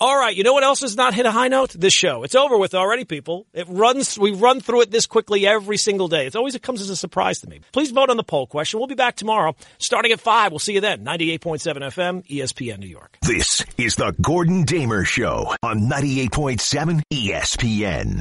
All 0.00 0.16
right, 0.18 0.34
you 0.34 0.42
know 0.42 0.52
what 0.52 0.64
else 0.64 0.80
has 0.80 0.96
not 0.96 1.14
hit 1.14 1.26
a 1.26 1.30
high 1.30 1.48
note? 1.48 1.70
This 1.78 1.92
show. 1.92 2.24
It's 2.24 2.34
over 2.34 2.58
with 2.58 2.74
already, 2.74 3.04
people. 3.04 3.46
It 3.52 3.66
runs. 3.68 4.18
We 4.18 4.32
run 4.32 4.60
through 4.60 4.82
it 4.82 4.90
this 4.90 5.06
quickly 5.06 5.46
every 5.46 5.76
single 5.76 6.08
day. 6.08 6.26
It's 6.26 6.34
always 6.34 6.54
it 6.56 6.62
comes 6.62 6.80
as 6.80 6.90
a 6.90 6.96
surprise 6.96 7.38
to 7.40 7.48
me. 7.48 7.60
Please 7.72 7.92
vote 7.92 8.10
on 8.10 8.16
the 8.16 8.24
poll 8.24 8.46
question. 8.48 8.80
We'll 8.80 8.88
be 8.88 8.96
back 8.96 9.14
tomorrow, 9.16 9.54
starting 9.78 10.10
at 10.10 10.20
five. 10.20 10.50
We'll 10.50 10.58
see 10.58 10.74
you 10.74 10.80
then. 10.80 11.04
Ninety-eight 11.04 11.40
point 11.40 11.60
seven 11.60 11.82
FM, 11.82 12.26
ESPN 12.26 12.78
New 12.78 12.88
York. 12.88 13.16
This 13.22 13.64
is 13.78 13.94
the 13.94 14.12
Gordon 14.20 14.64
Damer 14.64 15.04
Show 15.04 15.54
on 15.62 15.88
98.7 15.88 17.02
ESPN. 17.12 18.20